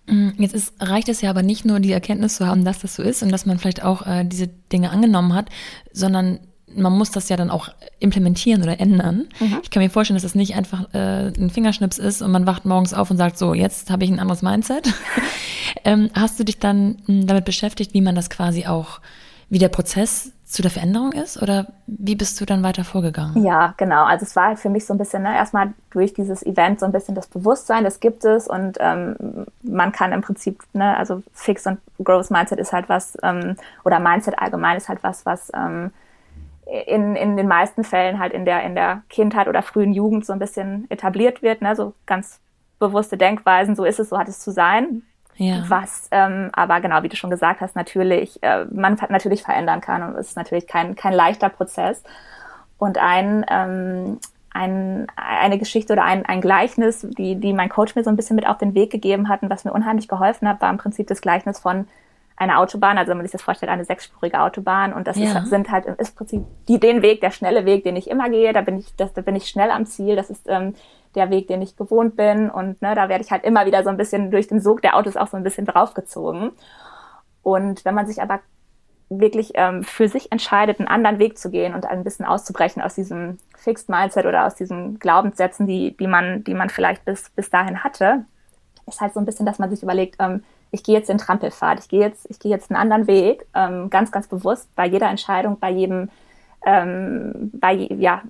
Mm, 0.09 0.31
jetzt 0.39 0.55
ist, 0.55 0.73
reicht 0.81 1.09
es 1.09 1.21
ja 1.21 1.31
aber 1.31 1.43
nicht 1.43 1.65
nur, 1.65 1.81
die 1.81 1.93
Erkenntnis 1.93 2.37
zu 2.37 2.47
haben, 2.47 2.65
dass 2.65 2.81
das 2.81 2.97
so 2.97 3.03
ist 3.03 3.23
und 3.23 3.31
dass 3.31 3.47
man 3.47 3.59
vielleicht 3.59 3.85
auch 3.85 4.07
äh, 4.07 4.25
diese 4.25 4.49
Dinge 4.73 4.91
angenommen 4.91 5.35
hat, 5.35 5.47
sondern 5.93 6.41
man 6.75 6.97
muss 6.97 7.11
das 7.11 7.29
ja 7.29 7.37
dann 7.37 7.51
auch 7.51 7.69
implementieren 7.99 8.63
oder 8.63 8.81
ändern. 8.81 9.29
Mhm. 9.41 9.61
Ich 9.63 9.71
kann 9.71 9.83
mir 9.83 9.91
vorstellen, 9.91 10.17
dass 10.17 10.25
es 10.25 10.33
das 10.33 10.37
nicht 10.37 10.55
einfach 10.55 10.93
äh, 10.93 11.29
ein 11.29 11.51
Fingerschnips 11.51 11.99
ist 11.99 12.23
und 12.23 12.31
man 12.31 12.47
wacht 12.47 12.65
morgens 12.65 12.95
auf 12.95 13.11
und 13.11 13.17
sagt, 13.17 13.39
so, 13.39 13.55
jetzt 13.55 13.91
habe 13.91 14.05
ich 14.05 14.11
ein 14.11 14.21
anderes 14.21 14.43
Mindset. 14.43 14.93
ähm, 15.85 16.11
hast 16.15 16.39
du 16.39 16.45
dich 16.45 16.59
dann 16.59 16.99
hm, 17.07 17.27
damit 17.27 17.45
beschäftigt, 17.45 17.95
wie 17.95 18.01
man 18.01 18.15
das 18.15 18.31
quasi 18.31 18.67
auch, 18.67 19.01
wie 19.51 19.59
der 19.59 19.69
Prozess 19.69 20.33
zu 20.45 20.63
der 20.63 20.71
Veränderung 20.71 21.13
ist 21.13 21.41
oder 21.43 21.67
wie 21.87 22.15
bist 22.15 22.41
du 22.41 22.47
dann 22.47 22.63
weiter 22.63 22.85
vorgegangen? 22.85 23.45
Ja, 23.45 23.75
genau. 23.77 24.05
Also 24.05 24.25
es 24.25 24.35
war 24.35 24.49
halt 24.49 24.59
für 24.59 24.71
mich 24.71 24.87
so 24.87 24.95
ein 24.95 24.99
bisschen, 24.99 25.23
ne, 25.23 25.35
erstmal 25.35 25.75
durch 25.91 26.15
dieses 26.15 26.43
Event 26.43 26.81
so 26.81 26.87
ein 26.87 26.93
bisschen 26.93 27.15
das 27.15 27.27
Bewusstsein, 27.27 27.85
das 27.85 28.01
gibt 28.01 28.25
es 28.25 28.49
und 28.49 28.79
ähm, 28.81 29.47
man 29.63 29.93
kann 29.93 30.13
im 30.13 30.23
Prinzip, 30.23 30.63
ne, 30.73 30.97
also 30.97 31.23
Fix 31.33 31.67
und 31.67 31.79
Growth 32.03 32.31
Mindset 32.31 32.59
ist 32.59 32.73
halt 32.73 32.89
was, 32.89 33.17
ähm, 33.23 33.57
oder 33.85 34.01
Mindset 34.01 34.39
allgemein 34.39 34.79
ist 34.79 34.89
halt 34.89 35.03
was, 35.03 35.27
was 35.27 35.53
ähm, 35.55 35.91
in, 36.87 37.15
in 37.17 37.37
den 37.37 37.49
meisten 37.49 37.85
Fällen 37.85 38.19
halt 38.19 38.33
in 38.33 38.47
der, 38.47 38.63
in 38.63 38.75
der 38.75 39.03
Kindheit 39.11 39.49
oder 39.49 39.63
frühen 39.63 39.93
Jugend 39.93 40.25
so 40.25 40.33
ein 40.33 40.39
bisschen 40.39 40.91
etabliert 40.91 41.43
wird, 41.43 41.61
ne, 41.61 41.77
so 41.77 41.95
ganz 42.07 42.41
bewusste 42.79 43.19
Denkweisen, 43.19 43.77
so 43.77 43.85
ist 43.85 44.01
es, 44.01 44.09
so 44.09 44.19
hat 44.19 44.29
es 44.29 44.41
zu 44.41 44.51
sein. 44.51 45.03
Ja. 45.39 45.65
Was 45.69 46.09
ähm, 46.11 46.51
aber 46.53 46.81
genau, 46.81 47.03
wie 47.05 47.09
du 47.09 47.17
schon 47.17 47.31
gesagt 47.31 47.61
hast, 47.61 47.77
natürlich, 47.77 48.43
äh, 48.43 48.65
man 48.73 48.99
natürlich 49.09 49.43
verändern 49.43 49.81
kann 49.81 50.03
und 50.03 50.17
es 50.17 50.31
ist 50.31 50.37
natürlich 50.37 50.67
kein, 50.67 50.97
kein 50.97 51.13
leichter 51.13 51.49
Prozess. 51.49 52.03
Und 52.77 52.99
ein, 52.99 53.47
ähm, 53.49 54.19
ein, 54.53 55.07
eine 55.17 55.59
Geschichte 55.59 55.93
oder 55.93 56.05
ein, 56.05 56.27
ein 56.27 56.41
Gleichnis, 56.41 57.07
die, 57.17 57.37
die 57.37 57.53
mein 57.53 57.69
Coach 57.69 57.95
mir 57.95 58.03
so 58.03 58.11
ein 58.11 58.17
bisschen 58.17 58.35
mit 58.35 58.49
auf 58.49 58.59
den 58.59 58.75
Weg 58.75 58.91
gegeben 58.91 59.29
hat 59.29 59.43
und 59.43 59.51
was 59.51 59.65
mir 59.65 59.73
unheimlich 59.73 60.09
geholfen 60.09 60.49
hat, 60.49 60.61
war 60.61 60.71
im 60.71 60.79
Prinzip 60.79 61.07
das 61.07 61.21
Gleichnis 61.21 61.61
von 61.61 61.87
einer 62.39 62.59
Autobahn, 62.61 62.99
also 62.99 63.11
wenn 63.11 63.17
man 63.17 63.27
sich 63.27 63.33
das 63.33 63.43
vorstellt, 63.43 63.71
eine 63.71 63.85
sechsspurige 63.85 64.41
Autobahn 64.41 64.93
und 64.93 65.07
das 65.07 65.17
ja. 65.17 65.39
ist, 65.39 65.51
sind 65.51 65.71
halt 65.71 65.87
im 65.87 65.97
Prinzip 65.97 66.45
die, 66.69 66.79
den 66.79 67.03
Weg, 67.03 67.21
der 67.21 67.31
schnelle 67.31 67.65
Weg, 67.65 67.85
den 67.85 67.97
ich 67.97 68.09
immer 68.09 68.31
gehe, 68.31 68.53
da 68.53 68.61
bin 68.61 68.79
ich, 68.79 68.95
das, 68.97 69.13
da 69.13 69.23
bin 69.23 69.35
ich 69.35 69.49
schnell 69.49 69.71
am 69.71 69.87
Ziel, 69.87 70.15
das 70.15 70.31
ist 70.31 70.47
ähm, 70.49 70.75
der 71.15 71.31
Weg, 71.31 71.49
den 71.49 71.63
ich 71.63 71.77
gewohnt 71.77 72.17
bin. 72.17 72.49
Und 72.51 72.81
ne, 72.81 72.95
da 72.95 73.09
werde 73.09 73.25
ich 73.25 73.31
halt 73.31 73.45
immer 73.45 73.67
wieder 73.67 73.83
so 73.83 73.91
ein 73.91 73.97
bisschen 73.97 74.31
durch 74.31 74.47
den 74.47 74.61
Sog 74.61 74.83
der 74.83 74.97
Autos 74.97 75.17
auch 75.17 75.27
so 75.27 75.37
ein 75.37 75.43
bisschen 75.43 75.67
draufgezogen. 75.67 76.53
Und 77.43 77.85
wenn 77.85 77.95
man 77.95 78.07
sich 78.07 78.23
aber 78.23 78.41
wirklich 79.11 79.53
ähm, 79.55 79.83
für 79.85 80.09
sich 80.09 80.31
entscheidet, 80.33 80.79
einen 80.79 80.89
anderen 80.89 81.19
Weg 81.19 81.39
zu 81.39 81.51
gehen 81.51 81.75
und 81.75 81.87
ein 81.87 82.05
bisschen 82.05 82.27
auszubrechen 82.27 82.83
aus 82.83 82.95
diesem 82.95 83.39
Fixed 83.57 83.89
Mindset 83.89 84.27
oder 84.27 84.47
aus 84.47 84.55
diesen 84.55 84.99
Glaubenssätzen, 84.99 85.67
die, 85.67 85.97
die 85.97 86.07
man, 86.07 86.45
die 86.45 86.55
man 86.55 86.69
vielleicht 86.69 87.05
bis, 87.05 87.31
bis 87.31 87.49
dahin 87.49 87.83
hatte, 87.83 88.27
ist 88.87 89.01
halt 89.01 89.15
so 89.15 89.21
ein 89.21 89.27
bisschen, 89.27 89.47
dass 89.47 89.59
man 89.59 89.71
sich 89.71 89.83
überlegt, 89.83 90.17
ähm, 90.19 90.45
ich 90.71 90.83
gehe 90.83 90.95
jetzt 90.95 91.09
den 91.09 91.19
Trampelpfad, 91.19 91.81
ich 91.81 91.89
gehe 91.89 92.01
jetzt, 92.01 92.27
ich 92.31 92.39
gehe 92.39 92.51
jetzt 92.51 92.71
einen 92.71 92.81
anderen 92.81 93.07
Weg, 93.07 93.47
ähm, 93.55 93.91
ganz, 93.91 94.13
ganz 94.13 94.29
bewusst 94.29 94.69
bei 94.75 94.87
jeder 94.87 95.09
Entscheidung, 95.09 95.59
bei 95.59 95.71
jedem, 95.71 96.11
ähm, 96.65 97.51
bei, 97.55 97.75
ja, 97.75 98.23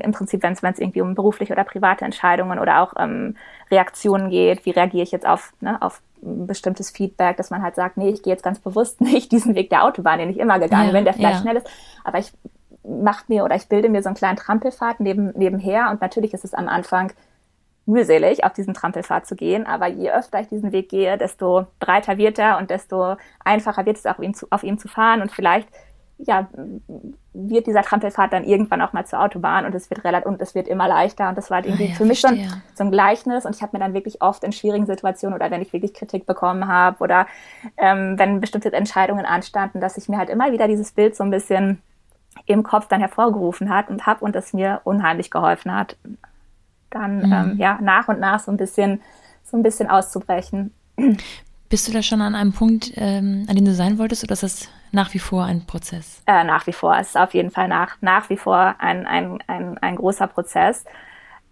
im 0.00 0.12
Prinzip, 0.12 0.42
wenn 0.42 0.52
es 0.52 0.78
irgendwie 0.78 1.00
um 1.00 1.14
berufliche 1.14 1.52
oder 1.52 1.64
private 1.64 2.04
Entscheidungen 2.04 2.58
oder 2.58 2.82
auch 2.82 2.94
ähm, 2.98 3.36
Reaktionen 3.70 4.28
geht, 4.30 4.66
wie 4.66 4.70
reagiere 4.70 5.04
ich 5.04 5.12
jetzt 5.12 5.26
auf, 5.26 5.52
ne, 5.60 5.80
auf 5.80 6.02
bestimmtes 6.20 6.90
Feedback, 6.90 7.36
dass 7.36 7.50
man 7.50 7.62
halt 7.62 7.76
sagt, 7.76 7.96
nee, 7.96 8.10
ich 8.10 8.22
gehe 8.22 8.32
jetzt 8.32 8.42
ganz 8.42 8.58
bewusst 8.58 9.00
nicht 9.00 9.30
diesen 9.32 9.54
Weg 9.54 9.70
der 9.70 9.84
Autobahn, 9.84 10.18
den 10.18 10.30
ich 10.30 10.38
immer 10.38 10.58
gegangen 10.58 10.88
ja, 10.88 10.92
bin, 10.92 11.04
der 11.04 11.14
vielleicht 11.14 11.36
ja. 11.36 11.42
schnell 11.42 11.56
ist, 11.56 11.70
aber 12.04 12.18
ich 12.18 12.32
mache 12.84 13.24
mir 13.28 13.44
oder 13.44 13.54
ich 13.54 13.68
bilde 13.68 13.88
mir 13.88 14.02
so 14.02 14.08
einen 14.08 14.16
kleinen 14.16 14.36
Trampelpfad 14.36 15.00
neben, 15.00 15.30
nebenher. 15.36 15.90
Und 15.90 16.00
natürlich 16.00 16.32
ist 16.32 16.44
es 16.44 16.54
am 16.54 16.68
Anfang 16.68 17.12
mühselig, 17.88 18.44
auf 18.44 18.52
diesen 18.52 18.74
Trampelpfad 18.74 19.26
zu 19.26 19.34
gehen, 19.34 19.66
aber 19.66 19.86
je 19.86 20.10
öfter 20.10 20.40
ich 20.40 20.48
diesen 20.48 20.72
Weg 20.72 20.88
gehe, 20.90 21.16
desto 21.18 21.66
breiter 21.80 22.18
wird 22.18 22.38
er 22.38 22.58
und 22.58 22.70
desto 22.70 23.16
einfacher 23.44 23.86
wird 23.86 23.96
es 23.96 24.06
auch, 24.06 24.18
ihm 24.18 24.34
zu, 24.34 24.46
auf 24.50 24.62
ihm 24.62 24.78
zu 24.78 24.88
fahren. 24.88 25.22
Und 25.22 25.32
vielleicht 25.32 25.68
ja, 26.18 26.48
wird 27.32 27.66
dieser 27.68 27.82
Trampelpfad 27.82 28.32
dann 28.32 28.44
irgendwann 28.44 28.82
auch 28.82 28.92
mal 28.92 29.06
zur 29.06 29.20
Autobahn 29.20 29.64
und 29.64 29.74
es 29.74 29.88
wird 29.88 30.04
relativ 30.04 30.26
und 30.26 30.42
es 30.42 30.54
wird 30.54 30.66
immer 30.66 30.88
leichter. 30.88 31.28
Und 31.28 31.38
das 31.38 31.48
war 31.48 31.56
halt 31.56 31.66
irgendwie 31.66 31.84
ah, 31.84 31.88
ja, 31.90 31.94
für 31.94 32.04
mich 32.04 32.20
schon 32.20 32.38
so 32.74 32.84
ein 32.84 32.90
Gleichnis. 32.90 33.46
Und 33.46 33.54
ich 33.54 33.62
habe 33.62 33.76
mir 33.76 33.82
dann 33.82 33.94
wirklich 33.94 34.20
oft 34.20 34.42
in 34.42 34.52
schwierigen 34.52 34.86
Situationen 34.86 35.36
oder 35.36 35.50
wenn 35.50 35.62
ich 35.62 35.72
wirklich 35.72 35.94
Kritik 35.94 36.26
bekommen 36.26 36.66
habe 36.66 37.02
oder 37.02 37.26
ähm, 37.76 38.18
wenn 38.18 38.40
bestimmte 38.40 38.72
Entscheidungen 38.72 39.24
anstanden, 39.24 39.80
dass 39.80 39.96
ich 39.96 40.08
mir 40.08 40.18
halt 40.18 40.28
immer 40.28 40.50
wieder 40.50 40.66
dieses 40.66 40.92
Bild 40.92 41.14
so 41.14 41.22
ein 41.22 41.30
bisschen 41.30 41.80
im 42.46 42.64
Kopf 42.64 42.88
dann 42.88 43.00
hervorgerufen 43.00 43.70
hat 43.70 43.88
und 43.88 44.06
habe 44.06 44.24
und 44.24 44.34
es 44.34 44.52
mir 44.52 44.80
unheimlich 44.84 45.30
geholfen 45.30 45.74
hat, 45.74 45.96
dann 46.90 47.18
mhm. 47.18 47.32
ähm, 47.32 47.56
ja 47.58 47.78
nach 47.80 48.08
und 48.08 48.20
nach 48.20 48.40
so 48.40 48.50
ein 48.50 48.56
bisschen 48.56 49.00
so 49.44 49.56
ein 49.56 49.62
bisschen 49.62 49.88
auszubrechen. 49.88 50.72
Bist 51.68 51.86
du 51.86 51.92
da 51.92 52.02
schon 52.02 52.22
an 52.22 52.34
einem 52.34 52.52
Punkt, 52.52 52.92
ähm, 52.96 53.44
an 53.48 53.54
dem 53.54 53.64
du 53.64 53.74
sein 53.74 53.98
wolltest, 53.98 54.24
oder 54.24 54.32
ist 54.32 54.42
das 54.42 54.68
nach 54.90 55.12
wie 55.12 55.18
vor 55.18 55.44
ein 55.44 55.66
Prozess? 55.66 56.22
Äh, 56.26 56.44
nach 56.44 56.66
wie 56.66 56.72
vor. 56.72 56.96
Es 56.98 57.08
ist 57.08 57.18
auf 57.18 57.34
jeden 57.34 57.50
Fall 57.50 57.68
nach, 57.68 57.96
nach 58.00 58.30
wie 58.30 58.38
vor 58.38 58.76
ein, 58.78 59.06
ein, 59.06 59.38
ein, 59.46 59.76
ein 59.78 59.96
großer 59.96 60.28
Prozess. 60.28 60.84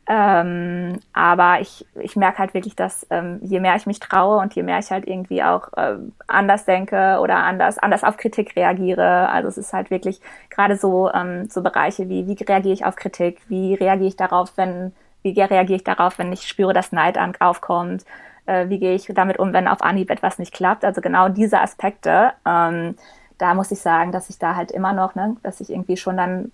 Ähm, 0.08 1.00
aber 1.12 1.60
ich, 1.60 1.84
ich 2.00 2.14
merke 2.14 2.38
halt 2.38 2.54
wirklich, 2.54 2.76
dass 2.76 3.06
ähm, 3.10 3.40
je 3.42 3.58
mehr 3.58 3.74
ich 3.74 3.86
mich 3.86 3.98
traue 3.98 4.38
und 4.38 4.54
je 4.54 4.62
mehr 4.62 4.78
ich 4.78 4.90
halt 4.90 5.06
irgendwie 5.06 5.42
auch 5.42 5.72
äh, 5.76 5.96
anders 6.28 6.64
denke 6.64 7.18
oder 7.20 7.38
anders, 7.38 7.76
anders 7.78 8.04
auf 8.04 8.16
Kritik 8.16 8.54
reagiere, 8.54 9.28
also 9.28 9.48
es 9.48 9.58
ist 9.58 9.72
halt 9.72 9.90
wirklich 9.90 10.20
gerade 10.48 10.76
so, 10.76 11.10
ähm, 11.12 11.50
so 11.50 11.60
Bereiche 11.60 12.08
wie, 12.08 12.28
wie 12.28 12.42
reagiere 12.44 12.72
ich 12.72 12.84
auf 12.84 12.94
Kritik, 12.94 13.40
wie 13.48 13.74
reagiere 13.74 14.08
ich 14.08 14.16
darauf, 14.16 14.56
wenn, 14.56 14.92
wie 15.34 15.40
reagiere 15.40 15.76
ich 15.76 15.84
darauf, 15.84 16.18
wenn 16.18 16.32
ich 16.32 16.46
spüre, 16.46 16.72
dass 16.72 16.92
Neid 16.92 17.18
aufkommt, 17.40 18.04
äh, 18.46 18.68
wie 18.68 18.78
gehe 18.78 18.94
ich 18.94 19.10
damit 19.14 19.38
um, 19.38 19.52
wenn 19.52 19.68
auf 19.68 19.82
Anhieb 19.82 20.10
etwas 20.10 20.38
nicht 20.38 20.52
klappt. 20.52 20.84
Also 20.84 21.00
genau 21.00 21.28
diese 21.28 21.60
Aspekte, 21.60 22.32
ähm, 22.46 22.96
da 23.38 23.54
muss 23.54 23.70
ich 23.70 23.80
sagen, 23.80 24.12
dass 24.12 24.30
ich 24.30 24.38
da 24.38 24.56
halt 24.56 24.70
immer 24.70 24.92
noch, 24.92 25.14
ne, 25.14 25.36
dass 25.42 25.60
ich 25.60 25.70
irgendwie 25.70 25.96
schon 25.96 26.16
dann 26.16 26.52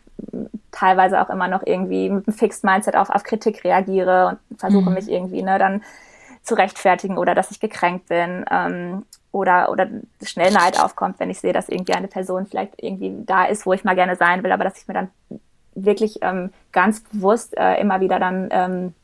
teilweise 0.72 1.20
auch 1.20 1.28
immer 1.28 1.48
noch 1.48 1.62
irgendwie 1.64 2.08
mit 2.08 2.26
einem 2.26 2.36
Fixed 2.36 2.64
Mindset 2.64 2.96
auf, 2.96 3.10
auf 3.10 3.22
Kritik 3.22 3.62
reagiere 3.62 4.38
und 4.50 4.58
versuche 4.58 4.88
mhm. 4.88 4.94
mich 4.94 5.10
irgendwie 5.10 5.42
ne, 5.42 5.58
dann 5.58 5.82
zu 6.42 6.54
rechtfertigen 6.54 7.18
oder 7.18 7.34
dass 7.34 7.50
ich 7.50 7.60
gekränkt 7.60 8.08
bin 8.08 8.44
ähm, 8.50 9.04
oder, 9.30 9.70
oder 9.70 9.86
schnell 10.24 10.52
Neid 10.52 10.80
aufkommt, 10.80 11.20
wenn 11.20 11.30
ich 11.30 11.40
sehe, 11.40 11.52
dass 11.52 11.68
irgendwie 11.68 11.94
eine 11.94 12.08
Person 12.08 12.46
vielleicht 12.46 12.82
irgendwie 12.82 13.14
da 13.24 13.44
ist, 13.44 13.64
wo 13.64 13.72
ich 13.72 13.84
mal 13.84 13.94
gerne 13.94 14.16
sein 14.16 14.42
will, 14.42 14.50
aber 14.50 14.64
dass 14.64 14.80
ich 14.80 14.88
mir 14.88 14.94
dann 14.94 15.10
wirklich 15.74 16.18
ähm, 16.22 16.50
ganz 16.72 17.00
bewusst 17.00 17.56
äh, 17.56 17.80
immer 17.80 18.00
wieder 18.00 18.18
dann 18.18 18.48
ähm, 18.50 18.94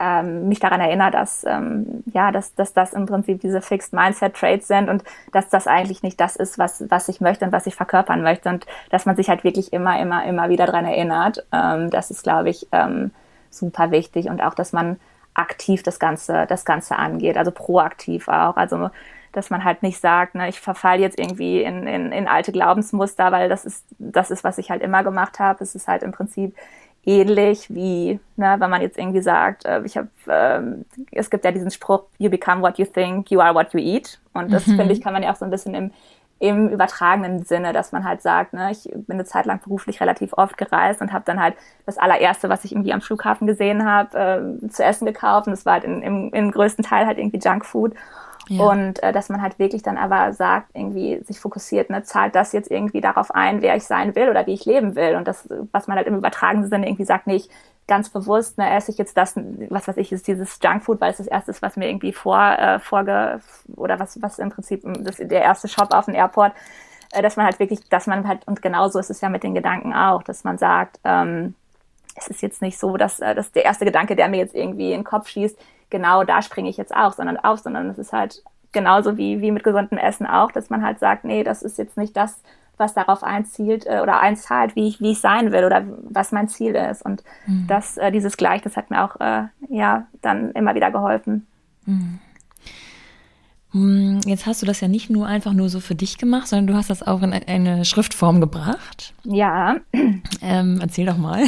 ähm, 0.00 0.48
mich 0.48 0.58
daran 0.58 0.80
erinnere, 0.80 1.10
dass, 1.10 1.44
ähm, 1.44 2.02
ja, 2.06 2.32
dass, 2.32 2.54
dass 2.54 2.72
das 2.72 2.94
im 2.94 3.04
Prinzip 3.04 3.40
diese 3.42 3.60
Fixed 3.60 3.92
Mindset 3.92 4.34
Traits 4.34 4.66
sind 4.66 4.88
und 4.88 5.04
dass 5.32 5.50
das 5.50 5.66
eigentlich 5.66 6.02
nicht 6.02 6.18
das 6.18 6.36
ist, 6.36 6.58
was, 6.58 6.84
was 6.88 7.08
ich 7.08 7.20
möchte 7.20 7.44
und 7.44 7.52
was 7.52 7.66
ich 7.66 7.74
verkörpern 7.74 8.22
möchte 8.22 8.48
und 8.48 8.66
dass 8.88 9.04
man 9.04 9.14
sich 9.14 9.28
halt 9.28 9.44
wirklich 9.44 9.74
immer, 9.74 10.00
immer, 10.00 10.24
immer 10.24 10.48
wieder 10.48 10.64
daran 10.64 10.86
erinnert. 10.86 11.44
Ähm, 11.52 11.90
das 11.90 12.10
ist, 12.10 12.22
glaube 12.22 12.48
ich, 12.48 12.66
ähm, 12.72 13.10
super 13.50 13.90
wichtig 13.90 14.30
und 14.30 14.40
auch, 14.40 14.54
dass 14.54 14.72
man 14.72 14.98
aktiv 15.34 15.82
das 15.82 15.98
Ganze, 15.98 16.46
das 16.48 16.64
Ganze 16.64 16.96
angeht, 16.96 17.36
also 17.36 17.50
proaktiv 17.50 18.28
auch. 18.28 18.56
Also 18.56 18.90
dass 19.32 19.50
man 19.50 19.64
halt 19.64 19.82
nicht 19.82 20.00
sagt, 20.00 20.34
ne, 20.34 20.48
ich 20.48 20.60
verfalle 20.60 21.00
jetzt 21.00 21.18
irgendwie 21.18 21.62
in, 21.62 21.86
in, 21.86 22.12
in 22.12 22.28
alte 22.28 22.52
Glaubensmuster, 22.52 23.32
weil 23.32 23.48
das 23.48 23.64
ist, 23.64 23.86
das 23.98 24.30
ist, 24.30 24.44
was 24.44 24.58
ich 24.58 24.70
halt 24.70 24.82
immer 24.82 25.04
gemacht 25.04 25.38
habe. 25.38 25.62
Es 25.62 25.74
ist 25.74 25.88
halt 25.88 26.02
im 26.02 26.12
Prinzip 26.12 26.54
ähnlich 27.04 27.72
wie, 27.74 28.20
ne, 28.36 28.56
wenn 28.58 28.70
man 28.70 28.82
jetzt 28.82 28.98
irgendwie 28.98 29.22
sagt, 29.22 29.64
äh, 29.64 29.82
ich 29.84 29.96
habe, 29.96 30.08
äh, 30.26 30.60
es 31.12 31.30
gibt 31.30 31.44
ja 31.44 31.52
diesen 31.52 31.70
Spruch, 31.70 32.04
you 32.18 32.28
become 32.28 32.62
what 32.62 32.78
you 32.78 32.84
think, 32.84 33.30
you 33.30 33.40
are 33.40 33.54
what 33.54 33.72
you 33.72 33.80
eat. 33.80 34.20
Und 34.32 34.52
das 34.52 34.66
mhm. 34.66 34.76
finde 34.76 34.92
ich, 34.92 35.00
kann 35.00 35.12
man 35.12 35.22
ja 35.22 35.32
auch 35.32 35.36
so 35.36 35.44
ein 35.44 35.50
bisschen 35.50 35.74
im, 35.74 35.92
im 36.40 36.68
übertragenen 36.68 37.44
Sinne, 37.44 37.72
dass 37.72 37.92
man 37.92 38.04
halt 38.04 38.22
sagt, 38.22 38.54
ne, 38.54 38.70
ich 38.70 38.84
bin 38.84 39.16
eine 39.16 39.24
Zeit 39.24 39.46
lang 39.46 39.60
beruflich 39.62 40.00
relativ 40.00 40.32
oft 40.32 40.56
gereist 40.56 41.00
und 41.00 41.12
habe 41.12 41.24
dann 41.24 41.40
halt 41.40 41.54
das 41.86 41.98
allererste, 41.98 42.48
was 42.48 42.64
ich 42.64 42.72
irgendwie 42.72 42.92
am 42.92 43.00
Flughafen 43.00 43.46
gesehen 43.46 43.84
habe, 43.84 44.58
äh, 44.62 44.68
zu 44.68 44.82
essen 44.82 45.06
gekauft. 45.06 45.46
Und 45.46 45.52
das 45.52 45.64
war 45.64 45.74
halt 45.74 45.84
in, 45.84 46.02
im, 46.02 46.32
im 46.32 46.50
größten 46.50 46.84
Teil 46.84 47.06
halt 47.06 47.18
irgendwie 47.18 47.38
Junkfood. 47.38 47.94
Und 48.58 49.02
äh, 49.02 49.12
dass 49.12 49.28
man 49.28 49.42
halt 49.42 49.58
wirklich 49.58 49.82
dann 49.82 49.96
aber 49.96 50.32
sagt, 50.32 50.70
irgendwie 50.74 51.22
sich 51.24 51.38
fokussiert, 51.38 51.90
ne, 51.90 52.02
zahlt 52.02 52.34
das 52.34 52.52
jetzt 52.52 52.70
irgendwie 52.70 53.00
darauf 53.00 53.30
ein, 53.32 53.62
wer 53.62 53.76
ich 53.76 53.84
sein 53.84 54.14
will 54.16 54.28
oder 54.28 54.46
wie 54.46 54.54
ich 54.54 54.64
leben 54.64 54.96
will. 54.96 55.14
Und 55.14 55.28
das, 55.28 55.48
was 55.72 55.86
man 55.86 55.96
halt 55.96 56.06
im 56.06 56.16
übertragenen 56.16 56.68
Sinne 56.68 56.88
irgendwie 56.88 57.04
sagt, 57.04 57.26
nee, 57.26 57.36
ich 57.36 57.50
ganz 57.86 58.08
bewusst, 58.08 58.58
ne, 58.58 58.70
esse 58.74 58.90
ich 58.90 58.98
jetzt 58.98 59.16
das, 59.16 59.34
was 59.36 59.88
weiß 59.88 59.96
ich, 59.98 60.12
ist 60.12 60.26
dieses 60.26 60.58
Junkfood, 60.62 61.00
weil 61.00 61.10
es 61.10 61.18
das 61.18 61.26
erste 61.26 61.50
ist, 61.50 61.60
was 61.60 61.76
mir 61.76 61.88
irgendwie 61.88 62.12
vor, 62.12 62.40
äh, 62.40 62.78
vorge, 62.78 63.40
oder 63.76 63.98
was, 63.98 64.20
was 64.22 64.38
im 64.38 64.50
Prinzip 64.50 64.82
das, 65.00 65.16
der 65.16 65.42
erste 65.42 65.68
Shop 65.68 65.92
auf 65.92 66.06
dem 66.06 66.14
Airport, 66.14 66.52
äh, 67.12 67.22
dass 67.22 67.36
man 67.36 67.46
halt 67.46 67.58
wirklich, 67.58 67.88
dass 67.88 68.06
man 68.06 68.26
halt, 68.26 68.46
und 68.46 68.62
genauso 68.62 68.98
ist 68.98 69.10
es 69.10 69.20
ja 69.20 69.28
mit 69.28 69.42
den 69.42 69.54
Gedanken 69.54 69.92
auch, 69.92 70.22
dass 70.22 70.44
man 70.44 70.56
sagt, 70.56 71.00
ähm, 71.04 71.54
es 72.16 72.28
ist 72.28 72.42
jetzt 72.42 72.62
nicht 72.62 72.78
so, 72.78 72.96
dass, 72.96 73.20
äh, 73.20 73.34
dass 73.34 73.52
der 73.52 73.64
erste 73.64 73.84
Gedanke, 73.84 74.16
der 74.16 74.28
mir 74.28 74.38
jetzt 74.38 74.54
irgendwie 74.54 74.92
in 74.92 75.00
den 75.00 75.04
Kopf 75.04 75.28
schießt, 75.28 75.58
genau 75.90 76.24
da 76.24 76.42
springe 76.42 76.68
ich 76.68 76.76
jetzt 76.76 76.94
auch, 76.94 77.12
sondern 77.12 77.36
auf, 77.36 77.60
sondern 77.60 77.90
es 77.90 77.98
ist 77.98 78.12
halt 78.12 78.42
genauso 78.72 79.16
wie, 79.16 79.40
wie 79.40 79.50
mit 79.50 79.64
gesundem 79.64 79.98
Essen 79.98 80.26
auch, 80.26 80.52
dass 80.52 80.70
man 80.70 80.82
halt 80.82 80.98
sagt, 80.98 81.24
nee, 81.24 81.42
das 81.42 81.62
ist 81.62 81.78
jetzt 81.78 81.96
nicht 81.96 82.16
das, 82.16 82.40
was 82.76 82.94
darauf 82.94 83.22
einzielt 83.22 83.86
äh, 83.86 84.00
oder 84.02 84.20
einzahlt, 84.20 84.74
wie 84.74 84.88
ich, 84.88 85.00
wie 85.00 85.12
ich 85.12 85.20
sein 85.20 85.52
will 85.52 85.64
oder 85.64 85.84
was 86.02 86.32
mein 86.32 86.48
Ziel 86.48 86.74
ist. 86.74 87.02
Und 87.02 87.22
mhm. 87.46 87.66
das, 87.68 87.98
äh, 87.98 88.10
dieses 88.10 88.36
Gleich, 88.36 88.62
das 88.62 88.76
hat 88.76 88.90
mir 88.90 89.04
auch 89.04 89.20
äh, 89.20 89.44
ja 89.68 90.06
dann 90.22 90.52
immer 90.52 90.74
wieder 90.74 90.90
geholfen. 90.90 91.46
Mhm. 91.84 92.18
Hm, 93.72 94.20
jetzt 94.26 94.46
hast 94.46 94.62
du 94.62 94.66
das 94.66 94.80
ja 94.80 94.88
nicht 94.88 95.10
nur 95.10 95.26
einfach 95.26 95.52
nur 95.52 95.68
so 95.68 95.78
für 95.78 95.94
dich 95.94 96.18
gemacht, 96.18 96.48
sondern 96.48 96.66
du 96.66 96.74
hast 96.74 96.90
das 96.90 97.06
auch 97.06 97.22
in 97.22 97.32
eine 97.32 97.84
Schriftform 97.84 98.40
gebracht. 98.40 99.14
Ja. 99.24 99.76
Ähm, 100.42 100.78
erzähl 100.80 101.06
doch 101.06 101.18
mal. 101.18 101.44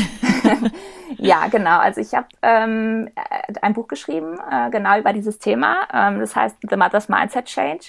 ja, 1.18 1.48
genau. 1.48 1.78
Also 1.78 2.00
ich 2.00 2.14
habe 2.14 2.28
ähm, 2.42 3.08
ein 3.60 3.72
Buch 3.72 3.88
geschrieben, 3.88 4.38
äh, 4.50 4.70
genau 4.70 4.98
über 4.98 5.12
dieses 5.12 5.38
Thema. 5.38 5.88
Ähm, 5.92 6.20
das 6.20 6.36
heißt 6.36 6.56
The 6.68 6.76
Mother's 6.76 7.08
Mindset 7.08 7.46
Change. 7.46 7.86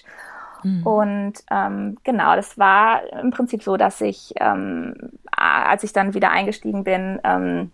Mhm. 0.64 0.84
Und 0.84 1.34
ähm, 1.52 1.98
genau, 2.04 2.36
das 2.36 2.58
war 2.58 3.02
im 3.22 3.32
Prinzip 3.32 3.62
so, 3.62 3.78
dass 3.78 4.02
ich, 4.02 4.34
ähm, 4.40 4.96
als 5.32 5.84
ich 5.84 5.94
dann 5.94 6.14
wieder 6.14 6.32
eingestiegen 6.32 6.84
bin, 6.84 7.20
ähm, 7.24 7.72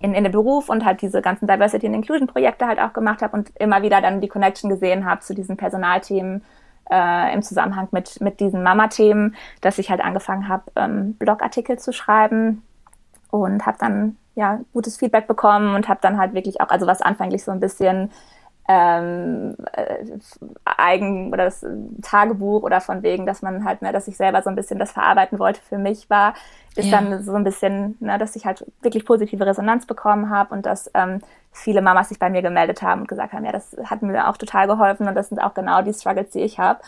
in, 0.00 0.14
in 0.14 0.24
den 0.24 0.32
Beruf 0.32 0.68
und 0.68 0.84
halt 0.84 1.02
diese 1.02 1.22
ganzen 1.22 1.46
Diversity 1.46 1.86
and 1.86 1.96
Inclusion 1.96 2.26
Projekte 2.26 2.66
halt 2.66 2.80
auch 2.80 2.92
gemacht 2.92 3.22
habe 3.22 3.36
und 3.36 3.50
immer 3.58 3.82
wieder 3.82 4.00
dann 4.00 4.20
die 4.20 4.28
Connection 4.28 4.70
gesehen 4.70 5.04
habe 5.04 5.20
zu 5.20 5.34
diesen 5.34 5.56
Personalthemen 5.56 6.42
äh, 6.90 7.34
im 7.34 7.42
Zusammenhang 7.42 7.88
mit, 7.92 8.20
mit 8.20 8.40
diesen 8.40 8.62
Mama-Themen, 8.62 9.36
dass 9.60 9.78
ich 9.78 9.90
halt 9.90 10.00
angefangen 10.00 10.48
habe, 10.48 10.64
ähm, 10.76 11.14
Blogartikel 11.14 11.78
zu 11.78 11.92
schreiben 11.92 12.62
und 13.30 13.66
habe 13.66 13.78
dann 13.78 14.16
ja 14.34 14.60
gutes 14.72 14.96
Feedback 14.96 15.26
bekommen 15.26 15.74
und 15.74 15.88
habe 15.88 16.00
dann 16.02 16.18
halt 16.18 16.34
wirklich 16.34 16.60
auch, 16.60 16.68
also 16.68 16.86
was 16.86 17.02
anfänglich 17.02 17.44
so 17.44 17.50
ein 17.50 17.60
bisschen 17.60 18.10
ähm, 18.72 19.56
äh, 19.72 20.04
Eigen 20.64 21.32
oder 21.32 21.46
das 21.46 21.66
Tagebuch 22.02 22.62
oder 22.62 22.80
von 22.80 23.02
wegen, 23.02 23.26
dass 23.26 23.42
man 23.42 23.64
halt, 23.64 23.82
ne, 23.82 23.92
dass 23.92 24.06
ich 24.06 24.16
selber 24.16 24.42
so 24.42 24.48
ein 24.48 24.54
bisschen 24.54 24.78
das 24.78 24.92
verarbeiten 24.92 25.40
wollte 25.40 25.60
für 25.60 25.76
mich 25.76 26.08
war, 26.08 26.34
ist 26.76 26.86
ja. 26.86 27.00
dann 27.00 27.20
so 27.24 27.32
ein 27.34 27.42
bisschen, 27.42 27.96
ne, 27.98 28.16
dass 28.16 28.36
ich 28.36 28.46
halt 28.46 28.64
wirklich 28.80 29.04
positive 29.04 29.44
Resonanz 29.44 29.86
bekommen 29.86 30.30
habe 30.30 30.54
und 30.54 30.66
dass 30.66 30.88
ähm, 30.94 31.20
viele 31.50 31.82
Mamas 31.82 32.10
sich 32.10 32.20
bei 32.20 32.30
mir 32.30 32.42
gemeldet 32.42 32.80
haben 32.80 33.00
und 33.00 33.08
gesagt 33.08 33.32
haben, 33.32 33.44
ja, 33.44 33.50
das 33.50 33.76
hat 33.86 34.02
mir 34.02 34.28
auch 34.28 34.36
total 34.36 34.68
geholfen 34.68 35.08
und 35.08 35.16
das 35.16 35.30
sind 35.30 35.40
auch 35.40 35.54
genau 35.54 35.82
die 35.82 35.92
Struggles, 35.92 36.30
die 36.30 36.42
ich 36.42 36.60
habe. 36.60 36.78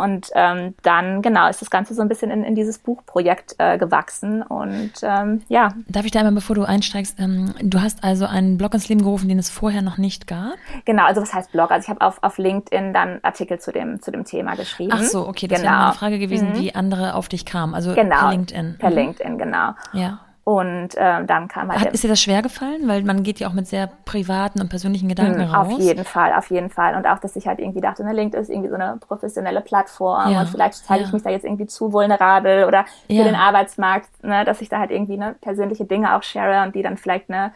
Und 0.00 0.30
ähm, 0.34 0.74
dann, 0.82 1.22
genau, 1.22 1.48
ist 1.48 1.60
das 1.60 1.70
Ganze 1.70 1.94
so 1.94 2.02
ein 2.02 2.08
bisschen 2.08 2.30
in, 2.30 2.42
in 2.44 2.54
dieses 2.54 2.78
Buchprojekt 2.78 3.54
äh, 3.58 3.78
gewachsen. 3.78 4.42
Und 4.42 4.92
ähm, 5.02 5.42
ja. 5.48 5.72
Darf 5.88 6.04
ich 6.04 6.10
da 6.10 6.20
einmal, 6.20 6.34
bevor 6.34 6.56
du 6.56 6.64
einsteigst, 6.64 7.20
ähm, 7.20 7.54
du 7.62 7.80
hast 7.80 8.02
also 8.02 8.26
einen 8.26 8.58
Blog 8.58 8.74
ins 8.74 8.88
Leben 8.88 9.02
gerufen, 9.02 9.28
den 9.28 9.38
es 9.38 9.50
vorher 9.50 9.82
noch 9.82 9.98
nicht 9.98 10.26
gab? 10.26 10.54
Genau, 10.84 11.04
also 11.04 11.22
was 11.22 11.32
heißt 11.32 11.52
Blog? 11.52 11.70
Also 11.70 11.84
ich 11.84 11.90
habe 11.90 12.00
auf, 12.00 12.22
auf 12.22 12.38
LinkedIn 12.38 12.92
dann 12.92 13.20
Artikel 13.22 13.60
zu 13.60 13.72
dem, 13.72 14.00
zu 14.00 14.10
dem 14.10 14.24
Thema 14.24 14.54
geschrieben. 14.56 14.92
Ach 14.94 15.02
so, 15.02 15.28
okay, 15.28 15.46
das 15.46 15.60
genau. 15.60 15.72
wäre 15.72 15.84
eine 15.84 15.94
Frage 15.94 16.18
gewesen, 16.18 16.50
mhm. 16.50 16.58
wie 16.58 16.74
andere 16.74 17.14
auf 17.14 17.28
dich 17.28 17.44
kamen. 17.44 17.74
Also 17.74 17.94
genau, 17.94 18.20
per 18.20 18.30
LinkedIn. 18.30 18.76
Per 18.78 18.90
mhm. 18.90 18.96
LinkedIn, 18.96 19.38
genau. 19.38 19.74
Ja. 19.92 20.20
Und 20.50 20.96
äh, 20.96 21.24
dann 21.26 21.46
kam 21.46 21.70
halt. 21.70 21.80
Hat, 21.80 21.92
ist 21.92 22.02
dir 22.02 22.08
das 22.08 22.20
schwer 22.20 22.42
gefallen? 22.42 22.88
Weil 22.88 23.04
man 23.04 23.22
geht 23.22 23.38
ja 23.38 23.46
auch 23.46 23.52
mit 23.52 23.68
sehr 23.68 23.88
privaten 24.04 24.60
und 24.60 24.68
persönlichen 24.68 25.08
Gedanken 25.08 25.42
mh, 25.46 25.56
raus. 25.56 25.74
Auf 25.74 25.78
jeden 25.78 26.04
Fall, 26.04 26.32
auf 26.32 26.50
jeden 26.50 26.70
Fall. 26.70 26.96
Und 26.96 27.06
auch, 27.06 27.20
dass 27.20 27.36
ich 27.36 27.46
halt 27.46 27.60
irgendwie 27.60 27.80
dachte, 27.80 28.02
ne, 28.02 28.12
LinkedIn 28.12 28.42
ist 28.42 28.50
irgendwie 28.50 28.68
so 28.68 28.74
eine 28.74 28.96
professionelle 28.98 29.60
Plattform 29.60 30.32
ja. 30.32 30.40
und 30.40 30.48
vielleicht 30.48 30.74
zeige 30.74 31.02
ja. 31.02 31.06
ich 31.06 31.12
mich 31.12 31.22
da 31.22 31.30
jetzt 31.30 31.44
irgendwie 31.44 31.66
zu 31.66 31.92
vulnerabel 31.92 32.64
oder 32.64 32.84
für 33.06 33.12
ja. 33.12 33.22
den 33.22 33.36
Arbeitsmarkt, 33.36 34.24
ne, 34.24 34.44
dass 34.44 34.60
ich 34.60 34.68
da 34.68 34.80
halt 34.80 34.90
irgendwie 34.90 35.18
ne, 35.18 35.36
persönliche 35.40 35.84
Dinge 35.84 36.16
auch 36.16 36.24
share 36.24 36.64
und 36.66 36.74
die 36.74 36.82
dann 36.82 36.96
vielleicht 36.96 37.28
ne, 37.28 37.52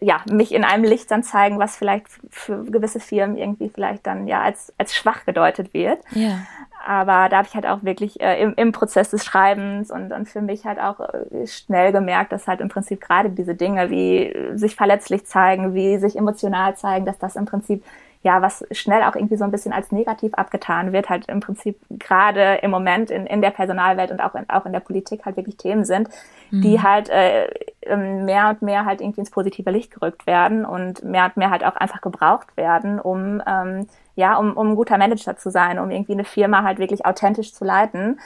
ja, 0.00 0.20
mich 0.28 0.52
in 0.52 0.64
einem 0.64 0.82
Licht 0.82 1.12
dann 1.12 1.22
zeigen, 1.22 1.60
was 1.60 1.76
vielleicht 1.76 2.06
für 2.30 2.64
gewisse 2.64 2.98
Firmen 2.98 3.36
irgendwie 3.36 3.68
vielleicht 3.68 4.08
dann 4.08 4.26
ja 4.26 4.42
als, 4.42 4.72
als 4.76 4.92
schwach 4.92 5.24
gedeutet 5.24 5.72
wird. 5.72 6.00
Ja. 6.10 6.40
Aber 6.88 7.28
da 7.28 7.36
habe 7.36 7.48
ich 7.48 7.54
halt 7.54 7.66
auch 7.66 7.82
wirklich 7.82 8.18
äh, 8.22 8.40
im, 8.40 8.54
im 8.56 8.72
Prozess 8.72 9.10
des 9.10 9.22
Schreibens 9.22 9.90
und 9.90 10.08
dann 10.08 10.24
für 10.24 10.40
mich 10.40 10.64
halt 10.64 10.80
auch 10.80 11.00
äh, 11.00 11.46
schnell 11.46 11.92
gemerkt, 11.92 12.32
dass 12.32 12.48
halt 12.48 12.62
im 12.62 12.70
Prinzip 12.70 13.02
gerade 13.02 13.28
diese 13.28 13.54
Dinge 13.54 13.90
wie 13.90 14.34
sich 14.54 14.74
verletzlich 14.74 15.26
zeigen, 15.26 15.74
wie 15.74 15.98
sich 15.98 16.16
emotional 16.16 16.76
zeigen, 16.78 17.04
dass 17.04 17.18
das 17.18 17.36
im 17.36 17.44
Prinzip 17.44 17.84
ja, 18.22 18.42
was 18.42 18.64
schnell 18.72 19.02
auch 19.04 19.14
irgendwie 19.14 19.36
so 19.36 19.44
ein 19.44 19.50
bisschen 19.50 19.72
als 19.72 19.92
negativ 19.92 20.34
abgetan 20.34 20.92
wird, 20.92 21.08
halt 21.08 21.28
im 21.28 21.40
Prinzip 21.40 21.78
gerade 21.90 22.58
im 22.62 22.70
Moment 22.70 23.10
in, 23.10 23.26
in 23.26 23.40
der 23.40 23.50
Personalwelt 23.50 24.10
und 24.10 24.20
auch 24.20 24.34
in, 24.34 24.48
auch 24.50 24.66
in 24.66 24.72
der 24.72 24.80
Politik 24.80 25.24
halt 25.24 25.36
wirklich 25.36 25.56
Themen 25.56 25.84
sind, 25.84 26.08
mhm. 26.50 26.62
die 26.62 26.82
halt 26.82 27.08
äh, 27.10 27.46
ähm, 27.82 28.24
mehr 28.24 28.48
und 28.48 28.62
mehr 28.62 28.84
halt 28.84 29.00
irgendwie 29.00 29.20
ins 29.20 29.30
positive 29.30 29.70
Licht 29.70 29.92
gerückt 29.92 30.26
werden 30.26 30.64
und 30.64 31.04
mehr 31.04 31.26
und 31.26 31.36
mehr 31.36 31.50
halt 31.50 31.64
auch 31.64 31.76
einfach 31.76 32.00
gebraucht 32.00 32.56
werden, 32.56 32.98
um 32.98 33.40
ähm, 33.46 33.86
ja, 34.16 34.36
um, 34.36 34.56
um 34.56 34.70
ein 34.70 34.76
guter 34.76 34.98
Manager 34.98 35.36
zu 35.36 35.48
sein, 35.48 35.78
um 35.78 35.92
irgendwie 35.92 36.14
eine 36.14 36.24
Firma 36.24 36.64
halt 36.64 36.80
wirklich 36.80 37.06
authentisch 37.06 37.54
zu 37.54 37.64
leiten. 37.64 38.18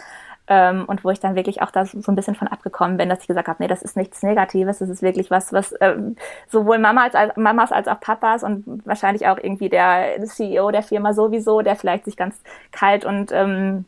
Ähm, 0.48 0.84
und 0.86 1.04
wo 1.04 1.10
ich 1.10 1.20
dann 1.20 1.36
wirklich 1.36 1.62
auch 1.62 1.70
da 1.70 1.86
so 1.86 2.10
ein 2.10 2.16
bisschen 2.16 2.34
von 2.34 2.48
abgekommen 2.48 2.96
bin, 2.96 3.08
dass 3.08 3.20
ich 3.20 3.28
gesagt 3.28 3.46
habe, 3.46 3.62
nee, 3.62 3.68
das 3.68 3.82
ist 3.82 3.96
nichts 3.96 4.22
Negatives, 4.22 4.78
das 4.78 4.88
ist 4.88 5.00
wirklich 5.00 5.30
was, 5.30 5.52
was 5.52 5.74
ähm, 5.80 6.16
sowohl 6.48 6.78
Mamas 6.78 7.14
als, 7.14 7.36
Mamas 7.36 7.70
als 7.70 7.86
auch 7.86 8.00
Papas 8.00 8.42
und 8.42 8.84
wahrscheinlich 8.84 9.26
auch 9.28 9.38
irgendwie 9.38 9.68
der 9.68 10.20
CEO 10.24 10.70
der 10.72 10.82
Firma 10.82 11.14
sowieso, 11.14 11.62
der 11.62 11.76
vielleicht 11.76 12.06
sich 12.06 12.16
ganz 12.16 12.42
kalt 12.72 13.04
und 13.04 13.30
ähm, 13.30 13.84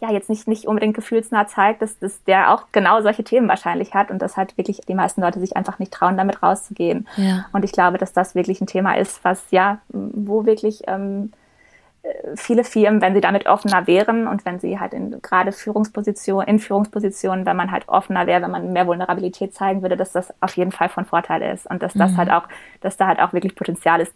ja 0.00 0.12
jetzt 0.12 0.28
nicht, 0.28 0.46
nicht 0.46 0.66
unbedingt 0.66 0.94
gefühlsnah 0.94 1.46
zeigt, 1.46 1.82
dass, 1.82 1.98
dass 1.98 2.22
der 2.24 2.52
auch 2.52 2.66
genau 2.72 3.00
solche 3.02 3.24
Themen 3.24 3.48
wahrscheinlich 3.48 3.94
hat 3.94 4.10
und 4.10 4.20
dass 4.20 4.36
halt 4.36 4.56
wirklich 4.56 4.80
die 4.88 4.94
meisten 4.94 5.20
Leute 5.20 5.40
sich 5.40 5.56
einfach 5.56 5.78
nicht 5.78 5.92
trauen, 5.92 6.16
damit 6.16 6.42
rauszugehen. 6.42 7.06
Ja. 7.16 7.46
Und 7.52 7.64
ich 7.64 7.72
glaube, 7.72 7.98
dass 7.98 8.12
das 8.12 8.34
wirklich 8.34 8.60
ein 8.60 8.66
Thema 8.66 8.96
ist, 8.96 9.24
was 9.24 9.42
ja, 9.50 9.78
wo 9.88 10.44
wirklich 10.44 10.82
ähm, 10.86 11.32
viele 12.34 12.64
Firmen, 12.64 13.00
wenn 13.00 13.14
sie 13.14 13.20
damit 13.20 13.46
offener 13.46 13.86
wären 13.86 14.28
und 14.28 14.44
wenn 14.44 14.60
sie 14.60 14.78
halt 14.78 14.92
in 14.92 15.22
gerade 15.22 15.52
Führungspositionen, 15.52 16.46
in 16.48 16.58
Führungspositionen, 16.58 17.46
wenn 17.46 17.56
man 17.56 17.70
halt 17.70 17.88
offener 17.88 18.26
wäre, 18.26 18.42
wenn 18.42 18.50
man 18.50 18.72
mehr 18.72 18.86
Vulnerabilität 18.86 19.54
zeigen 19.54 19.82
würde, 19.82 19.96
dass 19.96 20.12
das 20.12 20.32
auf 20.40 20.56
jeden 20.56 20.72
Fall 20.72 20.88
von 20.88 21.06
Vorteil 21.06 21.42
ist 21.54 21.66
und 21.70 21.82
dass 21.82 21.94
das 21.94 22.12
mhm. 22.12 22.16
halt 22.18 22.30
auch, 22.30 22.48
dass 22.80 22.96
da 22.96 23.06
halt 23.06 23.20
auch 23.20 23.32
wirklich 23.32 23.54
Potenzial 23.54 24.00
ist, 24.00 24.12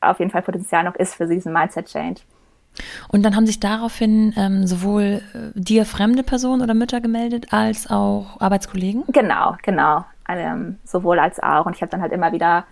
auf 0.00 0.20
jeden 0.20 0.30
Fall 0.30 0.42
Potenzial 0.42 0.84
noch 0.84 0.94
ist 0.94 1.14
für 1.14 1.26
diesen 1.26 1.52
Mindset 1.52 1.86
Change. 1.86 2.20
Und 3.08 3.22
dann 3.22 3.36
haben 3.36 3.46
sich 3.46 3.60
daraufhin 3.60 4.32
ähm, 4.36 4.66
sowohl 4.66 5.22
äh, 5.34 5.50
dir 5.54 5.84
fremde 5.84 6.22
Personen 6.22 6.62
oder 6.62 6.74
Mütter 6.74 7.00
gemeldet, 7.00 7.52
als 7.52 7.90
auch 7.90 8.40
Arbeitskollegen? 8.40 9.04
Genau, 9.08 9.56
genau. 9.62 10.04
Ähm, 10.28 10.78
sowohl 10.84 11.18
als 11.18 11.40
auch. 11.40 11.66
Und 11.66 11.76
ich 11.76 11.82
habe 11.82 11.90
dann 11.90 12.00
halt 12.00 12.12
immer 12.12 12.32
wieder 12.32 12.64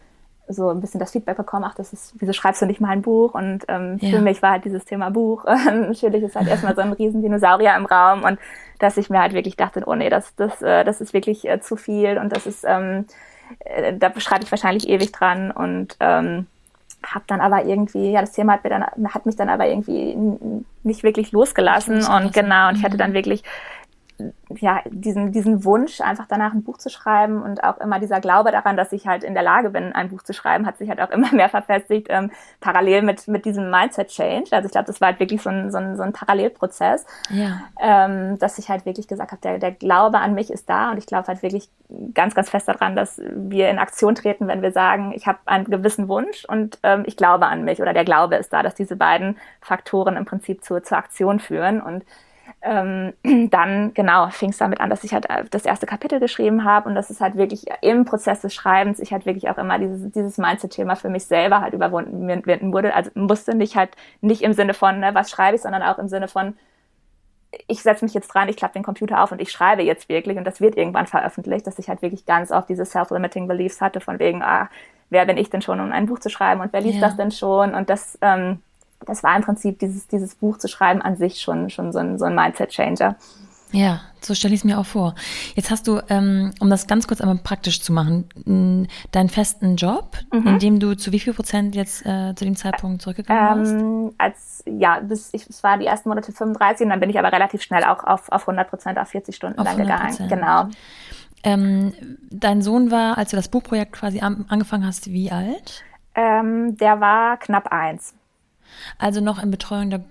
so 0.53 0.71
ein 0.71 0.81
bisschen 0.81 1.01
das 1.01 1.13
Feedback 1.13 1.37
bekommen, 1.37 1.65
ach, 1.67 1.75
das 1.75 1.93
ist, 1.93 2.15
wieso 2.19 2.33
schreibst 2.33 2.61
du 2.63 2.67
nicht 2.67 2.81
mal 2.81 2.91
ein 2.91 3.03
Buch? 3.03 3.35
Und 3.35 3.65
ähm, 3.69 3.99
ja. 4.01 4.11
für 4.11 4.21
mich 4.21 4.43
war 4.43 4.53
halt 4.53 4.65
dieses 4.65 4.85
Thema 4.85 5.11
Buch, 5.11 5.45
natürlich 5.65 6.23
ist 6.23 6.37
halt 6.37 6.49
erstmal 6.49 6.75
so 6.75 6.83
ein 6.83 6.93
riesen 6.93 7.23
Dinosaurier 7.23 7.77
im 7.77 7.87
Raum 7.87 8.25
und 8.25 8.39
dass 8.79 8.97
ich 8.97 9.11
mir 9.11 9.21
halt 9.21 9.33
wirklich 9.33 9.57
dachte, 9.57 9.83
oh 9.87 9.95
nee, 9.95 10.09
das, 10.09 10.35
das, 10.37 10.61
äh, 10.63 10.85
das 10.85 11.01
ist 11.01 11.13
wirklich 11.13 11.49
äh, 11.49 11.61
zu 11.61 11.77
viel 11.77 12.19
und 12.19 12.35
das 12.35 12.47
ist, 12.47 12.65
ähm, 12.67 13.07
äh, 13.61 13.95
da 13.97 14.13
schreibe 14.19 14.45
ich 14.45 14.51
wahrscheinlich 14.51 14.89
ewig 14.89 15.13
dran 15.13 15.51
und 15.51 15.97
ähm, 16.01 16.47
habe 17.03 17.25
dann 17.27 17.41
aber 17.41 17.65
irgendwie, 17.65 18.11
ja, 18.13 18.21
das 18.21 18.33
Thema 18.33 18.55
hat, 18.55 18.65
mir 18.65 18.71
dann, 18.71 18.85
hat 19.13 19.27
mich 19.27 19.37
dann 19.37 19.49
aber 19.49 19.67
irgendwie 19.67 20.17
nicht 20.83 21.03
wirklich 21.03 21.33
losgelassen, 21.33 22.05
und 22.05 22.33
genau, 22.33 22.69
und 22.69 22.77
ich 22.77 22.85
hatte 22.85 22.97
dann 22.97 23.11
mhm. 23.11 23.15
wirklich 23.15 23.43
ja, 24.59 24.83
diesen, 24.87 25.33
diesen 25.33 25.65
Wunsch, 25.65 26.01
einfach 26.01 26.27
danach 26.29 26.53
ein 26.53 26.63
Buch 26.63 26.79
zu 26.79 26.91
schreiben 26.91 27.43
und 27.43 27.63
auch 27.63 27.79
immer 27.79 28.01
dieser 28.01 28.21
Glaube 28.21 28.51
daran, 28.51 28.77
dass 28.77 28.93
ich 28.93 29.07
halt 29.07 29.25
in 29.25 29.35
der 29.35 29.43
Lage 29.43 29.71
bin, 29.71 29.93
ein 29.93 30.09
Buch 30.11 30.23
zu 30.23 30.33
schreiben, 30.33 30.67
hat 30.67 30.79
sich 30.79 30.89
halt 30.89 31.01
auch 31.01 31.11
immer 31.11 31.33
mehr 31.33 31.49
verfestigt, 31.49 32.09
ähm, 32.11 32.31
parallel 32.61 33.03
mit, 33.03 33.29
mit 33.29 33.45
diesem 33.45 33.71
Mindset-Change. 33.71 34.51
Also 34.53 34.67
ich 34.67 34.73
glaube, 34.73 34.87
das 34.87 35.01
war 35.01 35.09
halt 35.09 35.21
wirklich 35.21 35.43
so 35.43 35.51
ein, 35.51 35.71
so 35.71 35.79
ein, 35.79 35.97
so 35.97 36.03
ein 36.03 36.13
Parallelprozess, 36.13 37.07
ja. 37.31 37.61
ähm, 37.81 38.39
dass 38.39 38.59
ich 38.59 38.69
halt 38.69 38.87
wirklich 38.87 39.09
gesagt 39.09 39.33
habe, 39.33 39.41
der, 39.43 39.59
der 39.59 39.73
Glaube 39.73 40.19
an 40.19 40.35
mich 40.35 40.51
ist 40.51 40.69
da 40.69 40.91
und 40.91 40.99
ich 40.99 41.07
glaube 41.07 41.29
halt 41.29 41.43
wirklich 41.43 41.71
ganz, 42.15 42.35
ganz 42.35 42.51
fest 42.51 42.69
daran, 42.69 42.97
dass 42.97 43.21
wir 43.35 43.71
in 43.71 43.79
Aktion 43.79 44.15
treten, 44.15 44.49
wenn 44.49 44.63
wir 44.63 44.73
sagen, 44.73 45.13
ich 45.15 45.27
habe 45.27 45.39
einen 45.47 45.65
gewissen 45.65 46.09
Wunsch 46.09 46.45
und 46.45 46.79
ähm, 46.83 47.05
ich 47.07 47.17
glaube 47.17 47.47
an 47.47 47.65
mich 47.65 47.81
oder 47.81 47.93
der 47.93 48.05
Glaube 48.05 48.37
ist 48.37 48.53
da, 48.53 48.63
dass 48.63 48.75
diese 48.75 48.97
beiden 48.97 49.37
Faktoren 49.61 50.17
im 50.17 50.25
Prinzip 50.25 50.65
zur, 50.65 50.83
zur 50.83 50.99
Aktion 50.99 51.41
führen 51.41 51.81
und 51.81 52.05
ähm, 52.63 53.13
dann 53.51 53.95
genau 53.95 54.29
fing 54.31 54.51
es 54.51 54.59
damit 54.59 54.81
an, 54.81 54.91
dass 54.91 55.05
ich 55.05 55.13
halt 55.13 55.29
äh, 55.31 55.45
das 55.51 55.65
erste 55.65 55.87
Kapitel 55.87 56.21
geschrieben 56.21 56.65
habe 56.65 56.89
und 56.89 56.95
das 56.95 57.11
ist 57.11 57.21
halt 57.21 57.37
wirklich 57.37 57.65
im 57.81 58.05
Prozess 58.05 58.41
des 58.41 58.55
Schreibens 58.55 59.01
ich 59.01 59.13
halt 59.13 59.27
wirklich 59.27 59.49
auch 59.49 59.59
immer 59.59 59.79
dieses, 59.79 60.13
dieses 60.13 60.39
Mindset-Thema 60.39 60.97
für 60.97 61.09
mich 61.09 61.25
selber 61.27 61.61
halt 61.61 61.75
überwunden 61.75 62.73
wurde. 62.73 62.95
Also 62.95 63.11
musste 63.15 63.55
nicht 63.55 63.77
halt 63.77 63.91
nicht 64.21 64.43
im 64.43 64.53
Sinne 64.53 64.75
von, 64.75 65.01
ne, 65.01 65.15
was 65.15 65.31
schreibe 65.31 65.57
ich, 65.57 65.63
sondern 65.63 65.83
auch 65.83 65.99
im 65.99 66.09
Sinne 66.09 66.29
von, 66.29 66.55
ich 67.67 67.83
setze 67.83 68.05
mich 68.05 68.15
jetzt 68.15 68.29
dran, 68.29 68.49
ich 68.49 68.57
klappe 68.57 68.75
den 68.75 68.83
Computer 68.83 69.23
auf 69.23 69.33
und 69.33 69.41
ich 69.41 69.51
schreibe 69.51 69.83
jetzt 69.83 70.09
wirklich 70.09 70.37
und 70.37 70.45
das 70.45 70.61
wird 70.61 70.77
irgendwann 70.77 71.07
veröffentlicht, 71.07 71.67
dass 71.67 71.79
ich 71.79 71.89
halt 71.89 72.03
wirklich 72.03 72.27
ganz 72.27 72.53
oft 72.53 72.69
diese 72.69 72.85
self-limiting 72.85 73.49
Beliefs 73.49 73.81
hatte 73.81 74.01
von 74.01 74.19
wegen, 74.19 74.43
ah, 74.43 74.69
wer 75.09 75.27
bin 75.27 75.37
ich 75.37 75.51
denn 75.51 75.63
schon, 75.63 75.81
um 75.81 75.91
ein 75.91 76.07
Buch 76.07 76.21
zu 76.21 76.31
schreiben 76.31 76.61
und 76.61 76.73
wer 76.73 76.81
liest 76.81 77.01
ja. 77.01 77.09
das 77.09 77.17
denn 77.17 77.33
schon 77.33 77.75
und 77.75 77.91
das 77.91 78.19
ähm, 78.23 78.61
das 79.07 79.23
war 79.23 79.37
im 79.37 79.43
Prinzip 79.43 79.79
dieses, 79.79 80.07
dieses 80.07 80.35
Buch 80.35 80.59
zu 80.59 80.69
schreiben 80.69 81.03
an 81.03 81.17
sich 81.17 81.41
schon, 81.41 81.71
schon 81.71 81.93
so 81.93 81.99
ein, 81.99 82.19
so 82.19 82.25
ein 82.27 82.35
Mindset-Changer. 82.35 83.17
Ja, 83.73 84.01
so 84.21 84.35
stelle 84.35 84.55
ich 84.55 84.61
es 84.61 84.65
mir 84.65 84.79
auch 84.79 84.87
vor. 84.87 85.15
Jetzt 85.55 85.71
hast 85.71 85.87
du, 85.87 86.01
ähm, 86.09 86.51
um 86.61 86.71
das 86.71 86.87
ganz 86.87 87.07
kurz 87.07 87.21
einmal 87.21 87.39
praktisch 87.39 87.81
zu 87.81 87.93
machen, 87.93 88.89
deinen 89.13 89.29
festen 89.29 89.77
Job, 89.77 90.17
mhm. 90.33 90.47
in 90.47 90.59
dem 90.59 90.81
du 90.81 90.97
zu 90.97 91.13
wie 91.13 91.21
viel 91.21 91.35
Prozent 91.35 91.77
jetzt 91.77 92.05
äh, 92.05 92.35
zu 92.35 92.45
dem 92.45 92.57
Zeitpunkt 92.57 93.01
zurückgegangen 93.03 93.65
ähm, 93.65 94.05
bist? 94.07 94.15
Als, 94.19 94.65
ja, 94.67 94.99
bis 95.01 95.31
ich, 95.33 95.49
es 95.49 95.63
war 95.63 95.79
die 95.79 95.87
ersten 95.87 96.09
Monate 96.09 96.33
35 96.33 96.85
und 96.85 96.91
dann 96.91 97.01
bin 97.01 97.11
ich 97.11 97.19
aber 97.19 97.33
relativ 97.33 97.63
schnell 97.63 97.85
auch 97.85 98.03
auf, 98.05 98.31
auf 98.31 98.43
100 98.43 98.69
Prozent, 98.69 98.99
auf 98.99 99.09
40 99.09 99.37
Stunden 99.37 99.59
auf 99.59 99.67
dann 99.67 99.77
gegangen. 99.77 100.29
Genau. 100.29 100.69
Ähm, 101.43 101.93
dein 102.31 102.63
Sohn 102.63 102.91
war, 102.91 103.17
als 103.19 103.31
du 103.31 103.37
das 103.37 103.49
Buchprojekt 103.49 103.93
quasi 103.93 104.21
an, 104.21 104.45
angefangen 104.49 104.85
hast, 104.85 105.11
wie 105.11 105.31
alt? 105.31 105.85
Ähm, 106.15 106.77
der 106.77 107.01
war 107.01 107.39
knapp 107.39 107.69
eins. 107.69 108.15
Also 108.99 109.21
noch 109.21 109.43
in 109.43 109.51
Betreuung 109.51 109.91
der 109.91 110.05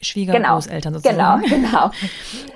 Schwiegergroßeltern 0.00 0.92
genau, 0.92 1.38
sozusagen. 1.38 1.42
Genau, 1.42 1.68
genau. 1.68 1.90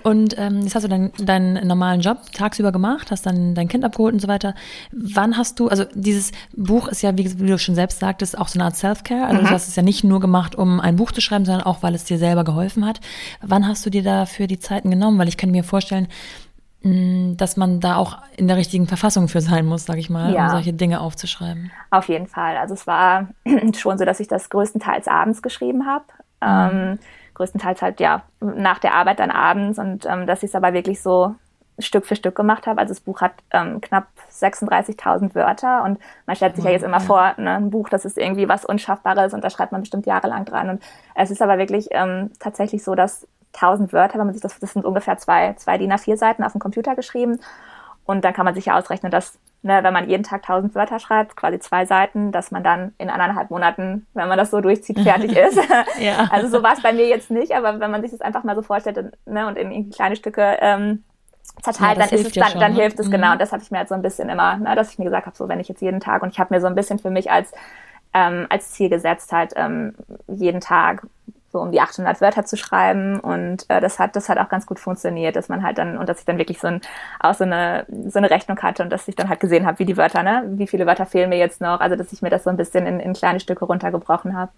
Und 0.02 0.36
ähm, 0.38 0.62
jetzt 0.62 0.74
hast 0.74 0.84
du 0.84 0.88
deinen, 0.88 1.12
deinen 1.18 1.66
normalen 1.66 2.00
Job 2.00 2.18
tagsüber 2.32 2.72
gemacht, 2.72 3.10
hast 3.10 3.26
dann 3.26 3.54
dein 3.54 3.68
Kind 3.68 3.84
abgeholt 3.84 4.14
und 4.14 4.20
so 4.20 4.28
weiter. 4.28 4.54
Wann 4.92 5.36
hast 5.36 5.58
du, 5.58 5.68
also 5.68 5.84
dieses 5.94 6.32
Buch 6.54 6.88
ist 6.88 7.02
ja, 7.02 7.16
wie, 7.16 7.24
du 7.24 7.58
schon 7.58 7.74
selbst 7.74 8.00
sagtest, 8.00 8.36
auch 8.38 8.48
so 8.48 8.58
eine 8.58 8.64
Art 8.64 8.76
Self-Care. 8.76 9.26
Also 9.26 9.40
mhm. 9.40 9.46
du 9.46 9.50
hast 9.50 9.68
es 9.68 9.76
ja 9.76 9.82
nicht 9.82 10.04
nur 10.04 10.20
gemacht, 10.20 10.54
um 10.54 10.80
ein 10.80 10.96
Buch 10.96 11.12
zu 11.12 11.20
schreiben, 11.20 11.44
sondern 11.44 11.64
auch, 11.64 11.82
weil 11.82 11.94
es 11.94 12.04
dir 12.04 12.18
selber 12.18 12.44
geholfen 12.44 12.86
hat. 12.86 13.00
Wann 13.40 13.66
hast 13.66 13.84
du 13.86 13.90
dir 13.90 14.02
dafür 14.02 14.46
die 14.46 14.58
Zeiten 14.58 14.90
genommen? 14.90 15.18
Weil 15.18 15.28
ich 15.28 15.36
könnte 15.36 15.52
mir 15.52 15.64
vorstellen, 15.64 16.08
dass 16.82 17.58
man 17.58 17.80
da 17.80 17.96
auch 17.96 18.18
in 18.36 18.48
der 18.48 18.56
richtigen 18.56 18.86
Verfassung 18.86 19.28
für 19.28 19.42
sein 19.42 19.66
muss, 19.66 19.84
sage 19.84 20.00
ich 20.00 20.08
mal, 20.08 20.32
ja. 20.32 20.44
um 20.44 20.50
solche 20.50 20.72
Dinge 20.72 21.00
aufzuschreiben. 21.00 21.70
Auf 21.90 22.08
jeden 22.08 22.26
Fall. 22.26 22.56
Also 22.56 22.72
es 22.72 22.86
war 22.86 23.28
schon 23.76 23.98
so, 23.98 24.04
dass 24.06 24.18
ich 24.18 24.28
das 24.28 24.48
größtenteils 24.48 25.06
abends 25.06 25.42
geschrieben 25.42 25.86
habe. 25.86 26.04
Mhm. 26.40 26.78
Ähm, 26.78 26.98
größtenteils 27.34 27.82
halt 27.82 28.00
ja 28.00 28.22
nach 28.40 28.78
der 28.78 28.94
Arbeit 28.94 29.18
dann 29.18 29.30
abends 29.30 29.78
und 29.78 30.06
ähm, 30.06 30.26
dass 30.26 30.42
ich 30.42 30.50
es 30.50 30.54
aber 30.54 30.72
wirklich 30.72 31.02
so 31.02 31.34
Stück 31.78 32.06
für 32.06 32.16
Stück 32.16 32.34
gemacht 32.34 32.66
habe. 32.66 32.80
Also 32.80 32.92
das 32.92 33.00
Buch 33.00 33.20
hat 33.20 33.32
ähm, 33.50 33.80
knapp 33.80 34.08
36.000 34.30 35.34
Wörter 35.34 35.84
und 35.84 35.98
man 36.26 36.36
stellt 36.36 36.56
sich 36.56 36.64
ja 36.64 36.70
jetzt 36.70 36.82
immer 36.82 37.00
vor, 37.00 37.34
ne, 37.36 37.56
ein 37.56 37.70
Buch, 37.70 37.88
das 37.88 38.04
ist 38.04 38.18
irgendwie 38.18 38.48
was 38.48 38.64
Unschaffbares 38.64 39.34
und 39.34 39.44
da 39.44 39.50
schreibt 39.50 39.72
man 39.72 39.82
bestimmt 39.82 40.06
jahrelang 40.06 40.44
dran. 40.44 40.70
Und 40.70 40.82
es 41.14 41.30
ist 41.30 41.42
aber 41.42 41.58
wirklich 41.58 41.88
ähm, 41.90 42.30
tatsächlich 42.38 42.84
so, 42.84 42.94
dass 42.94 43.26
1000 43.54 43.92
Wörter, 43.92 44.18
wenn 44.18 44.26
man 44.26 44.34
sich 44.34 44.42
das, 44.42 44.58
das 44.58 44.72
sind 44.72 44.84
ungefähr 44.84 45.18
zwei, 45.18 45.54
zwei 45.54 45.78
DIN 45.78 45.92
A4 45.92 46.16
Seiten 46.16 46.44
auf 46.44 46.52
dem 46.52 46.60
Computer 46.60 46.94
geschrieben 46.94 47.40
und 48.04 48.24
dann 48.24 48.32
kann 48.32 48.44
man 48.44 48.54
sich 48.54 48.66
ja 48.66 48.78
ausrechnen, 48.78 49.10
dass 49.10 49.38
ne, 49.62 49.82
wenn 49.82 49.92
man 49.92 50.08
jeden 50.08 50.22
Tag 50.22 50.42
1000 50.42 50.74
Wörter 50.74 50.98
schreibt, 50.98 51.36
quasi 51.36 51.58
zwei 51.58 51.84
Seiten, 51.84 52.32
dass 52.32 52.50
man 52.50 52.64
dann 52.64 52.94
in 52.98 53.10
anderthalb 53.10 53.50
Monaten, 53.50 54.06
wenn 54.14 54.28
man 54.28 54.38
das 54.38 54.50
so 54.50 54.60
durchzieht, 54.60 55.00
fertig 55.02 55.36
ist. 55.36 55.58
ja. 55.98 56.28
Also 56.30 56.48
so 56.48 56.62
war 56.62 56.72
es 56.72 56.82
bei 56.82 56.92
mir 56.92 57.06
jetzt 57.06 57.30
nicht, 57.30 57.52
aber 57.54 57.80
wenn 57.80 57.90
man 57.90 58.02
sich 58.02 58.10
das 58.10 58.20
einfach 58.20 58.44
mal 58.44 58.56
so 58.56 58.62
vorstellt 58.62 59.12
ne, 59.26 59.46
und 59.46 59.56
in, 59.56 59.70
in 59.70 59.90
kleine 59.90 60.16
Stücke 60.16 60.56
ähm, 60.60 61.04
zerteilt, 61.62 61.98
ja, 61.98 62.06
dann 62.06 62.18
ist 62.18 62.26
es 62.26 62.32
dann, 62.32 62.50
schon, 62.50 62.60
dann 62.60 62.72
ne? 62.74 62.80
hilft 62.80 62.98
es 62.98 63.06
genau. 63.06 63.18
mhm. 63.18 63.20
genau. 63.20 63.32
Und 63.32 63.40
das 63.40 63.52
habe 63.52 63.62
ich 63.62 63.70
mir 63.70 63.78
halt 63.78 63.88
so 63.88 63.94
ein 63.94 64.02
bisschen 64.02 64.28
immer, 64.28 64.56
ne, 64.56 64.74
dass 64.74 64.92
ich 64.92 64.98
mir 64.98 65.04
gesagt 65.04 65.26
habe, 65.26 65.36
so 65.36 65.48
wenn 65.48 65.60
ich 65.60 65.68
jetzt 65.68 65.82
jeden 65.82 66.00
Tag 66.00 66.22
und 66.22 66.30
ich 66.30 66.40
habe 66.40 66.54
mir 66.54 66.60
so 66.60 66.66
ein 66.66 66.74
bisschen 66.74 66.98
für 66.98 67.10
mich 67.10 67.30
als 67.30 67.52
ähm, 68.12 68.46
als 68.48 68.72
Ziel 68.72 68.88
gesetzt, 68.88 69.32
halt 69.32 69.52
ähm, 69.54 69.94
jeden 70.26 70.60
Tag 70.60 71.06
so 71.52 71.60
um 71.60 71.72
die 71.72 71.80
800 71.80 72.20
Wörter 72.20 72.44
zu 72.44 72.56
schreiben 72.56 73.18
und 73.18 73.64
äh, 73.68 73.80
das 73.80 73.98
hat 73.98 74.14
das 74.14 74.28
hat 74.28 74.38
auch 74.38 74.48
ganz 74.48 74.66
gut 74.66 74.78
funktioniert, 74.78 75.36
dass 75.36 75.48
man 75.48 75.62
halt 75.62 75.78
dann 75.78 75.98
und 75.98 76.08
dass 76.08 76.20
ich 76.20 76.24
dann 76.24 76.38
wirklich 76.38 76.60
so 76.60 76.68
ein 76.68 76.80
auch 77.18 77.34
so 77.34 77.44
eine 77.44 77.86
so 78.06 78.18
eine 78.18 78.30
Rechnung 78.30 78.58
hatte 78.60 78.82
und 78.82 78.90
dass 78.90 79.08
ich 79.08 79.16
dann 79.16 79.28
halt 79.28 79.40
gesehen 79.40 79.66
habe, 79.66 79.78
wie 79.80 79.84
die 79.84 79.96
Wörter, 79.96 80.22
ne, 80.22 80.44
wie 80.50 80.66
viele 80.66 80.86
Wörter 80.86 81.06
fehlen 81.06 81.30
mir 81.30 81.38
jetzt 81.38 81.60
noch, 81.60 81.80
also 81.80 81.96
dass 81.96 82.12
ich 82.12 82.22
mir 82.22 82.30
das 82.30 82.44
so 82.44 82.50
ein 82.50 82.56
bisschen 82.56 82.86
in, 82.86 83.00
in 83.00 83.12
kleine 83.14 83.40
Stücke 83.40 83.64
runtergebrochen 83.64 84.36
habe. 84.36 84.52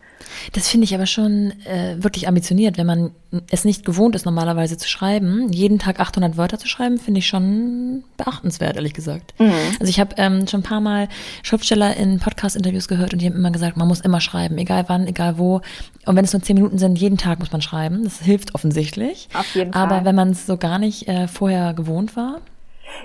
Das 0.53 0.69
finde 0.69 0.85
ich 0.85 0.95
aber 0.95 1.07
schon 1.07 1.53
äh, 1.65 1.97
wirklich 2.03 2.29
ambitioniert, 2.29 2.77
wenn 2.79 2.87
man 2.87 3.15
es 3.51 3.65
nicht 3.65 3.85
gewohnt 3.85 4.15
ist 4.15 4.27
normalerweise 4.27 4.77
zu 4.77 4.89
schreiben, 4.89 5.51
jeden 5.51 5.79
Tag 5.79 6.01
800 6.01 6.37
Wörter 6.37 6.59
zu 6.59 6.69
schreiben, 6.69 6.99
finde 6.99 7.19
ich 7.21 7.27
schon 7.27 8.05
beachtenswert, 8.17 8.77
ehrlich 8.77 8.93
gesagt. 8.93 9.35
Mhm. 9.39 9.53
Also 9.81 9.91
ich 9.91 9.99
habe 9.99 10.15
ähm, 10.19 10.47
schon 10.47 10.61
ein 10.61 10.65
paar 10.65 10.81
Mal 10.81 11.09
Schriftsteller 11.43 11.97
in 11.97 12.19
Podcast-Interviews 12.19 12.89
gehört 12.89 13.13
und 13.13 13.23
die 13.23 13.27
haben 13.27 13.37
immer 13.37 13.51
gesagt, 13.51 13.77
man 13.77 13.89
muss 13.89 14.01
immer 14.01 14.21
schreiben, 14.21 14.59
egal 14.59 14.85
wann, 14.89 15.07
egal 15.07 15.39
wo. 15.39 15.63
Und 16.05 16.17
wenn 16.17 16.25
es 16.25 16.33
nur 16.33 16.43
zehn 16.43 16.57
Minuten 16.57 16.79
sind, 16.79 16.99
jeden 16.99 17.17
Tag 17.17 17.39
muss 17.39 17.53
man 17.53 17.63
schreiben. 17.63 18.05
Das 18.05 18.21
hilft 18.21 18.55
offensichtlich. 18.55 19.29
Auf 19.35 19.55
jeden 19.55 19.73
Fall. 19.73 19.83
Aber 19.83 20.05
wenn 20.05 20.15
man 20.15 20.31
es 20.31 20.47
so 20.47 20.59
gar 20.59 20.79
nicht 20.79 21.09
äh, 21.09 21.27
vorher 21.27 21.73
gewohnt 21.73 22.17
war? 22.17 22.41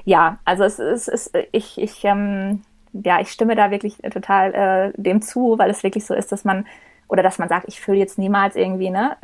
Ja, 0.04 0.40
also 0.44 0.64
es 0.64 0.80
ist, 0.80 1.08
es 1.08 1.28
ist 1.28 1.38
ich, 1.54 1.78
ich, 1.78 2.04
ähm, 2.04 2.64
ja, 2.92 3.22
ich 3.22 3.30
stimme 3.30 3.56
da 3.56 3.72
wirklich 3.72 3.98
total 4.12 4.54
äh, 4.98 5.02
dem 5.02 5.22
zu, 5.22 5.58
weil 5.58 5.70
es 5.70 5.84
wirklich 5.84 6.06
so 6.06 6.14
ist, 6.14 6.32
dass 6.32 6.44
man 6.44 6.66
oder 7.08 7.24
dass 7.24 7.40
man 7.40 7.48
sagt, 7.48 7.68
ich 7.68 7.80
fülle 7.80 8.00
jetzt 8.00 8.18
niemals 8.18 8.56
irgendwie 8.56 8.90
ne 8.90 9.16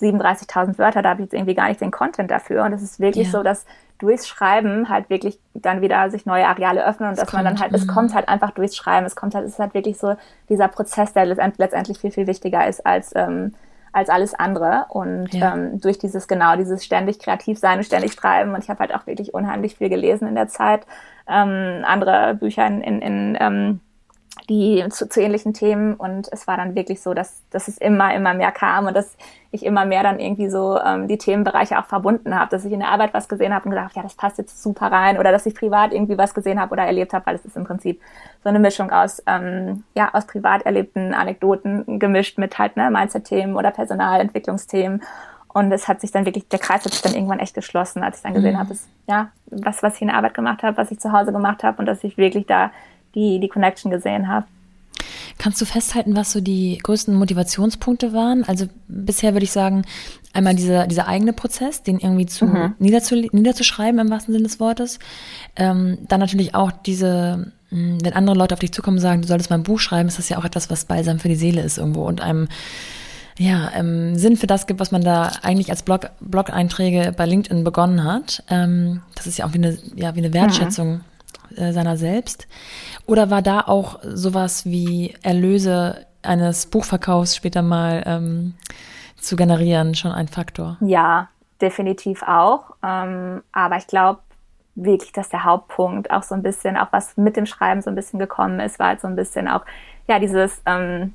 37.000 0.00 0.78
Wörter, 0.78 1.02
da 1.02 1.10
habe 1.10 1.20
ich 1.20 1.26
jetzt 1.26 1.34
irgendwie 1.34 1.54
gar 1.54 1.68
nicht 1.68 1.80
den 1.80 1.90
Content 1.90 2.30
dafür. 2.30 2.64
Und 2.64 2.72
es 2.72 2.82
ist 2.82 2.98
wirklich 2.98 3.26
ja. 3.26 3.32
so, 3.32 3.42
dass 3.42 3.66
durchs 3.98 4.26
Schreiben 4.26 4.88
halt 4.88 5.10
wirklich 5.10 5.38
dann 5.54 5.80
wieder 5.80 6.10
sich 6.10 6.26
neue 6.26 6.46
Areale 6.46 6.86
öffnen 6.86 7.08
und 7.08 7.14
es 7.14 7.20
dass 7.20 7.30
kommt, 7.30 7.44
man 7.44 7.54
dann 7.54 7.62
halt, 7.62 7.74
es 7.74 7.86
mhm. 7.86 7.90
kommt 7.90 8.14
halt 8.14 8.28
einfach 8.28 8.50
durchs 8.50 8.76
Schreiben. 8.76 9.06
Es 9.06 9.16
kommt 9.16 9.34
halt, 9.34 9.46
es 9.46 9.52
ist 9.52 9.58
halt 9.58 9.74
wirklich 9.74 9.98
so 9.98 10.16
dieser 10.48 10.68
Prozess, 10.68 11.12
der 11.12 11.26
letztendlich 11.26 11.98
viel, 11.98 12.10
viel 12.10 12.26
wichtiger 12.26 12.66
ist 12.66 12.84
als, 12.86 13.12
ähm, 13.14 13.54
als 13.92 14.08
alles 14.08 14.34
andere. 14.34 14.86
Und 14.90 15.32
ja. 15.34 15.54
ähm, 15.54 15.80
durch 15.80 15.98
dieses, 15.98 16.28
genau, 16.28 16.56
dieses 16.56 16.84
ständig 16.84 17.18
kreativ 17.18 17.58
sein 17.58 17.78
und 17.78 17.84
ständig 17.84 18.12
schreiben. 18.12 18.54
Und 18.54 18.62
ich 18.62 18.70
habe 18.70 18.80
halt 18.80 18.94
auch 18.94 19.06
wirklich 19.06 19.34
unheimlich 19.34 19.76
viel 19.76 19.88
gelesen 19.88 20.28
in 20.28 20.34
der 20.34 20.48
Zeit. 20.48 20.86
Ähm, 21.28 21.84
andere 21.84 22.34
Bücher 22.34 22.66
in, 22.66 22.80
in, 22.82 23.00
in 23.00 23.38
ähm, 23.40 23.80
die 24.48 24.84
zu, 24.90 25.08
zu 25.08 25.20
ähnlichen 25.20 25.54
Themen 25.54 25.94
und 25.94 26.28
es 26.30 26.46
war 26.46 26.56
dann 26.56 26.74
wirklich 26.74 27.00
so, 27.00 27.14
dass, 27.14 27.42
dass 27.50 27.68
es 27.68 27.78
immer, 27.78 28.14
immer 28.14 28.34
mehr 28.34 28.52
kam 28.52 28.86
und 28.86 28.94
dass 28.94 29.16
ich 29.50 29.64
immer 29.64 29.84
mehr 29.84 30.02
dann 30.02 30.20
irgendwie 30.20 30.48
so 30.48 30.78
ähm, 30.78 31.08
die 31.08 31.18
Themenbereiche 31.18 31.78
auch 31.78 31.86
verbunden 31.86 32.38
habe, 32.38 32.50
dass 32.50 32.64
ich 32.64 32.72
in 32.72 32.80
der 32.80 32.90
Arbeit 32.90 33.14
was 33.14 33.28
gesehen 33.28 33.54
habe 33.54 33.64
und 33.64 33.70
gedacht, 33.70 33.96
ja, 33.96 34.02
das 34.02 34.14
passt 34.14 34.38
jetzt 34.38 34.62
super 34.62 34.92
rein 34.92 35.18
oder 35.18 35.32
dass 35.32 35.46
ich 35.46 35.54
privat 35.54 35.92
irgendwie 35.92 36.18
was 36.18 36.34
gesehen 36.34 36.60
habe 36.60 36.72
oder 36.72 36.84
erlebt 36.84 37.12
habe, 37.12 37.26
weil 37.26 37.34
es 37.34 37.44
ist 37.44 37.56
im 37.56 37.64
Prinzip 37.64 38.00
so 38.42 38.48
eine 38.48 38.58
Mischung 38.58 38.90
aus, 38.90 39.22
ähm, 39.26 39.84
ja, 39.96 40.10
aus 40.12 40.26
privat 40.26 40.62
erlebten 40.62 41.14
Anekdoten 41.14 41.98
gemischt 41.98 42.38
mit 42.38 42.58
halt 42.58 42.76
ne, 42.76 42.90
Mindset-Themen 42.90 43.56
oder 43.56 43.70
Personalentwicklungsthemen 43.70 45.02
und 45.56 45.72
es 45.72 45.88
hat 45.88 46.02
sich 46.02 46.12
dann 46.12 46.26
wirklich, 46.26 46.46
der 46.48 46.58
Kreis 46.58 46.84
hat 46.84 46.92
sich 46.92 47.00
dann 47.00 47.14
irgendwann 47.14 47.38
echt 47.38 47.54
geschlossen, 47.54 48.02
als 48.02 48.18
ich 48.18 48.22
dann 48.22 48.34
gesehen 48.34 48.52
mhm. 48.52 48.58
habe, 48.58 48.68
dass, 48.68 48.86
ja, 49.08 49.30
was, 49.46 49.82
was 49.82 49.94
ich 49.94 50.02
in 50.02 50.08
der 50.08 50.18
Arbeit 50.18 50.34
gemacht 50.34 50.62
habe, 50.62 50.76
was 50.76 50.90
ich 50.90 51.00
zu 51.00 51.12
Hause 51.12 51.32
gemacht 51.32 51.64
habe 51.64 51.78
und 51.78 51.86
dass 51.86 52.04
ich 52.04 52.18
wirklich 52.18 52.44
da 52.44 52.72
die, 53.16 53.40
die 53.40 53.48
Connection 53.48 53.90
gesehen 53.90 54.28
habe. 54.28 54.46
Kannst 55.38 55.60
du 55.60 55.64
festhalten, 55.64 56.16
was 56.16 56.32
so 56.32 56.40
die 56.40 56.78
größten 56.82 57.14
Motivationspunkte 57.14 58.12
waren? 58.12 58.44
Also 58.44 58.66
bisher 58.88 59.34
würde 59.34 59.44
ich 59.44 59.50
sagen, 59.50 59.82
einmal 60.32 60.54
dieser, 60.54 60.86
dieser 60.86 61.08
eigene 61.08 61.32
Prozess, 61.32 61.82
den 61.82 61.98
irgendwie 61.98 62.26
zu, 62.26 62.46
mhm. 62.46 62.74
niederzu, 62.78 63.16
niederzuschreiben 63.16 64.00
im 64.00 64.10
wahrsten 64.10 64.32
Sinne 64.32 64.44
des 64.44 64.60
Wortes. 64.60 64.98
Ähm, 65.56 65.98
dann 66.08 66.20
natürlich 66.20 66.54
auch 66.54 66.70
diese, 66.70 67.52
hm, 67.68 67.98
wenn 68.02 68.14
andere 68.14 68.36
Leute 68.36 68.54
auf 68.54 68.60
dich 68.60 68.72
zukommen 68.72 68.96
und 68.96 69.02
sagen, 69.02 69.22
du 69.22 69.28
solltest 69.28 69.50
mal 69.50 69.56
ein 69.56 69.62
Buch 69.62 69.80
schreiben, 69.80 70.08
ist 70.08 70.18
das 70.18 70.28
ja 70.28 70.38
auch 70.38 70.44
etwas, 70.44 70.70
was 70.70 70.86
balsam 70.86 71.18
für 71.18 71.28
die 71.28 71.36
Seele 71.36 71.62
ist 71.62 71.78
irgendwo 71.78 72.04
und 72.06 72.20
einem 72.20 72.48
ja, 73.38 73.70
ähm, 73.74 74.16
Sinn 74.16 74.38
für 74.38 74.46
das 74.46 74.66
gibt, 74.66 74.80
was 74.80 74.92
man 74.92 75.02
da 75.02 75.30
eigentlich 75.42 75.68
als 75.68 75.82
Blog, 75.82 76.08
Blog-Einträge 76.20 77.12
bei 77.14 77.26
LinkedIn 77.26 77.64
begonnen 77.64 78.02
hat. 78.04 78.42
Ähm, 78.48 79.02
das 79.14 79.26
ist 79.26 79.36
ja 79.36 79.44
auch 79.44 79.52
wie 79.52 79.58
eine, 79.58 79.76
ja, 79.94 80.14
wie 80.14 80.20
eine 80.20 80.32
Wertschätzung. 80.32 80.94
Mhm 80.94 81.00
äh, 81.56 81.72
seiner 81.72 81.96
selbst? 81.96 82.46
Oder 83.06 83.30
war 83.30 83.42
da 83.42 83.60
auch 83.60 84.00
sowas 84.02 84.66
wie 84.66 85.14
Erlöse 85.22 86.06
eines 86.22 86.66
Buchverkaufs 86.66 87.36
später 87.36 87.62
mal 87.62 88.02
ähm, 88.04 88.54
zu 89.16 89.36
generieren 89.36 89.94
schon 89.94 90.12
ein 90.12 90.28
Faktor? 90.28 90.76
Ja, 90.80 91.28
definitiv 91.60 92.22
auch. 92.22 92.74
Ähm, 92.82 93.42
aber 93.52 93.76
ich 93.76 93.86
glaube 93.86 94.20
wirklich, 94.74 95.12
dass 95.12 95.28
der 95.30 95.44
Hauptpunkt 95.44 96.10
auch 96.10 96.22
so 96.22 96.34
ein 96.34 96.42
bisschen, 96.42 96.76
auch 96.76 96.88
was 96.90 97.16
mit 97.16 97.36
dem 97.36 97.46
Schreiben 97.46 97.80
so 97.80 97.90
ein 97.90 97.96
bisschen 97.96 98.18
gekommen 98.18 98.60
ist, 98.60 98.78
war 98.78 98.88
halt 98.88 99.00
so 99.00 99.08
ein 99.08 99.16
bisschen 99.16 99.48
auch, 99.48 99.64
ja, 100.06 100.18
dieses 100.18 100.60
ähm, 100.66 101.14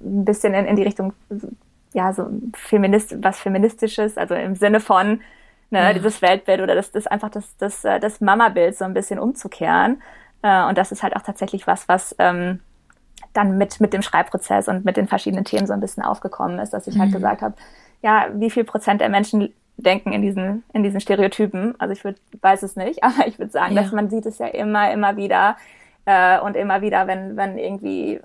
ein 0.00 0.24
bisschen 0.24 0.54
in, 0.54 0.66
in 0.66 0.76
die 0.76 0.82
Richtung, 0.82 1.12
ja, 1.92 2.12
so 2.12 2.28
Feminist, 2.54 3.22
was 3.22 3.38
Feministisches, 3.38 4.18
also 4.18 4.34
im 4.34 4.54
Sinne 4.56 4.80
von, 4.80 5.20
ne, 5.70 5.80
ja. 5.80 5.92
dieses 5.92 6.20
Weltbild 6.20 6.60
oder 6.60 6.74
das, 6.74 6.90
das 6.90 7.06
einfach 7.06 7.30
das, 7.30 7.56
das, 7.58 7.84
äh, 7.84 8.00
das 8.00 8.20
Mama-Bild 8.20 8.76
so 8.76 8.84
ein 8.84 8.94
bisschen 8.94 9.18
umzukehren. 9.18 10.02
Äh, 10.42 10.64
und 10.64 10.78
das 10.78 10.92
ist 10.92 11.02
halt 11.02 11.16
auch 11.16 11.22
tatsächlich 11.22 11.66
was, 11.66 11.88
was 11.88 12.14
ähm, 12.18 12.60
dann 13.32 13.58
mit, 13.58 13.80
mit 13.80 13.92
dem 13.92 14.02
Schreibprozess 14.02 14.68
und 14.68 14.84
mit 14.84 14.96
den 14.96 15.08
verschiedenen 15.08 15.44
Themen 15.44 15.66
so 15.66 15.72
ein 15.72 15.80
bisschen 15.80 16.02
aufgekommen 16.02 16.58
ist, 16.58 16.70
dass 16.70 16.86
ich 16.86 16.98
halt 16.98 17.10
mhm. 17.10 17.14
gesagt 17.14 17.42
habe, 17.42 17.54
ja, 18.02 18.26
wie 18.34 18.50
viel 18.50 18.64
Prozent 18.64 19.00
der 19.00 19.08
Menschen 19.08 19.52
denken 19.76 20.12
in 20.12 20.22
diesen, 20.22 20.64
in 20.72 20.82
diesen 20.82 21.00
Stereotypen. 21.00 21.74
Also 21.78 21.92
ich 21.92 22.04
würd, 22.04 22.20
weiß 22.40 22.62
es 22.62 22.76
nicht, 22.76 23.02
aber 23.04 23.26
ich 23.26 23.38
würde 23.38 23.52
sagen, 23.52 23.74
ja. 23.74 23.82
dass 23.82 23.92
man 23.92 24.10
sieht 24.10 24.26
es 24.26 24.38
ja 24.38 24.46
immer, 24.46 24.92
immer 24.92 25.16
wieder 25.16 25.56
äh, 26.04 26.38
und 26.40 26.56
immer 26.56 26.80
wieder, 26.80 27.06
wenn, 27.06 27.36
wenn 27.36 27.58
irgendwie 27.58 28.20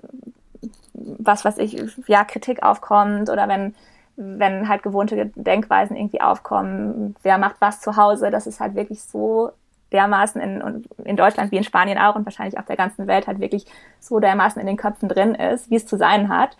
was, 0.92 1.44
was 1.44 1.58
ich, 1.58 1.76
ja, 2.06 2.24
Kritik 2.24 2.62
aufkommt 2.62 3.30
oder 3.30 3.48
wenn 3.48 3.74
wenn 4.16 4.68
halt 4.68 4.82
gewohnte 4.82 5.32
Denkweisen 5.34 5.96
irgendwie 5.96 6.20
aufkommen, 6.20 7.16
wer 7.22 7.38
macht 7.38 7.56
was 7.60 7.80
zu 7.80 7.96
Hause, 7.96 8.30
das 8.30 8.46
ist 8.46 8.60
halt 8.60 8.74
wirklich 8.74 9.02
so 9.02 9.50
dermaßen 9.94 10.40
in, 10.42 10.84
in 11.04 11.16
Deutschland 11.16 11.50
wie 11.52 11.56
in 11.56 11.64
Spanien 11.64 11.96
auch 11.96 12.16
und 12.16 12.26
wahrscheinlich 12.26 12.58
auf 12.58 12.66
der 12.66 12.76
ganzen 12.76 13.06
Welt 13.06 13.26
halt 13.26 13.40
wirklich 13.40 13.64
so 14.00 14.20
dermaßen 14.20 14.60
in 14.60 14.66
den 14.66 14.76
Köpfen 14.76 15.08
drin 15.08 15.34
ist, 15.34 15.70
wie 15.70 15.76
es 15.76 15.86
zu 15.86 15.96
sein 15.96 16.28
hat. 16.28 16.56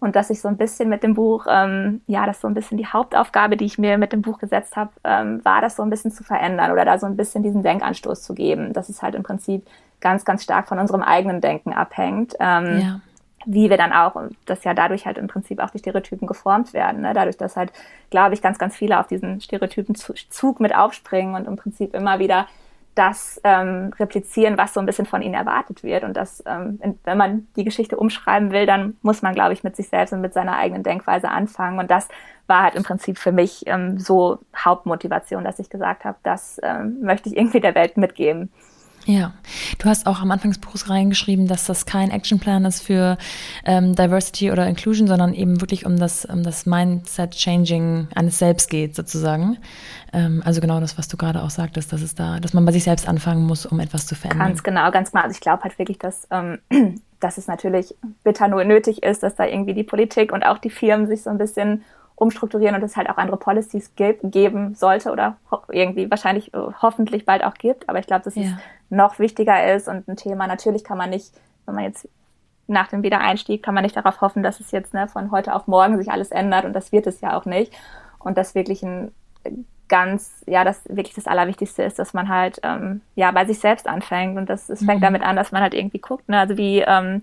und 0.00 0.16
dass 0.16 0.30
ich 0.30 0.40
so 0.40 0.48
ein 0.48 0.56
bisschen 0.56 0.88
mit 0.88 1.02
dem 1.02 1.14
Buch, 1.14 1.46
ähm, 1.48 2.00
ja, 2.06 2.26
das 2.26 2.40
so 2.40 2.48
ein 2.48 2.54
bisschen 2.54 2.78
die 2.78 2.86
Hauptaufgabe, 2.86 3.56
die 3.56 3.66
ich 3.66 3.78
mir 3.78 3.98
mit 3.98 4.12
dem 4.12 4.22
Buch 4.22 4.38
gesetzt 4.38 4.74
habe, 4.76 4.90
ähm, 5.04 5.44
war 5.44 5.60
das 5.60 5.76
so 5.76 5.82
ein 5.82 5.90
bisschen 5.90 6.10
zu 6.10 6.24
verändern 6.24 6.72
oder 6.72 6.84
da 6.84 6.98
so 6.98 7.06
ein 7.06 7.16
bisschen 7.16 7.42
diesen 7.42 7.62
Denkanstoß 7.62 8.22
zu 8.22 8.34
geben, 8.34 8.72
dass 8.72 8.88
es 8.88 9.02
halt 9.02 9.14
im 9.14 9.22
Prinzip 9.22 9.66
ganz, 10.00 10.24
ganz 10.24 10.42
stark 10.42 10.68
von 10.68 10.78
unserem 10.78 11.02
eigenen 11.02 11.42
Denken 11.42 11.74
abhängt. 11.74 12.34
Ähm, 12.40 12.80
ja. 12.80 13.00
Wie 13.46 13.70
wir 13.70 13.78
dann 13.78 13.94
auch, 13.94 14.16
und 14.16 14.36
das 14.44 14.64
ja 14.64 14.74
dadurch 14.74 15.06
halt 15.06 15.16
im 15.16 15.26
Prinzip 15.26 15.60
auch 15.60 15.70
die 15.70 15.78
Stereotypen 15.78 16.26
geformt 16.26 16.74
werden. 16.74 17.00
Ne? 17.00 17.14
Dadurch, 17.14 17.38
dass 17.38 17.56
halt, 17.56 17.72
glaube 18.10 18.34
ich, 18.34 18.42
ganz, 18.42 18.58
ganz 18.58 18.76
viele 18.76 19.00
auf 19.00 19.06
diesen 19.06 19.40
Stereotypenzug 19.40 20.60
mit 20.60 20.74
aufspringen 20.74 21.34
und 21.34 21.46
im 21.46 21.56
Prinzip 21.56 21.94
immer 21.94 22.18
wieder 22.18 22.46
das 22.94 23.40
ähm, 23.44 23.92
replizieren, 23.98 24.58
was 24.58 24.74
so 24.74 24.80
ein 24.80 24.86
bisschen 24.86 25.06
von 25.06 25.22
ihnen 25.22 25.34
erwartet 25.34 25.82
wird. 25.82 26.04
Und 26.04 26.16
das, 26.16 26.42
ähm, 26.46 26.80
wenn 27.04 27.18
man 27.18 27.46
die 27.56 27.64
Geschichte 27.64 27.96
umschreiben 27.96 28.50
will, 28.50 28.66
dann 28.66 28.96
muss 29.02 29.22
man, 29.22 29.34
glaube 29.34 29.52
ich, 29.52 29.62
mit 29.62 29.76
sich 29.76 29.88
selbst 29.88 30.12
und 30.12 30.20
mit 30.20 30.34
seiner 30.34 30.56
eigenen 30.56 30.82
Denkweise 30.82 31.30
anfangen. 31.30 31.78
Und 31.78 31.90
das 31.90 32.08
war 32.46 32.64
halt 32.64 32.74
im 32.74 32.82
Prinzip 32.82 33.16
für 33.18 33.32
mich 33.32 33.62
ähm, 33.66 33.98
so 33.98 34.38
Hauptmotivation, 34.56 35.44
dass 35.44 35.58
ich 35.60 35.70
gesagt 35.70 36.04
habe, 36.04 36.18
das 36.22 36.60
ähm, 36.62 37.00
möchte 37.00 37.28
ich 37.28 37.36
irgendwie 37.36 37.60
der 37.60 37.74
Welt 37.74 37.96
mitgeben. 37.96 38.50
Ja, 39.10 39.32
du 39.80 39.88
hast 39.88 40.06
auch 40.06 40.20
am 40.20 40.30
Anfang 40.30 40.52
des 40.52 40.60
Buchs 40.60 40.88
reingeschrieben, 40.88 41.48
dass 41.48 41.66
das 41.66 41.84
kein 41.84 42.12
Actionplan 42.12 42.64
ist 42.64 42.80
für 42.80 43.18
ähm, 43.64 43.96
Diversity 43.96 44.52
oder 44.52 44.68
Inclusion, 44.68 45.08
sondern 45.08 45.34
eben 45.34 45.60
wirklich 45.60 45.84
um 45.84 45.98
das, 45.98 46.24
um 46.24 46.44
das 46.44 46.64
Mindset-Changing 46.64 48.06
eines 48.14 48.38
Selbst 48.38 48.70
geht, 48.70 48.94
sozusagen. 48.94 49.58
Ähm, 50.12 50.42
also 50.44 50.60
genau 50.60 50.78
das, 50.78 50.96
was 50.96 51.08
du 51.08 51.16
gerade 51.16 51.42
auch 51.42 51.50
sagtest, 51.50 51.92
dass 51.92 52.02
es 52.02 52.14
da, 52.14 52.38
dass 52.38 52.52
man 52.52 52.64
bei 52.64 52.70
sich 52.70 52.84
selbst 52.84 53.08
anfangen 53.08 53.44
muss, 53.44 53.66
um 53.66 53.80
etwas 53.80 54.06
zu 54.06 54.14
verändern. 54.14 54.46
Ganz 54.46 54.62
genau, 54.62 54.92
ganz 54.92 55.10
genau. 55.10 55.24
Also 55.24 55.34
ich 55.34 55.40
glaube 55.40 55.64
halt 55.64 55.76
wirklich, 55.80 55.98
dass, 55.98 56.28
ähm, 56.30 56.58
dass 57.18 57.36
es 57.36 57.48
natürlich 57.48 57.96
bitter 58.22 58.46
nur 58.46 58.62
nötig 58.62 59.02
ist, 59.02 59.24
dass 59.24 59.34
da 59.34 59.44
irgendwie 59.44 59.74
die 59.74 59.82
Politik 59.82 60.30
und 60.30 60.44
auch 60.44 60.58
die 60.58 60.70
Firmen 60.70 61.08
sich 61.08 61.22
so 61.24 61.30
ein 61.30 61.38
bisschen 61.38 61.82
umstrukturieren 62.20 62.74
und 62.74 62.82
es 62.82 62.98
halt 62.98 63.08
auch 63.08 63.16
andere 63.16 63.38
Policies 63.38 63.92
geben 63.96 64.74
sollte 64.74 65.10
oder 65.10 65.38
irgendwie 65.70 66.10
wahrscheinlich 66.10 66.52
äh, 66.52 66.58
hoffentlich 66.82 67.24
bald 67.24 67.42
auch 67.42 67.54
gibt. 67.54 67.88
Aber 67.88 67.98
ich 67.98 68.06
glaube, 68.06 68.24
dass 68.24 68.34
ja. 68.34 68.42
es 68.42 68.50
noch 68.90 69.18
wichtiger 69.18 69.74
ist 69.74 69.88
und 69.88 70.06
ein 70.06 70.16
Thema. 70.16 70.46
Natürlich 70.46 70.84
kann 70.84 70.98
man 70.98 71.08
nicht, 71.08 71.32
wenn 71.64 71.74
man 71.74 71.84
jetzt 71.84 72.06
nach 72.66 72.88
dem 72.88 73.02
Wiedereinstieg, 73.02 73.62
kann 73.62 73.74
man 73.74 73.84
nicht 73.84 73.96
darauf 73.96 74.20
hoffen, 74.20 74.42
dass 74.42 74.60
es 74.60 74.70
jetzt 74.70 74.92
ne, 74.92 75.08
von 75.08 75.30
heute 75.30 75.54
auf 75.54 75.66
morgen 75.66 75.96
sich 75.96 76.10
alles 76.10 76.30
ändert 76.30 76.66
und 76.66 76.74
das 76.74 76.92
wird 76.92 77.06
es 77.06 77.22
ja 77.22 77.38
auch 77.38 77.46
nicht. 77.46 77.72
Und 78.18 78.36
das 78.36 78.54
wirklich 78.54 78.82
ein 78.82 79.12
ganz, 79.88 80.44
ja, 80.46 80.62
das 80.62 80.82
wirklich 80.90 81.14
das 81.14 81.26
Allerwichtigste 81.26 81.82
ist, 81.82 81.98
dass 81.98 82.12
man 82.12 82.28
halt 82.28 82.60
ähm, 82.62 83.00
ja 83.16 83.30
bei 83.30 83.46
sich 83.46 83.60
selbst 83.60 83.88
anfängt 83.88 84.36
und 84.36 84.50
das 84.50 84.68
es 84.68 84.84
fängt 84.84 85.00
mhm. 85.00 85.04
damit 85.04 85.22
an, 85.22 85.36
dass 85.36 85.52
man 85.52 85.62
halt 85.62 85.72
irgendwie 85.72 86.00
guckt, 86.00 86.28
ne, 86.28 86.38
also 86.38 86.58
wie 86.58 86.80
ähm, 86.80 87.22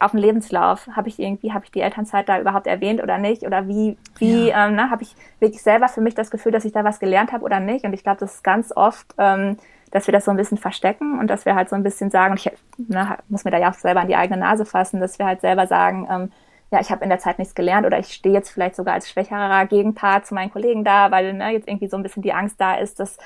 auf 0.00 0.10
dem 0.10 0.20
Lebenslauf 0.20 0.88
habe 0.96 1.08
ich 1.08 1.18
irgendwie 1.18 1.52
habe 1.52 1.64
ich 1.64 1.70
die 1.70 1.80
Elternzeit 1.80 2.28
da 2.28 2.40
überhaupt 2.40 2.66
erwähnt 2.66 3.02
oder 3.02 3.18
nicht 3.18 3.44
oder 3.44 3.68
wie 3.68 3.96
wie 4.18 4.48
ja. 4.48 4.66
ähm, 4.66 4.74
ne, 4.74 4.90
habe 4.90 5.02
ich 5.02 5.14
wirklich 5.38 5.62
selber 5.62 5.88
für 5.88 6.00
mich 6.00 6.14
das 6.14 6.30
Gefühl, 6.30 6.50
dass 6.50 6.64
ich 6.64 6.72
da 6.72 6.82
was 6.82 6.98
gelernt 6.98 7.32
habe 7.32 7.44
oder 7.44 7.60
nicht 7.60 7.84
und 7.84 7.92
ich 7.92 8.02
glaube, 8.02 8.18
das 8.18 8.36
ist 8.36 8.44
ganz 8.44 8.72
oft 8.74 9.14
ähm, 9.16 9.56
dass 9.90 10.06
wir 10.06 10.12
das 10.12 10.24
so 10.24 10.30
ein 10.30 10.36
bisschen 10.36 10.58
verstecken 10.58 11.18
und 11.18 11.28
dass 11.28 11.44
wir 11.46 11.54
halt 11.54 11.68
so 11.68 11.76
ein 11.76 11.82
bisschen 11.82 12.10
sagen, 12.10 12.32
und 12.32 12.40
ich 12.40 12.52
ne, 12.88 13.18
muss 13.28 13.44
mir 13.44 13.50
da 13.50 13.58
ja 13.58 13.70
auch 13.70 13.74
selber 13.74 14.00
an 14.00 14.08
die 14.08 14.16
eigene 14.16 14.38
Nase 14.38 14.64
fassen, 14.64 15.00
dass 15.00 15.18
wir 15.18 15.26
halt 15.26 15.40
selber 15.40 15.66
sagen, 15.66 16.06
ähm, 16.10 16.32
ja, 16.70 16.80
ich 16.80 16.90
habe 16.90 17.02
in 17.02 17.08
der 17.08 17.18
Zeit 17.18 17.38
nichts 17.38 17.54
gelernt 17.54 17.86
oder 17.86 17.98
ich 17.98 18.12
stehe 18.12 18.34
jetzt 18.34 18.50
vielleicht 18.50 18.76
sogar 18.76 18.94
als 18.94 19.08
schwächerer 19.08 19.64
Gegenpart 19.66 20.26
zu 20.26 20.34
meinen 20.34 20.52
Kollegen 20.52 20.84
da, 20.84 21.10
weil 21.10 21.32
ne, 21.32 21.52
jetzt 21.52 21.66
irgendwie 21.66 21.88
so 21.88 21.96
ein 21.96 22.02
bisschen 22.02 22.22
die 22.22 22.34
Angst 22.34 22.60
da 22.60 22.74
ist, 22.74 23.00
dass 23.00 23.16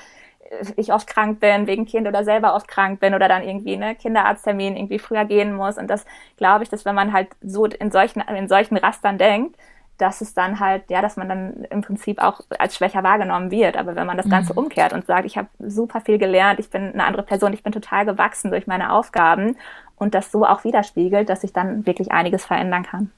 ich 0.75 0.93
oft 0.93 1.07
krank 1.07 1.39
bin 1.39 1.67
wegen 1.67 1.85
Kind 1.85 2.07
oder 2.07 2.23
selber 2.23 2.55
oft 2.55 2.67
krank 2.67 2.99
bin 2.99 3.13
oder 3.13 3.27
dann 3.27 3.43
irgendwie 3.43 3.77
ne 3.77 3.95
Kinderarzttermin 3.95 4.75
irgendwie 4.75 4.99
früher 4.99 5.25
gehen 5.25 5.53
muss 5.53 5.77
und 5.77 5.87
das 5.87 6.05
glaube 6.37 6.63
ich, 6.63 6.69
dass 6.69 6.85
wenn 6.85 6.95
man 6.95 7.13
halt 7.13 7.29
so 7.41 7.65
in 7.65 7.91
solchen 7.91 8.21
in 8.21 8.47
solchen 8.47 8.77
Rastern 8.77 9.17
denkt, 9.17 9.57
dass 9.97 10.21
es 10.21 10.33
dann 10.33 10.59
halt 10.59 10.89
ja, 10.89 11.01
dass 11.01 11.17
man 11.17 11.29
dann 11.29 11.65
im 11.69 11.81
Prinzip 11.81 12.21
auch 12.21 12.41
als 12.59 12.75
schwächer 12.75 13.03
wahrgenommen 13.03 13.51
wird, 13.51 13.77
aber 13.77 13.95
wenn 13.95 14.07
man 14.07 14.17
das 14.17 14.29
Ganze 14.29 14.53
mhm. 14.53 14.59
umkehrt 14.59 14.93
und 14.93 15.05
sagt, 15.05 15.25
ich 15.25 15.37
habe 15.37 15.47
super 15.59 16.01
viel 16.01 16.17
gelernt, 16.17 16.59
ich 16.59 16.69
bin 16.69 16.93
eine 16.93 17.05
andere 17.05 17.23
Person, 17.23 17.53
ich 17.53 17.63
bin 17.63 17.71
total 17.71 18.05
gewachsen 18.05 18.51
durch 18.51 18.67
meine 18.67 18.91
Aufgaben 18.91 19.57
und 19.95 20.13
das 20.13 20.31
so 20.31 20.45
auch 20.45 20.63
widerspiegelt, 20.63 21.29
dass 21.29 21.43
ich 21.43 21.53
dann 21.53 21.85
wirklich 21.85 22.11
einiges 22.11 22.45
verändern 22.45 22.83
kann. 22.83 23.11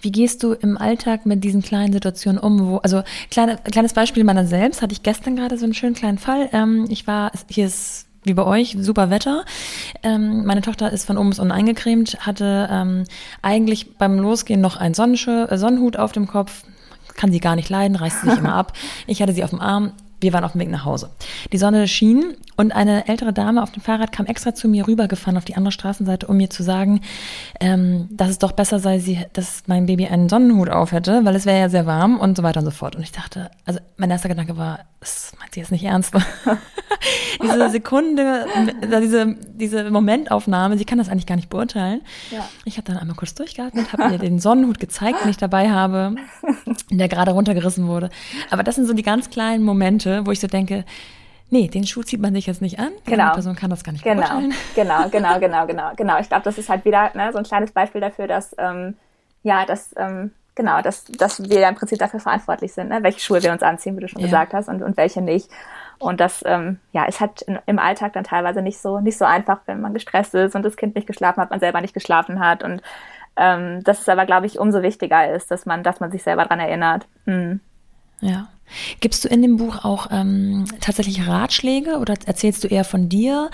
Wie 0.00 0.12
gehst 0.12 0.42
du 0.42 0.52
im 0.52 0.78
Alltag 0.78 1.26
mit 1.26 1.44
diesen 1.44 1.62
kleinen 1.62 1.92
Situationen 1.92 2.38
um? 2.38 2.66
Wo, 2.66 2.76
also 2.78 3.02
kleine, 3.30 3.56
kleines 3.56 3.92
Beispiel 3.92 4.24
meiner 4.24 4.46
selbst 4.46 4.82
hatte 4.82 4.92
ich 4.92 5.02
gestern 5.02 5.36
gerade 5.36 5.58
so 5.58 5.64
einen 5.64 5.74
schönen 5.74 5.94
kleinen 5.94 6.18
Fall. 6.18 6.48
Ähm, 6.52 6.86
ich 6.88 7.06
war, 7.06 7.32
hier 7.48 7.66
ist 7.66 8.06
wie 8.24 8.34
bei 8.34 8.44
euch, 8.44 8.76
super 8.78 9.10
Wetter. 9.10 9.44
Ähm, 10.02 10.44
meine 10.44 10.60
Tochter 10.60 10.92
ist 10.92 11.06
von 11.06 11.16
oben 11.16 11.30
bis 11.30 11.38
unten 11.38 11.52
eingecremt, 11.52 12.26
hatte 12.26 12.68
ähm, 12.70 13.04
eigentlich 13.42 13.96
beim 13.96 14.18
Losgehen 14.18 14.60
noch 14.60 14.76
einen 14.76 14.94
äh, 14.94 15.58
Sonnenhut 15.58 15.96
auf 15.96 16.12
dem 16.12 16.26
Kopf. 16.26 16.64
Kann 17.14 17.32
sie 17.32 17.40
gar 17.40 17.56
nicht 17.56 17.68
leiden, 17.68 17.96
reißt 17.96 18.22
sich 18.22 18.38
immer 18.38 18.54
ab. 18.54 18.74
Ich 19.06 19.22
hatte 19.22 19.32
sie 19.32 19.44
auf 19.44 19.50
dem 19.50 19.60
Arm. 19.60 19.92
Wir 20.20 20.32
waren 20.32 20.44
auf 20.44 20.52
dem 20.52 20.60
Weg 20.60 20.70
nach 20.70 20.84
Hause. 20.84 21.10
Die 21.52 21.58
Sonne 21.58 21.88
schien 21.88 22.36
und 22.56 22.72
eine 22.72 23.08
ältere 23.08 23.32
Dame 23.32 23.62
auf 23.62 23.70
dem 23.70 23.82
Fahrrad 23.82 24.12
kam 24.12 24.26
extra 24.26 24.54
zu 24.54 24.68
mir 24.68 24.86
rübergefahren 24.86 25.36
auf 25.36 25.44
die 25.44 25.56
andere 25.56 25.72
Straßenseite, 25.72 26.26
um 26.26 26.36
mir 26.36 26.50
zu 26.50 26.62
sagen, 26.62 27.00
ähm, 27.60 28.08
dass 28.10 28.28
es 28.28 28.38
doch 28.38 28.52
besser 28.52 28.78
sei, 28.78 28.98
sie, 28.98 29.18
dass 29.32 29.62
mein 29.66 29.86
Baby 29.86 30.06
einen 30.06 30.28
Sonnenhut 30.28 30.68
auf 30.68 30.92
hätte, 30.92 31.24
weil 31.24 31.34
es 31.34 31.46
wäre 31.46 31.58
ja 31.58 31.68
sehr 31.68 31.86
warm 31.86 32.18
und 32.18 32.36
so 32.36 32.42
weiter 32.42 32.60
und 32.60 32.66
so 32.66 32.70
fort. 32.70 32.96
Und 32.96 33.02
ich 33.02 33.12
dachte, 33.12 33.50
also 33.64 33.80
mein 33.96 34.10
erster 34.10 34.28
Gedanke 34.28 34.56
war, 34.56 34.80
das 35.00 35.32
meint 35.38 35.54
sie 35.54 35.60
jetzt 35.60 35.72
nicht 35.72 35.84
ernst. 35.84 36.12
diese 37.42 37.70
Sekunde, 37.70 38.46
diese, 39.00 39.36
diese 39.54 39.90
Momentaufnahme, 39.90 40.76
sie 40.76 40.84
kann 40.84 40.98
das 40.98 41.08
eigentlich 41.08 41.26
gar 41.26 41.36
nicht 41.36 41.48
beurteilen. 41.48 42.02
Ja. 42.30 42.48
Ich 42.64 42.76
habe 42.76 42.86
dann 42.86 42.98
einmal 42.98 43.16
kurz 43.16 43.34
durchgeatmet, 43.34 43.92
habe 43.92 44.08
mir 44.08 44.18
den 44.18 44.38
Sonnenhut 44.38 44.78
gezeigt, 44.78 45.22
den 45.24 45.30
ich 45.30 45.36
dabei 45.36 45.70
habe, 45.70 46.14
der 46.90 47.08
gerade 47.08 47.32
runtergerissen 47.32 47.86
wurde. 47.86 48.10
Aber 48.50 48.62
das 48.62 48.74
sind 48.74 48.86
so 48.86 48.92
die 48.92 49.02
ganz 49.02 49.30
kleinen 49.30 49.64
Momente, 49.64 50.09
wo 50.26 50.30
ich 50.30 50.40
so 50.40 50.46
denke, 50.46 50.84
Nee, 51.52 51.66
den 51.66 51.84
Schuh 51.84 52.02
zieht 52.02 52.20
man 52.20 52.32
sich 52.32 52.46
jetzt 52.46 52.62
nicht 52.62 52.78
an. 52.78 52.92
Genau. 53.04 53.30
Die 53.30 53.34
Person 53.34 53.56
kann 53.56 53.70
das 53.70 53.82
gar 53.82 53.90
nicht 53.90 54.04
genau. 54.04 54.20
beurteilen. 54.20 54.54
Genau, 54.76 55.08
genau, 55.10 55.40
genau, 55.40 55.66
genau, 55.66 55.90
genau. 55.96 56.20
Ich 56.20 56.28
glaube, 56.28 56.44
das 56.44 56.58
ist 56.58 56.68
halt 56.68 56.84
wieder 56.84 57.10
ne, 57.14 57.32
so 57.32 57.38
ein 57.38 57.44
kleines 57.44 57.72
Beispiel 57.72 58.00
dafür, 58.00 58.28
dass 58.28 58.54
ähm, 58.56 58.94
ja, 59.42 59.66
dass 59.66 59.92
ähm, 59.96 60.30
genau, 60.54 60.80
dass, 60.80 61.06
dass 61.06 61.42
wir 61.50 61.68
im 61.68 61.74
Prinzip 61.74 61.98
dafür 61.98 62.20
verantwortlich 62.20 62.72
sind, 62.72 62.88
ne, 62.88 63.02
welche 63.02 63.18
Schuhe 63.18 63.42
wir 63.42 63.50
uns 63.50 63.64
anziehen, 63.64 63.96
wie 63.96 64.00
du 64.00 64.06
schon 64.06 64.20
ja. 64.20 64.26
gesagt 64.28 64.54
hast, 64.54 64.68
und, 64.68 64.80
und 64.80 64.96
welche 64.96 65.22
nicht. 65.22 65.50
Und 65.98 66.20
das 66.20 66.44
ähm, 66.46 66.78
ja, 66.92 67.04
ist 67.06 67.20
halt 67.20 67.42
in, 67.42 67.58
im 67.66 67.80
Alltag 67.80 68.12
dann 68.12 68.24
teilweise 68.24 68.62
nicht 68.62 68.78
so 68.78 69.00
nicht 69.00 69.18
so 69.18 69.24
einfach, 69.24 69.58
wenn 69.66 69.80
man 69.80 69.92
gestresst 69.92 70.34
ist 70.36 70.54
und 70.54 70.62
das 70.62 70.76
Kind 70.76 70.94
nicht 70.94 71.08
geschlafen 71.08 71.40
hat, 71.40 71.50
man 71.50 71.58
selber 71.60 71.80
nicht 71.80 71.94
geschlafen 71.94 72.38
hat 72.38 72.62
und 72.62 72.80
ähm, 73.36 73.82
das 73.84 74.00
ist 74.00 74.08
aber, 74.08 74.26
glaube 74.26 74.46
ich, 74.46 74.58
umso 74.58 74.82
wichtiger 74.82 75.32
ist, 75.32 75.50
dass 75.50 75.66
man, 75.66 75.82
dass 75.82 75.98
man 75.98 76.10
sich 76.10 76.22
selber 76.22 76.44
dran 76.44 76.60
erinnert. 76.60 77.06
Hm. 77.24 77.60
Ja. 78.20 78.48
Gibst 79.00 79.24
du 79.24 79.28
in 79.28 79.42
dem 79.42 79.56
Buch 79.56 79.84
auch 79.84 80.08
ähm, 80.10 80.64
tatsächlich 80.80 81.26
Ratschläge 81.26 81.98
oder 81.98 82.14
erzählst 82.26 82.64
du 82.64 82.68
eher 82.68 82.84
von 82.84 83.08
dir? 83.08 83.50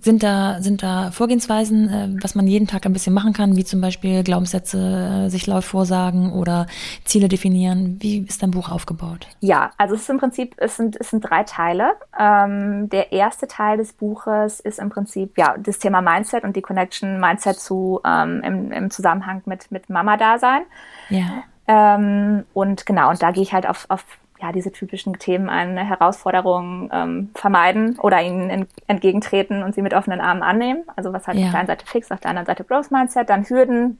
Sind 0.00 0.22
da, 0.22 0.60
sind 0.60 0.82
da 0.82 1.10
Vorgehensweisen, 1.10 1.88
äh, 1.88 2.22
was 2.22 2.34
man 2.34 2.46
jeden 2.46 2.66
Tag 2.66 2.84
ein 2.86 2.92
bisschen 2.92 3.14
machen 3.14 3.32
kann, 3.32 3.56
wie 3.56 3.64
zum 3.64 3.80
Beispiel 3.80 4.22
Glaubenssätze 4.22 5.26
äh, 5.26 5.28
sich 5.30 5.46
laut 5.46 5.64
vorsagen 5.64 6.32
oder 6.32 6.66
Ziele 7.04 7.28
definieren? 7.28 7.96
Wie 8.00 8.18
ist 8.18 8.42
dein 8.42 8.50
Buch 8.50 8.70
aufgebaut? 8.70 9.28
Ja, 9.40 9.70
also 9.78 9.94
es 9.94 10.02
ist 10.02 10.10
im 10.10 10.18
Prinzip, 10.18 10.54
es 10.58 10.76
sind, 10.76 10.96
es 11.00 11.10
sind 11.10 11.20
drei 11.20 11.44
Teile. 11.44 11.92
Ähm, 12.18 12.88
der 12.90 13.12
erste 13.12 13.46
Teil 13.46 13.78
des 13.78 13.92
Buches 13.92 14.60
ist 14.60 14.78
im 14.78 14.90
Prinzip 14.90 15.38
ja 15.38 15.56
das 15.58 15.78
Thema 15.78 16.02
Mindset 16.02 16.44
und 16.44 16.56
die 16.56 16.62
Connection 16.62 17.18
Mindset 17.20 17.58
zu 17.58 18.00
ähm, 18.04 18.42
im, 18.44 18.72
im 18.72 18.90
Zusammenhang 18.90 19.42
mit, 19.46 19.70
mit 19.70 19.88
Mama-Dasein. 19.88 20.62
Ja. 21.08 21.44
Ähm, 21.66 22.44
und 22.54 22.86
genau, 22.86 23.10
und 23.10 23.22
da 23.22 23.30
gehe 23.30 23.42
ich 23.42 23.52
halt 23.52 23.68
auf, 23.68 23.86
auf 23.88 24.04
ja, 24.40 24.50
diese 24.50 24.72
typischen 24.72 25.18
Themen 25.18 25.48
an, 25.48 25.74
ne, 25.74 25.84
Herausforderungen 25.84 26.90
ähm, 26.92 27.30
vermeiden 27.34 27.98
oder 28.00 28.20
ihnen 28.20 28.66
entgegentreten 28.88 29.62
und 29.62 29.74
sie 29.74 29.82
mit 29.82 29.94
offenen 29.94 30.20
Armen 30.20 30.42
annehmen. 30.42 30.82
Also 30.96 31.12
was 31.12 31.28
halt 31.28 31.38
ja. 31.38 31.46
auf 31.46 31.50
der 31.52 31.60
einen 31.60 31.68
Seite 31.68 31.86
fix, 31.86 32.10
auf 32.10 32.20
der 32.20 32.30
anderen 32.30 32.46
Seite 32.46 32.64
Growth 32.64 32.90
Mindset, 32.90 33.30
dann 33.30 33.48
Hürden, 33.48 33.98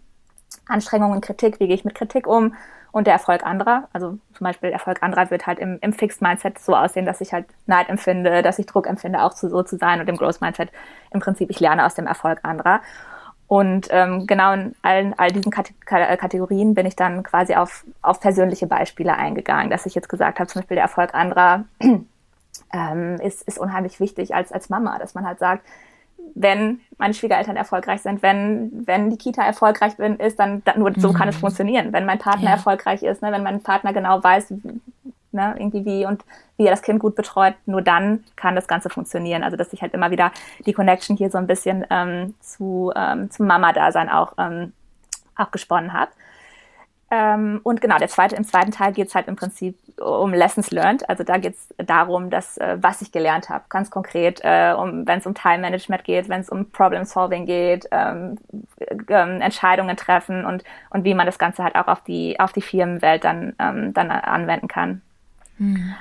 Anstrengungen, 0.66 1.20
Kritik, 1.20 1.60
wie 1.60 1.68
gehe 1.68 1.76
ich 1.76 1.84
mit 1.84 1.94
Kritik 1.94 2.26
um 2.26 2.54
und 2.90 3.06
der 3.06 3.14
Erfolg 3.14 3.44
anderer. 3.44 3.88
Also 3.92 4.18
zum 4.34 4.44
Beispiel 4.44 4.70
der 4.70 4.78
Erfolg 4.78 5.02
anderer 5.02 5.30
wird 5.30 5.46
halt 5.46 5.60
im, 5.60 5.78
im 5.80 5.92
Fixed 5.92 6.22
Mindset 6.22 6.58
so 6.58 6.74
aussehen, 6.74 7.06
dass 7.06 7.20
ich 7.20 7.32
halt 7.32 7.46
Neid 7.66 7.88
empfinde, 7.88 8.42
dass 8.42 8.58
ich 8.58 8.66
Druck 8.66 8.88
empfinde, 8.88 9.22
auch 9.22 9.34
zu, 9.34 9.48
so 9.48 9.62
zu 9.62 9.76
sein 9.76 10.00
und 10.00 10.08
im 10.08 10.16
Growth 10.16 10.40
Mindset 10.40 10.70
im 11.12 11.20
Prinzip 11.20 11.50
ich 11.50 11.60
lerne 11.60 11.86
aus 11.86 11.94
dem 11.94 12.06
Erfolg 12.06 12.40
anderer. 12.42 12.80
Und 13.52 13.88
ähm, 13.90 14.26
genau 14.26 14.54
in 14.54 14.74
allen 14.80 15.12
all 15.18 15.30
diesen 15.30 15.52
Kategorien 15.52 16.72
bin 16.72 16.86
ich 16.86 16.96
dann 16.96 17.22
quasi 17.22 17.54
auf, 17.54 17.84
auf 18.00 18.18
persönliche 18.18 18.66
Beispiele 18.66 19.14
eingegangen, 19.14 19.68
dass 19.68 19.84
ich 19.84 19.94
jetzt 19.94 20.08
gesagt 20.08 20.38
habe, 20.38 20.48
zum 20.48 20.62
Beispiel 20.62 20.76
der 20.76 20.84
Erfolg 20.84 21.12
anderer 21.12 21.66
ähm, 22.72 23.20
ist, 23.22 23.42
ist 23.42 23.58
unheimlich 23.58 24.00
wichtig 24.00 24.34
als, 24.34 24.52
als 24.52 24.70
Mama, 24.70 24.98
dass 24.98 25.12
man 25.12 25.26
halt 25.26 25.38
sagt, 25.38 25.66
wenn 26.34 26.80
meine 26.96 27.12
Schwiegereltern 27.12 27.56
erfolgreich 27.56 28.00
sind, 28.00 28.22
wenn, 28.22 28.86
wenn 28.86 29.10
die 29.10 29.18
Kita 29.18 29.44
erfolgreich 29.44 29.98
ist, 29.98 30.38
dann, 30.38 30.64
dann 30.64 30.78
nur 30.78 30.90
so 30.96 31.10
mhm. 31.10 31.12
kann 31.12 31.28
es 31.28 31.36
mhm. 31.36 31.40
funktionieren. 31.40 31.92
Wenn 31.92 32.06
mein 32.06 32.20
Partner 32.20 32.46
ja. 32.46 32.52
erfolgreich 32.52 33.02
ist, 33.02 33.20
ne, 33.20 33.32
wenn 33.32 33.42
mein 33.42 33.62
Partner 33.62 33.92
genau 33.92 34.24
weiß, 34.24 34.54
ne, 35.32 35.54
irgendwie 35.58 35.84
wie 35.84 36.06
und 36.06 36.24
wie 36.56 36.66
er 36.66 36.70
das 36.70 36.82
Kind 36.82 37.00
gut 37.00 37.14
betreut, 37.14 37.54
nur 37.66 37.82
dann 37.82 38.24
kann 38.36 38.54
das 38.54 38.68
Ganze 38.68 38.90
funktionieren. 38.90 39.42
Also 39.42 39.56
dass 39.56 39.72
ich 39.72 39.82
halt 39.82 39.94
immer 39.94 40.10
wieder 40.10 40.32
die 40.66 40.72
Connection 40.72 41.16
hier 41.16 41.30
so 41.30 41.38
ein 41.38 41.46
bisschen 41.46 41.84
ähm, 41.90 42.34
zu 42.40 42.92
ähm, 42.94 43.30
zum 43.30 43.46
Mama-Dasein 43.46 44.08
auch 44.08 44.34
ähm, 44.38 44.72
auch 45.36 45.50
gesponnen 45.50 45.92
habe. 45.92 46.12
Ähm, 47.12 47.60
und 47.62 47.82
genau, 47.82 47.98
der 47.98 48.08
zweite, 48.08 48.36
im 48.36 48.44
zweiten 48.44 48.70
Teil 48.70 48.92
geht 48.92 49.08
es 49.08 49.14
halt 49.14 49.28
im 49.28 49.36
Prinzip 49.36 49.76
um 50.00 50.32
Lessons 50.32 50.70
Learned. 50.70 51.06
Also 51.10 51.24
da 51.24 51.36
geht 51.36 51.56
es 51.56 51.74
darum, 51.76 52.30
dass, 52.30 52.56
äh, 52.56 52.78
was 52.80 53.02
ich 53.02 53.12
gelernt 53.12 53.50
habe, 53.50 53.64
ganz 53.68 53.90
konkret, 53.90 54.40
äh, 54.42 54.72
um, 54.72 55.06
wenn 55.06 55.18
es 55.18 55.26
um 55.26 55.34
Time 55.34 55.58
Management 55.58 56.04
geht, 56.04 56.30
wenn 56.30 56.40
es 56.40 56.48
um 56.48 56.70
Problem 56.70 57.04
Solving 57.04 57.44
geht, 57.44 57.86
ähm, 57.90 58.38
ähm, 59.08 59.42
Entscheidungen 59.42 59.94
treffen 59.98 60.46
und, 60.46 60.64
und 60.88 61.04
wie 61.04 61.12
man 61.12 61.26
das 61.26 61.38
Ganze 61.38 61.62
halt 61.62 61.76
auch 61.76 61.86
auf 61.86 62.02
die, 62.02 62.40
auf 62.40 62.54
die 62.54 62.62
Firmenwelt 62.62 63.24
dann, 63.24 63.54
ähm, 63.58 63.92
dann 63.92 64.10
anwenden 64.10 64.68
kann. 64.68 65.02
Mhm. 65.62 65.94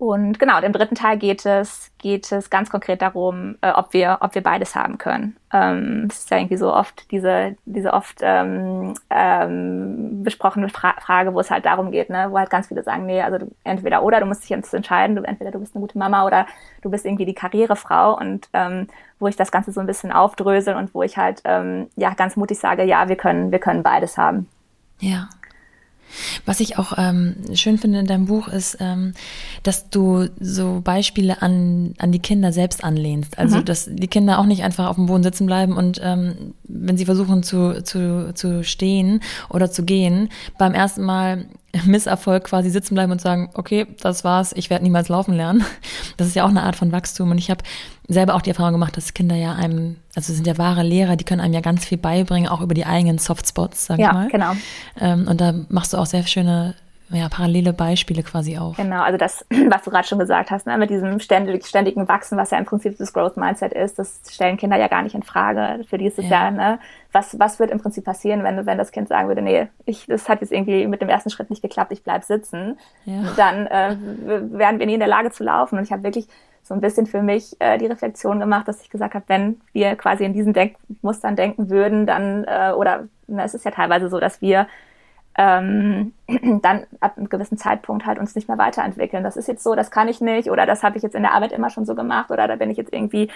Und 0.00 0.38
genau, 0.38 0.58
im 0.60 0.72
dritten 0.72 0.94
Teil 0.94 1.18
geht 1.18 1.44
es, 1.44 1.90
geht 1.98 2.32
es 2.32 2.48
ganz 2.48 2.70
konkret 2.70 3.02
darum, 3.02 3.56
äh, 3.60 3.70
ob 3.70 3.92
wir, 3.92 4.16
ob 4.22 4.34
wir 4.34 4.42
beides 4.42 4.74
haben 4.74 4.96
können. 4.96 5.36
Ähm, 5.52 6.08
es 6.10 6.20
ist 6.20 6.30
ja 6.30 6.38
irgendwie 6.38 6.56
so 6.56 6.72
oft 6.72 7.10
diese, 7.10 7.54
diese 7.66 7.92
oft 7.92 8.16
ähm, 8.22 8.94
ähm, 9.10 10.22
besprochene 10.22 10.70
Fra 10.70 10.94
Frage, 11.00 11.34
wo 11.34 11.40
es 11.40 11.50
halt 11.50 11.66
darum 11.66 11.90
geht, 11.90 12.08
ne, 12.08 12.28
wo 12.30 12.38
halt 12.38 12.48
ganz 12.48 12.68
viele 12.68 12.82
sagen, 12.82 13.04
nee, 13.04 13.20
also 13.20 13.36
du, 13.36 13.50
entweder 13.62 14.02
oder, 14.02 14.20
du 14.20 14.26
musst 14.26 14.42
dich 14.42 14.48
jetzt 14.48 14.72
entscheiden, 14.72 15.16
du, 15.16 15.22
entweder 15.22 15.50
du 15.50 15.58
bist 15.58 15.74
eine 15.74 15.82
gute 15.82 15.98
Mama 15.98 16.24
oder 16.24 16.46
du 16.80 16.88
bist 16.88 17.04
irgendwie 17.04 17.26
die 17.26 17.34
Karrierefrau 17.34 18.16
und 18.16 18.48
ähm, 18.54 18.86
wo 19.18 19.26
ich 19.26 19.36
das 19.36 19.52
Ganze 19.52 19.70
so 19.70 19.80
ein 19.80 19.86
bisschen 19.86 20.12
aufdrösel 20.12 20.76
und 20.76 20.94
wo 20.94 21.02
ich 21.02 21.18
halt 21.18 21.42
ähm, 21.44 21.88
ja 21.96 22.14
ganz 22.14 22.36
mutig 22.36 22.58
sage, 22.58 22.84
ja, 22.84 23.10
wir 23.10 23.16
können, 23.16 23.52
wir 23.52 23.58
können 23.58 23.82
beides 23.82 24.16
haben. 24.16 24.48
Ja. 24.98 25.28
Was 26.44 26.60
ich 26.60 26.78
auch 26.78 26.94
ähm, 26.96 27.36
schön 27.54 27.78
finde 27.78 28.00
in 28.00 28.06
deinem 28.06 28.26
Buch 28.26 28.48
ist, 28.48 28.78
ähm, 28.80 29.14
dass 29.62 29.90
du 29.90 30.28
so 30.40 30.80
Beispiele 30.82 31.42
an, 31.42 31.94
an 31.98 32.12
die 32.12 32.18
Kinder 32.18 32.52
selbst 32.52 32.84
anlehnst. 32.84 33.38
Also, 33.38 33.58
mhm. 33.58 33.64
dass 33.64 33.88
die 33.90 34.08
Kinder 34.08 34.38
auch 34.38 34.46
nicht 34.46 34.62
einfach 34.62 34.88
auf 34.88 34.96
dem 34.96 35.06
Boden 35.06 35.22
sitzen 35.22 35.46
bleiben 35.46 35.76
und 35.76 36.00
ähm, 36.02 36.54
wenn 36.64 36.96
sie 36.96 37.04
versuchen 37.04 37.42
zu, 37.42 37.82
zu, 37.82 38.32
zu 38.34 38.64
stehen 38.64 39.20
oder 39.48 39.70
zu 39.70 39.84
gehen, 39.84 40.28
beim 40.58 40.74
ersten 40.74 41.02
Mal 41.02 41.46
Misserfolg 41.86 42.44
quasi 42.44 42.70
sitzen 42.70 42.94
bleiben 42.94 43.12
und 43.12 43.20
sagen, 43.20 43.50
okay, 43.54 43.86
das 44.00 44.24
war's, 44.24 44.52
ich 44.54 44.70
werde 44.70 44.84
niemals 44.84 45.08
laufen 45.08 45.34
lernen. 45.34 45.64
Das 46.20 46.28
ist 46.28 46.34
ja 46.34 46.44
auch 46.44 46.50
eine 46.50 46.62
Art 46.62 46.76
von 46.76 46.92
Wachstum. 46.92 47.30
Und 47.30 47.38
ich 47.38 47.50
habe 47.50 47.64
selber 48.08 48.34
auch 48.34 48.42
die 48.42 48.50
Erfahrung 48.50 48.72
gemacht, 48.72 48.96
dass 48.96 49.14
Kinder 49.14 49.36
ja 49.36 49.54
einem, 49.54 49.96
also 50.14 50.32
sind 50.32 50.46
ja 50.46 50.58
wahre 50.58 50.82
Lehrer, 50.82 51.16
die 51.16 51.24
können 51.24 51.40
einem 51.40 51.54
ja 51.54 51.60
ganz 51.60 51.84
viel 51.84 51.98
beibringen, 51.98 52.48
auch 52.48 52.60
über 52.60 52.74
die 52.74 52.86
eigenen 52.86 53.18
Softspots, 53.18 53.86
sag 53.86 53.98
ja, 53.98 54.08
ich 54.08 54.12
mal. 54.12 54.24
Ja, 54.24 54.28
genau. 54.28 54.52
Ähm, 55.00 55.28
und 55.28 55.40
da 55.40 55.54
machst 55.68 55.92
du 55.92 55.96
auch 55.96 56.06
sehr 56.06 56.26
schöne 56.26 56.74
ja, 57.12 57.28
parallele 57.28 57.72
Beispiele 57.72 58.22
quasi 58.22 58.56
auf. 58.58 58.76
Genau, 58.76 59.02
also 59.02 59.18
das, 59.18 59.44
was 59.68 59.82
du 59.82 59.90
gerade 59.90 60.06
schon 60.06 60.18
gesagt 60.18 60.50
hast, 60.50 60.66
ne, 60.66 60.78
mit 60.78 60.90
diesem 60.90 61.20
ständig, 61.20 61.66
ständigen 61.66 62.08
Wachsen, 62.08 62.38
was 62.38 62.50
ja 62.50 62.58
im 62.58 62.64
Prinzip 62.64 62.96
das 62.98 63.12
Growth 63.12 63.36
Mindset 63.36 63.72
ist, 63.72 63.98
das 63.98 64.20
stellen 64.30 64.56
Kinder 64.56 64.76
ja 64.76 64.88
gar 64.88 65.02
nicht 65.02 65.14
in 65.14 65.22
Frage. 65.22 65.84
Für 65.84 65.98
die 65.98 66.06
ist 66.06 66.18
es 66.18 66.28
ja, 66.28 66.44
ja 66.44 66.50
ne, 66.50 66.78
was, 67.12 67.38
was 67.38 67.58
wird 67.58 67.70
im 67.70 67.80
Prinzip 67.80 68.04
passieren, 68.04 68.44
wenn, 68.44 68.64
wenn 68.66 68.78
das 68.78 68.92
Kind 68.92 69.08
sagen 69.08 69.28
würde, 69.28 69.42
nee, 69.42 69.68
ich, 69.84 70.06
das 70.06 70.28
hat 70.28 70.40
jetzt 70.40 70.52
irgendwie 70.52 70.86
mit 70.86 71.02
dem 71.02 71.08
ersten 71.08 71.30
Schritt 71.30 71.50
nicht 71.50 71.62
geklappt, 71.62 71.92
ich 71.92 72.04
bleib 72.04 72.24
sitzen, 72.24 72.78
ja. 73.04 73.22
dann 73.36 73.66
äh, 73.66 73.96
werden 74.52 74.78
wir 74.78 74.86
nie 74.86 74.94
in 74.94 75.00
der 75.00 75.08
Lage 75.08 75.30
zu 75.30 75.42
laufen. 75.42 75.78
Und 75.78 75.84
ich 75.84 75.92
habe 75.92 76.04
wirklich 76.04 76.28
so 76.62 76.74
ein 76.74 76.80
bisschen 76.80 77.06
für 77.06 77.22
mich 77.22 77.56
äh, 77.58 77.78
die 77.78 77.86
Reflexion 77.86 78.38
gemacht, 78.38 78.68
dass 78.68 78.80
ich 78.82 78.90
gesagt 78.90 79.14
habe, 79.14 79.24
wenn 79.26 79.60
wir 79.72 79.96
quasi 79.96 80.24
in 80.24 80.32
diesen 80.32 80.52
Denkmustern 80.52 81.34
denken 81.34 81.68
würden, 81.68 82.06
dann, 82.06 82.44
äh, 82.44 82.72
oder 82.76 83.08
na, 83.26 83.44
es 83.44 83.54
ist 83.54 83.64
ja 83.64 83.72
teilweise 83.72 84.08
so, 84.08 84.20
dass 84.20 84.40
wir 84.40 84.68
ähm, 85.36 86.12
dann 86.62 86.86
ab 87.00 87.14
einem 87.16 87.28
gewissen 87.28 87.56
Zeitpunkt 87.56 88.06
halt 88.06 88.18
uns 88.18 88.34
nicht 88.34 88.48
mehr 88.48 88.58
weiterentwickeln. 88.58 89.22
Das 89.22 89.36
ist 89.36 89.48
jetzt 89.48 89.62
so, 89.62 89.74
das 89.74 89.90
kann 89.90 90.08
ich 90.08 90.20
nicht 90.20 90.50
oder 90.50 90.66
das 90.66 90.82
habe 90.82 90.96
ich 90.96 91.02
jetzt 91.02 91.14
in 91.14 91.22
der 91.22 91.32
Arbeit 91.32 91.52
immer 91.52 91.70
schon 91.70 91.84
so 91.86 91.94
gemacht 91.94 92.30
oder 92.30 92.48
da 92.48 92.56
bin 92.56 92.70
ich 92.70 92.76
jetzt 92.76 92.92
irgendwie 92.92 93.30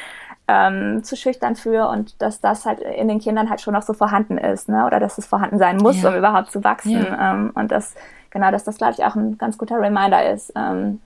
ähm, 0.49 1.03
zu 1.05 1.17
schüchtern 1.17 1.57
für 1.57 1.89
und 1.89 2.21
dass 2.21 2.41
das 2.41 2.67
halt 2.67 2.81
in 2.81 3.09
den 3.09 3.21
Kindern 3.21 3.49
halt 3.49 3.61
schon 3.61 3.75
noch 3.75 3.83
so 3.83 3.93
vorhanden 3.93 4.39
ist, 4.39 4.69
ne? 4.69 4.87
Oder 4.87 5.01
dass 5.01 5.19
es 5.19 5.27
vorhanden 5.27 5.59
sein 5.59 5.77
muss, 5.77 6.03
ja. 6.03 6.11
um 6.11 6.17
überhaupt 6.17 6.51
zu 6.51 6.65
wachsen. 6.65 7.05
Ja. 7.05 7.33
Ähm, 7.33 7.53
und 7.55 7.71
das, 7.71 7.95
genau, 8.31 8.51
dass 8.51 8.65
das, 8.65 8.77
glaube 8.77 8.95
ich, 8.97 9.05
auch 9.05 9.15
ein 9.15 9.39
ganz 9.39 9.57
guter 9.57 9.81
Reminder 9.81 10.31
ist, 10.31 10.53
ähm, 10.57 11.01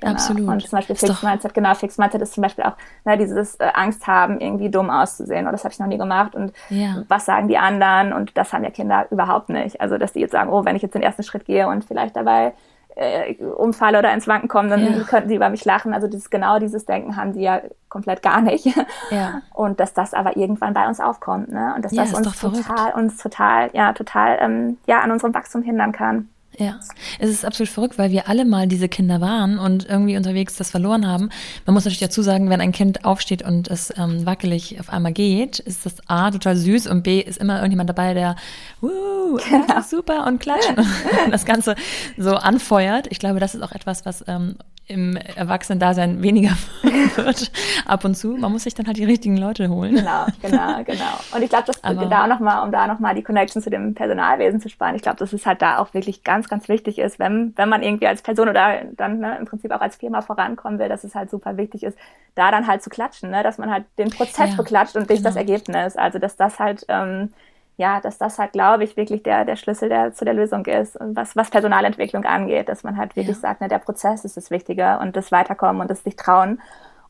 Genau. 0.00 0.12
Absolut. 0.12 0.48
Und 0.48 0.60
zum 0.62 0.78
Beispiel 0.78 0.94
Fixed 0.94 1.22
Mindset, 1.24 1.54
genau, 1.54 1.74
Fixed 1.74 1.98
Mindset 1.98 2.22
ist 2.22 2.34
zum 2.34 2.42
Beispiel 2.42 2.64
auch 2.64 2.74
ne, 3.04 3.18
dieses 3.18 3.56
äh, 3.56 3.68
Angst 3.74 4.06
haben, 4.06 4.40
irgendwie 4.40 4.70
dumm 4.70 4.90
auszusehen. 4.90 5.42
Oder 5.42 5.52
das 5.52 5.64
habe 5.64 5.72
ich 5.72 5.80
noch 5.80 5.88
nie 5.88 5.98
gemacht. 5.98 6.36
Und 6.36 6.52
ja. 6.70 7.02
was 7.08 7.24
sagen 7.24 7.48
die 7.48 7.58
anderen? 7.58 8.12
Und 8.12 8.36
das 8.36 8.52
haben 8.52 8.62
ja 8.62 8.70
Kinder 8.70 9.06
überhaupt 9.10 9.48
nicht. 9.48 9.80
Also, 9.80 9.98
dass 9.98 10.12
die 10.12 10.20
jetzt 10.20 10.32
sagen, 10.32 10.50
oh, 10.50 10.64
wenn 10.64 10.76
ich 10.76 10.82
jetzt 10.82 10.94
den 10.94 11.02
ersten 11.02 11.24
Schritt 11.24 11.46
gehe 11.46 11.66
und 11.66 11.84
vielleicht 11.84 12.14
dabei 12.14 12.52
äh, 12.98 13.34
umfalle 13.42 13.98
oder 13.98 14.12
ins 14.12 14.26
Wanken 14.26 14.48
komme, 14.48 14.68
dann 14.68 14.84
ja. 14.84 15.02
könnten 15.04 15.28
sie 15.28 15.36
über 15.36 15.48
mich 15.50 15.64
lachen. 15.64 15.94
Also 15.94 16.08
dieses, 16.08 16.30
genau 16.30 16.58
dieses 16.58 16.84
Denken 16.84 17.16
haben 17.16 17.32
die 17.32 17.42
ja 17.42 17.62
komplett 17.88 18.22
gar 18.22 18.40
nicht. 18.40 18.68
Ja. 19.10 19.42
Und 19.54 19.80
dass 19.80 19.94
das 19.94 20.12
aber 20.12 20.36
irgendwann 20.36 20.74
bei 20.74 20.86
uns 20.86 21.00
aufkommt. 21.00 21.50
Ne? 21.50 21.72
Und 21.74 21.84
dass 21.84 21.92
ja, 21.92 22.02
das 22.02 22.12
uns 22.12 22.38
total, 22.38 22.92
uns 22.92 23.16
total, 23.16 23.70
ja, 23.72 23.92
total 23.92 24.38
ähm, 24.40 24.78
ja, 24.86 25.00
an 25.00 25.10
unserem 25.10 25.32
Wachstum 25.32 25.62
hindern 25.62 25.92
kann. 25.92 26.28
Ja, 26.58 26.80
es 27.20 27.30
ist 27.30 27.44
absolut 27.44 27.70
verrückt, 27.70 27.98
weil 27.98 28.10
wir 28.10 28.28
alle 28.28 28.44
mal 28.44 28.66
diese 28.66 28.88
Kinder 28.88 29.20
waren 29.20 29.60
und 29.60 29.88
irgendwie 29.88 30.16
unterwegs 30.16 30.56
das 30.56 30.72
verloren 30.72 31.06
haben. 31.06 31.30
Man 31.66 31.74
muss 31.74 31.84
natürlich 31.84 32.00
dazu 32.00 32.20
sagen, 32.20 32.50
wenn 32.50 32.60
ein 32.60 32.72
Kind 32.72 33.04
aufsteht 33.04 33.42
und 33.42 33.68
es 33.68 33.92
ähm, 33.96 34.26
wackelig 34.26 34.80
auf 34.80 34.90
einmal 34.90 35.12
geht, 35.12 35.60
ist 35.60 35.86
das 35.86 35.94
A 36.08 36.32
total 36.32 36.56
süß 36.56 36.88
und 36.88 37.04
B 37.04 37.20
ist 37.20 37.38
immer 37.38 37.58
irgendjemand 37.58 37.88
dabei, 37.88 38.12
der 38.12 38.34
Wuh, 38.80 39.38
genau. 39.48 39.82
super 39.88 40.26
und 40.26 40.40
klatschen 40.40 40.76
und 41.24 41.30
das 41.30 41.44
Ganze 41.44 41.76
so 42.16 42.34
anfeuert. 42.34 43.06
Ich 43.10 43.20
glaube, 43.20 43.38
das 43.38 43.54
ist 43.54 43.62
auch 43.62 43.72
etwas, 43.72 44.04
was 44.04 44.24
ähm, 44.26 44.56
im 44.88 45.16
Erwachsenen-Dasein 45.16 46.22
weniger 46.22 46.52
wird 47.16 47.52
ab 47.86 48.04
und 48.04 48.16
zu. 48.16 48.28
Man 48.30 48.50
muss 48.50 48.64
sich 48.64 48.74
dann 48.74 48.86
halt 48.86 48.96
die 48.96 49.04
richtigen 49.04 49.36
Leute 49.36 49.68
holen. 49.68 49.94
Genau, 49.94 50.26
genau, 50.40 50.82
genau. 50.84 51.20
Und 51.34 51.42
ich 51.42 51.50
glaube, 51.50 51.66
dass 51.66 51.84
Aber, 51.84 52.06
da 52.06 52.26
noch 52.26 52.40
mal, 52.40 52.62
um 52.62 52.72
da 52.72 52.86
nochmal 52.86 53.14
die 53.14 53.22
Connection 53.22 53.62
zu 53.62 53.70
dem 53.70 53.94
Personalwesen 53.94 54.60
zu 54.60 54.68
sparen, 54.68 54.94
ich 54.94 55.02
glaube, 55.02 55.18
dass 55.18 55.32
es 55.32 55.44
halt 55.44 55.60
da 55.60 55.78
auch 55.78 55.92
wirklich 55.92 56.24
ganz, 56.24 56.48
ganz 56.48 56.68
wichtig 56.68 56.98
ist, 56.98 57.18
wenn, 57.18 57.52
wenn 57.56 57.68
man 57.68 57.82
irgendwie 57.82 58.06
als 58.06 58.22
Person 58.22 58.48
oder 58.48 58.82
dann 58.96 59.20
ne, 59.20 59.36
im 59.38 59.44
Prinzip 59.44 59.70
auch 59.72 59.80
als 59.80 59.96
Firma 59.96 60.22
vorankommen 60.22 60.78
will, 60.78 60.88
dass 60.88 61.04
es 61.04 61.14
halt 61.14 61.30
super 61.30 61.56
wichtig 61.56 61.82
ist, 61.82 61.98
da 62.34 62.50
dann 62.50 62.66
halt 62.66 62.82
zu 62.82 62.88
klatschen, 62.88 63.30
ne? 63.30 63.42
dass 63.42 63.58
man 63.58 63.70
halt 63.70 63.84
den 63.98 64.10
Prozess 64.10 64.50
ja, 64.50 64.56
beklatscht 64.56 64.96
und 64.96 65.08
nicht 65.08 65.18
genau. 65.18 65.28
das 65.28 65.36
Ergebnis. 65.36 65.96
Also 65.96 66.18
dass 66.18 66.36
das 66.36 66.58
halt 66.58 66.86
ähm, 66.88 67.32
ja, 67.78 68.00
dass 68.00 68.18
das 68.18 68.38
halt, 68.38 68.52
glaube 68.52 68.82
ich, 68.82 68.96
wirklich 68.96 69.22
der, 69.22 69.44
der 69.44 69.54
Schlüssel 69.54 69.88
der, 69.88 70.12
zu 70.12 70.24
der 70.24 70.34
Lösung 70.34 70.66
ist, 70.66 70.98
was, 71.00 71.36
was 71.36 71.48
Personalentwicklung 71.48 72.24
angeht, 72.24 72.68
dass 72.68 72.82
man 72.82 72.96
halt 72.96 73.14
wirklich 73.14 73.36
ja. 73.36 73.40
sagt, 73.40 73.60
ne, 73.60 73.68
der 73.68 73.78
Prozess 73.78 74.24
ist 74.24 74.36
das 74.36 74.50
Wichtige 74.50 74.98
und 74.98 75.16
das 75.16 75.30
Weiterkommen 75.30 75.80
und 75.80 75.88
das 75.88 76.02
sich 76.02 76.16
trauen 76.16 76.60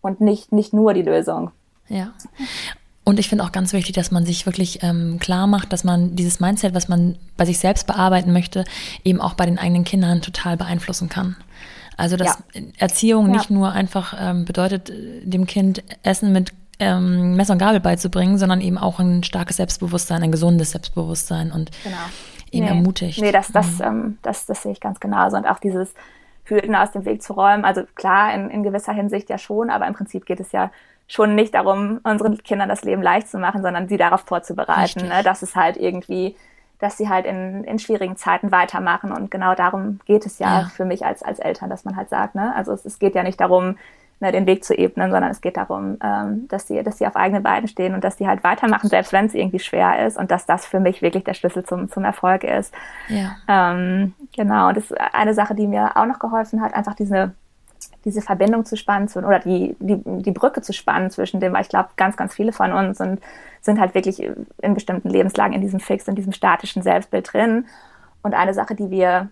und 0.03 0.21
nicht, 0.21 0.53
nicht 0.53 0.75
nur 0.75 0.93
die 0.93 1.03
Lösung. 1.03 1.51
Ja. 1.89 2.13
Und 3.03 3.19
ich 3.19 3.31
finde 3.31 3.45
auch 3.45 3.53
ganz 3.53 3.73
wichtig, 3.73 3.95
dass 3.95 4.11
man 4.11 4.27
sich 4.27 4.45
wirklich 4.45 4.83
ähm, 4.83 5.19
klar 5.19 5.47
macht, 5.47 5.73
dass 5.73 5.85
man 5.85 6.15
dieses 6.15 6.39
Mindset, 6.39 6.75
was 6.75 6.89
man 6.89 7.17
bei 7.39 7.47
sich 7.47 7.59
selbst 7.59 7.87
bearbeiten 7.87 8.35
möchte, 8.35 8.65
eben 9.05 9.23
auch 9.23 9.33
bei 9.33 9.47
den 9.47 9.59
eigenen 9.59 9.85
Kindern 9.85 10.21
total 10.21 10.59
beeinflussen 10.59 11.09
kann. 11.09 11.35
Also 11.97 12.17
dass 12.17 12.39
ja. 12.55 12.61
Erziehung 12.77 13.29
ja. 13.29 13.33
nicht 13.39 13.49
nur 13.49 13.73
einfach 13.73 14.15
ähm, 14.21 14.45
bedeutet, 14.45 14.93
dem 15.23 15.47
Kind 15.47 15.83
Essen 16.03 16.31
mit 16.31 16.53
ähm, 16.79 17.37
Messer 17.37 17.55
und 17.55 17.59
Gabel 17.59 17.81
beizubringen, 17.81 18.39
sondern 18.39 18.61
eben 18.61 18.79
auch 18.79 18.99
ein 18.99 19.25
starkes 19.25 19.57
Selbstbewusstsein, 19.57 20.23
ein 20.23 20.33
gesundes 20.33 20.73
Selbstbewusstsein 20.73 21.53
und 21.53 21.71
genau. 21.83 21.97
ihn 22.51 22.65
nee. 22.65 22.69
ermutigt. 22.71 23.21
Nee, 23.21 23.33
das, 23.33 23.49
das, 23.49 23.79
mhm. 23.79 23.85
ähm, 23.85 24.19
das, 24.23 24.47
das 24.47 24.63
sehe 24.63 24.73
ich 24.73 24.81
ganz 24.81 25.01
genauso. 25.01 25.37
Und 25.37 25.47
auch 25.47 25.59
dieses 25.59 25.93
Hürden 26.45 26.75
aus 26.75 26.93
dem 26.93 27.05
Weg 27.05 27.23
zu 27.23 27.33
räumen, 27.33 27.65
also 27.65 27.83
klar, 27.95 28.33
in, 28.35 28.51
in 28.51 28.63
gewisser 28.63 28.93
Hinsicht 28.93 29.29
ja 29.29 29.39
schon, 29.39 29.71
aber 29.71 29.87
im 29.87 29.95
Prinzip 29.95 30.27
geht 30.27 30.41
es 30.41 30.53
ja 30.53 30.71
schon 31.07 31.35
nicht 31.35 31.55
darum, 31.55 32.01
unseren 32.05 32.39
Kindern 32.43 32.69
das 32.69 32.83
Leben 32.83 33.03
leicht 33.03 33.29
zu 33.29 33.39
machen, 33.39 33.63
sondern 33.63 33.89
sie 33.89 33.97
darauf 33.97 34.21
vorzubereiten, 34.21 35.09
ne? 35.09 35.23
dass 35.23 35.43
es 35.43 35.57
halt 35.57 35.77
irgendwie 35.77 36.37
dass 36.79 36.97
sie 36.97 37.09
halt 37.09 37.27
in, 37.27 37.65
in 37.65 37.79
schwierigen 37.79 38.17
Zeiten 38.17 38.53
weitermachen. 38.53 39.13
Und 39.13 39.31
genau 39.31 39.55
darum 39.55 39.99
geht 40.07 40.27
es 40.27 40.39
ja, 40.39 40.61
ja. 40.61 40.69
für 40.69 40.85
mich 40.85 41.05
als, 41.05 41.23
als 41.23 41.39
Eltern, 41.41 41.71
dass 41.71 41.85
man 41.85 41.97
halt 41.97 42.09
sagt, 42.09 42.35
ne? 42.35 42.55
Also 42.55 42.73
es, 42.73 42.85
es 42.85 42.99
geht 42.99 43.15
ja 43.15 43.23
nicht 43.23 43.41
darum, 43.41 43.77
ne, 44.21 44.33
den 44.33 44.47
Weg 44.47 44.65
zu 44.65 44.75
ebnen, 44.77 45.11
sondern 45.11 45.31
es 45.31 45.41
geht 45.41 45.57
darum, 45.57 45.99
ähm, 46.03 46.49
dass 46.49 46.67
sie, 46.67 46.83
dass 46.83 46.99
sie 46.99 47.07
auf 47.07 47.17
eigenen 47.17 47.43
Beinen 47.43 47.69
stehen 47.69 47.95
und 47.95 48.05
dass 48.05 48.19
sie 48.19 48.27
halt 48.27 48.45
weitermachen, 48.45 48.89
selbst 48.89 49.13
wenn 49.13 49.27
es 49.27 49.35
irgendwie 49.35 49.59
schwer 49.59 50.07
ist 50.07 50.17
und 50.17 50.31
dass 50.31 50.47
das 50.47 50.67
für 50.67 50.81
mich 50.81 51.03
wirklich 51.03 51.25
der 51.25 51.35
Schlüssel 51.35 51.65
zum, 51.65 51.91
zum 51.91 52.05
Erfolg 52.05 52.45
ist. 52.45 52.75
Ja. 53.09 53.37
Ähm, 53.49 54.15
genau. 54.35 54.69
Und 54.69 54.77
das 54.77 54.91
ist 54.91 55.01
eine 55.13 55.35
Sache, 55.35 55.55
die 55.55 55.67
mir 55.67 55.97
auch 55.97 56.07
noch 56.07 56.19
geholfen 56.19 56.61
hat, 56.61 56.75
einfach 56.75 56.95
diese 56.95 57.33
diese 58.05 58.23
Verbindung 58.23 58.65
zu 58.65 58.77
spannen 58.77 59.09
oder 59.17 59.39
die, 59.39 59.77
die, 59.81 60.01
die 60.05 60.31
Brücke 60.31 60.63
zu 60.63 60.73
spannen 60.73 61.11
zwischen 61.11 61.41
dem, 61.41 61.53
weil 61.53 61.63
ich 61.63 61.69
glaube, 61.69 61.91
ganz, 61.97 62.17
ganz 62.17 62.35
viele 62.35 62.53
von 62.53 62.73
uns 62.73 62.99
sind, 62.99 63.21
sind 63.61 63.81
halt 63.81 63.95
wirklich 63.95 64.23
in 64.63 64.75
bestimmten 64.75 65.11
Lebenslagen 65.11 65.55
in 65.55 65.61
diesem 65.61 65.81
Fix, 65.81 66.09
in 66.09 66.15
diesem 66.15 66.33
statischen 66.33 66.83
Selbstbild 66.83 67.33
drin. 67.33 67.67
Und 68.23 68.35
eine 68.35 68.55
Sache, 68.55 68.75
die 68.75 68.91
wir 68.91 69.29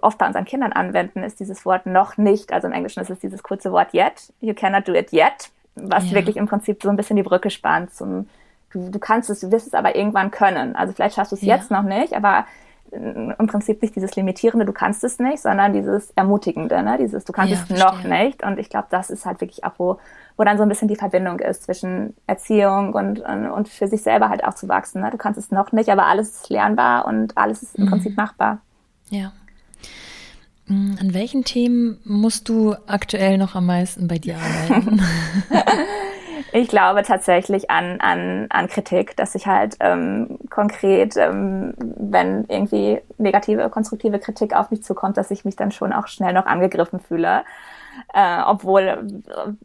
oft 0.00 0.18
bei 0.18 0.26
unseren 0.26 0.44
Kindern 0.44 0.72
anwenden, 0.72 1.22
ist 1.22 1.40
dieses 1.40 1.64
Wort 1.64 1.86
noch 1.86 2.16
nicht. 2.16 2.52
Also 2.52 2.66
im 2.66 2.72
Englischen 2.72 3.00
ist 3.00 3.10
es 3.10 3.18
dieses 3.18 3.42
kurze 3.42 3.72
Wort 3.72 3.94
yet. 3.94 4.32
You 4.40 4.54
cannot 4.54 4.86
do 4.86 4.92
it 4.92 5.12
yet. 5.12 5.50
Was 5.74 6.10
ja. 6.10 6.16
wirklich 6.16 6.36
im 6.36 6.46
Prinzip 6.46 6.82
so 6.82 6.90
ein 6.90 6.96
bisschen 6.96 7.16
die 7.16 7.22
Brücke 7.22 7.50
spannt 7.50 7.94
zum, 7.94 8.28
du, 8.70 8.90
du 8.90 8.98
kannst 8.98 9.30
es, 9.30 9.40
du 9.40 9.50
wirst 9.50 9.66
es 9.66 9.74
aber 9.74 9.96
irgendwann 9.96 10.30
können. 10.30 10.76
Also 10.76 10.92
vielleicht 10.92 11.16
schaffst 11.16 11.32
du 11.32 11.36
es 11.36 11.42
ja. 11.42 11.56
jetzt 11.56 11.70
noch 11.70 11.82
nicht, 11.82 12.14
aber 12.14 12.46
im 12.92 13.46
Prinzip 13.46 13.80
nicht 13.80 13.96
dieses 13.96 14.14
Limitierende, 14.16 14.66
du 14.66 14.72
kannst 14.72 15.02
es 15.02 15.18
nicht, 15.18 15.40
sondern 15.40 15.72
dieses 15.72 16.10
Ermutigende, 16.10 16.82
ne? 16.82 16.98
dieses 16.98 17.24
du 17.24 17.32
kannst 17.32 17.50
ja, 17.52 17.58
es 17.58 17.66
verstehe. 17.66 17.86
noch 17.86 18.04
nicht. 18.04 18.42
Und 18.42 18.58
ich 18.58 18.68
glaube, 18.68 18.88
das 18.90 19.08
ist 19.08 19.24
halt 19.24 19.40
wirklich 19.40 19.64
auch, 19.64 19.72
wo, 19.78 19.98
wo 20.36 20.44
dann 20.44 20.58
so 20.58 20.62
ein 20.62 20.68
bisschen 20.68 20.88
die 20.88 20.96
Verbindung 20.96 21.40
ist 21.40 21.64
zwischen 21.64 22.14
Erziehung 22.26 22.92
und, 22.92 23.20
und, 23.20 23.46
und 23.50 23.68
für 23.68 23.88
sich 23.88 24.02
selber 24.02 24.28
halt 24.28 24.44
auch 24.44 24.54
zu 24.54 24.68
wachsen. 24.68 25.00
Ne? 25.00 25.10
Du 25.10 25.16
kannst 25.16 25.38
es 25.38 25.50
noch 25.50 25.72
nicht, 25.72 25.88
aber 25.88 26.04
alles 26.04 26.42
ist 26.42 26.50
lernbar 26.50 27.06
und 27.06 27.36
alles 27.38 27.62
ist 27.62 27.76
im 27.76 27.86
mhm. 27.86 27.90
Prinzip 27.90 28.16
machbar. 28.16 28.58
Ja. 29.08 29.32
Mm, 30.72 30.94
an 30.98 31.12
welchen 31.12 31.44
Themen 31.44 32.00
musst 32.04 32.48
du 32.48 32.74
aktuell 32.86 33.36
noch 33.36 33.54
am 33.54 33.66
meisten 33.66 34.08
bei 34.08 34.18
dir 34.18 34.36
arbeiten? 34.36 35.02
ich 36.52 36.68
glaube 36.68 37.02
tatsächlich 37.02 37.70
an, 37.70 38.00
an, 38.00 38.46
an 38.48 38.68
Kritik, 38.68 39.14
dass 39.16 39.34
ich 39.34 39.46
halt 39.46 39.76
ähm, 39.80 40.38
konkret, 40.48 41.16
ähm, 41.16 41.74
wenn 41.76 42.46
irgendwie 42.48 43.00
negative, 43.18 43.68
konstruktive 43.68 44.18
Kritik 44.18 44.54
auf 44.54 44.70
mich 44.70 44.82
zukommt, 44.82 45.18
dass 45.18 45.30
ich 45.30 45.44
mich 45.44 45.56
dann 45.56 45.72
schon 45.72 45.92
auch 45.92 46.06
schnell 46.08 46.32
noch 46.32 46.46
angegriffen 46.46 47.00
fühle 47.00 47.42
äh, 48.14 48.40
obwohl 48.46 48.82
äh, 48.82 48.98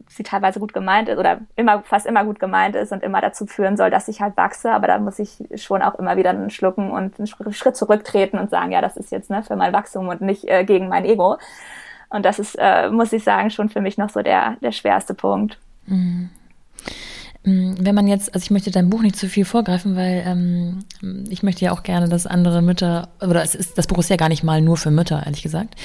sie 0.08 0.24
teilweise 0.24 0.60
gut 0.60 0.74
gemeint 0.74 1.10
ist 1.10 1.18
oder 1.18 1.40
immer 1.56 1.84
fast 1.84 2.06
immer 2.06 2.24
gut 2.24 2.40
gemeint 2.40 2.76
ist 2.76 2.92
und 2.92 3.04
immer 3.04 3.22
dazu 3.22 3.46
führen 3.46 3.78
soll, 3.78 3.90
dass 3.90 4.08
ich 4.08 4.22
halt 4.22 4.38
wachse. 4.38 4.72
Aber 4.72 4.88
da 4.88 4.98
muss 5.00 5.20
ich 5.20 5.44
schon 5.56 5.82
auch 5.82 5.96
immer 5.96 6.18
wieder 6.18 6.32
einen 6.32 6.50
schlucken 6.50 6.92
und 6.92 7.20
einen 7.20 7.54
Schritt 7.54 7.76
zurücktreten 7.76 8.40
und 8.40 8.50
sagen, 8.50 8.72
ja, 8.72 8.82
das 8.82 8.98
ist 8.98 9.12
jetzt 9.12 9.30
ne, 9.30 9.44
für 9.44 9.56
mein 9.56 9.74
Wachstum 9.74 10.08
und 10.08 10.22
nicht 10.22 10.48
äh, 10.48 10.64
gegen 10.64 10.88
mein 10.88 11.06
Ego. 11.06 11.38
Und 12.10 12.26
das 12.26 12.40
ist, 12.40 12.56
äh, 12.58 12.90
muss 12.90 13.12
ich 13.14 13.24
sagen, 13.24 13.50
schon 13.50 13.70
für 13.70 13.82
mich 13.82 13.98
noch 13.98 14.10
so 14.10 14.22
der, 14.22 14.56
der 14.62 14.72
schwerste 14.72 15.14
Punkt. 15.14 15.58
Mhm. 15.86 16.30
Mm, 17.44 17.74
wenn 17.80 17.96
man 17.96 18.08
jetzt, 18.08 18.34
also 18.34 18.44
ich 18.44 18.52
möchte 18.52 18.72
dein 18.72 18.90
Buch 18.90 19.02
nicht 19.02 19.16
zu 19.16 19.28
viel 19.28 19.46
vorgreifen, 19.46 19.96
weil 19.96 20.24
ähm, 20.26 20.86
ich 21.30 21.44
möchte 21.44 21.66
ja 21.66 21.72
auch 21.72 21.84
gerne, 21.84 22.10
dass 22.10 22.28
andere 22.28 22.62
Mütter, 22.62 23.10
oder 23.22 23.44
es 23.44 23.56
ist, 23.56 23.78
das 23.78 23.88
Buch 23.88 24.00
ist 24.00 24.10
ja 24.10 24.16
gar 24.16 24.30
nicht 24.30 24.44
mal 24.44 24.62
nur 24.62 24.78
für 24.78 24.92
Mütter, 24.92 25.24
ehrlich 25.26 25.44
gesagt, 25.44 25.76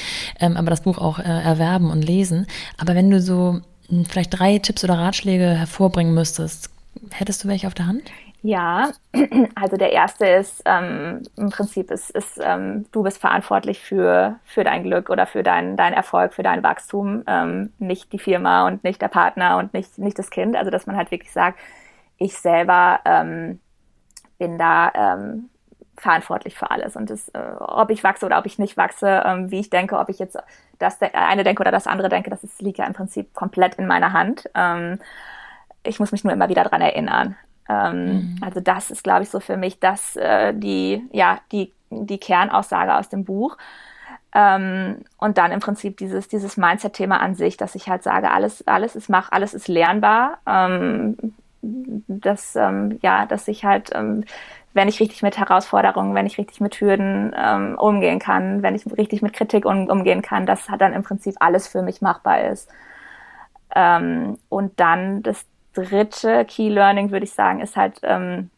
ähm, 0.40 0.56
aber 0.56 0.70
das 0.70 0.82
Buch 0.82 0.98
auch 0.98 1.18
äh, 1.18 1.22
erwerben 1.22 1.90
und 1.90 2.02
lesen. 2.02 2.46
Aber 2.78 2.94
wenn 2.94 3.10
du 3.10 3.20
so 3.20 3.60
hm, 3.88 4.04
vielleicht 4.04 4.38
drei 4.38 4.58
Tipps 4.58 4.84
oder 4.84 4.94
Ratschläge 4.94 5.46
hervorbringen 5.46 6.14
müsstest, 6.14 6.70
hättest 7.10 7.44
du 7.44 7.48
welche 7.48 7.66
auf 7.66 7.74
der 7.74 7.86
Hand? 7.86 8.02
Ja, 8.44 8.90
also 9.54 9.76
der 9.76 9.92
erste 9.92 10.26
ist 10.26 10.62
ähm, 10.64 11.22
im 11.36 11.50
Prinzip 11.50 11.90
ist, 11.92 12.10
ist 12.10 12.40
ähm, 12.42 12.86
du 12.90 13.04
bist 13.04 13.18
verantwortlich 13.18 13.80
für, 13.80 14.40
für 14.44 14.64
dein 14.64 14.82
Glück 14.82 15.10
oder 15.10 15.26
für 15.26 15.44
deinen 15.44 15.76
dein 15.76 15.92
Erfolg, 15.92 16.34
für 16.34 16.42
dein 16.42 16.62
Wachstum, 16.64 17.22
ähm, 17.28 17.72
nicht 17.78 18.12
die 18.12 18.18
Firma 18.18 18.66
und 18.66 18.82
nicht 18.82 19.00
der 19.00 19.08
Partner 19.08 19.58
und 19.58 19.74
nicht, 19.74 19.96
nicht 19.98 20.18
das 20.18 20.30
Kind. 20.30 20.56
Also 20.56 20.70
dass 20.72 20.86
man 20.86 20.96
halt 20.96 21.12
wirklich 21.12 21.32
sagt, 21.32 21.58
ich 22.18 22.36
selber 22.38 23.00
ähm, 23.04 23.60
bin 24.38 24.58
da 24.58 24.92
ähm, 24.94 25.50
verantwortlich 25.96 26.56
für 26.58 26.70
alles 26.70 26.96
und 26.96 27.10
das, 27.10 27.28
äh, 27.30 27.38
ob 27.60 27.90
ich 27.90 28.04
wachse 28.04 28.26
oder 28.26 28.38
ob 28.38 28.46
ich 28.46 28.58
nicht 28.58 28.76
wachse, 28.76 29.22
ähm, 29.24 29.50
wie 29.52 29.60
ich 29.60 29.70
denke, 29.70 29.98
ob 29.98 30.08
ich 30.08 30.18
jetzt 30.18 30.38
das 30.80 30.98
eine 31.00 31.44
denke 31.44 31.60
oder 31.62 31.70
das 31.70 31.86
andere 31.86 32.08
denke, 32.08 32.30
das 32.30 32.42
ist, 32.44 32.60
liegt 32.62 32.78
ja 32.78 32.86
im 32.86 32.94
Prinzip 32.94 33.34
komplett 33.34 33.76
in 33.76 33.86
meiner 33.86 34.12
Hand. 34.12 34.50
Ich 35.84 36.00
muss 36.00 36.10
mich 36.12 36.24
nur 36.24 36.32
immer 36.32 36.48
wieder 36.48 36.64
dran 36.64 36.80
erinnern. 36.80 37.36
Ähm, 37.72 38.04
mhm. 38.04 38.36
Also 38.40 38.60
das 38.60 38.90
ist, 38.90 39.04
glaube 39.04 39.22
ich, 39.22 39.30
so 39.30 39.40
für 39.40 39.56
mich 39.56 39.78
das 39.80 40.16
äh, 40.16 40.52
die 40.54 41.02
ja 41.12 41.38
die 41.50 41.72
die 41.90 42.18
Kernaussage 42.18 42.94
aus 42.96 43.08
dem 43.08 43.24
Buch. 43.24 43.56
Ähm, 44.34 45.04
und 45.18 45.36
dann 45.38 45.52
im 45.52 45.60
Prinzip 45.60 45.96
dieses 45.98 46.28
dieses 46.28 46.56
Mindset-Thema 46.56 47.20
an 47.20 47.34
sich, 47.34 47.56
dass 47.56 47.74
ich 47.74 47.88
halt 47.88 48.02
sage, 48.02 48.30
alles 48.30 48.66
alles 48.66 48.96
ist 48.96 49.08
mach, 49.08 49.30
alles 49.32 49.54
ist 49.54 49.68
lernbar. 49.68 50.38
Ähm, 50.46 51.16
dass 51.62 52.56
ähm, 52.56 52.98
ja, 53.02 53.26
dass 53.26 53.46
ich 53.48 53.64
halt 53.64 53.90
ähm, 53.94 54.24
wenn 54.74 54.88
ich 54.88 55.00
richtig 55.00 55.22
mit 55.22 55.38
Herausforderungen, 55.38 56.14
wenn 56.14 56.26
ich 56.26 56.38
richtig 56.38 56.60
mit 56.60 56.80
Hürden 56.80 57.34
ähm, 57.36 57.76
umgehen 57.78 58.18
kann, 58.18 58.62
wenn 58.62 58.74
ich 58.74 58.86
richtig 58.96 59.22
mit 59.22 59.34
Kritik 59.34 59.66
um, 59.66 59.88
umgehen 59.88 60.22
kann, 60.22 60.46
dass 60.46 60.66
dann 60.78 60.94
im 60.94 61.02
Prinzip 61.02 61.36
alles 61.40 61.68
für 61.68 61.82
mich 61.82 62.00
machbar 62.00 62.44
ist. 62.44 62.70
Ähm, 63.74 64.38
und 64.48 64.80
dann 64.80 65.22
das 65.22 65.44
dritte 65.72 66.44
Key 66.44 66.68
Learning, 66.68 67.10
würde 67.10 67.24
ich 67.24 67.32
sagen, 67.32 67.60
ist 67.60 67.76
halt 67.76 68.00
ähm, 68.02 68.50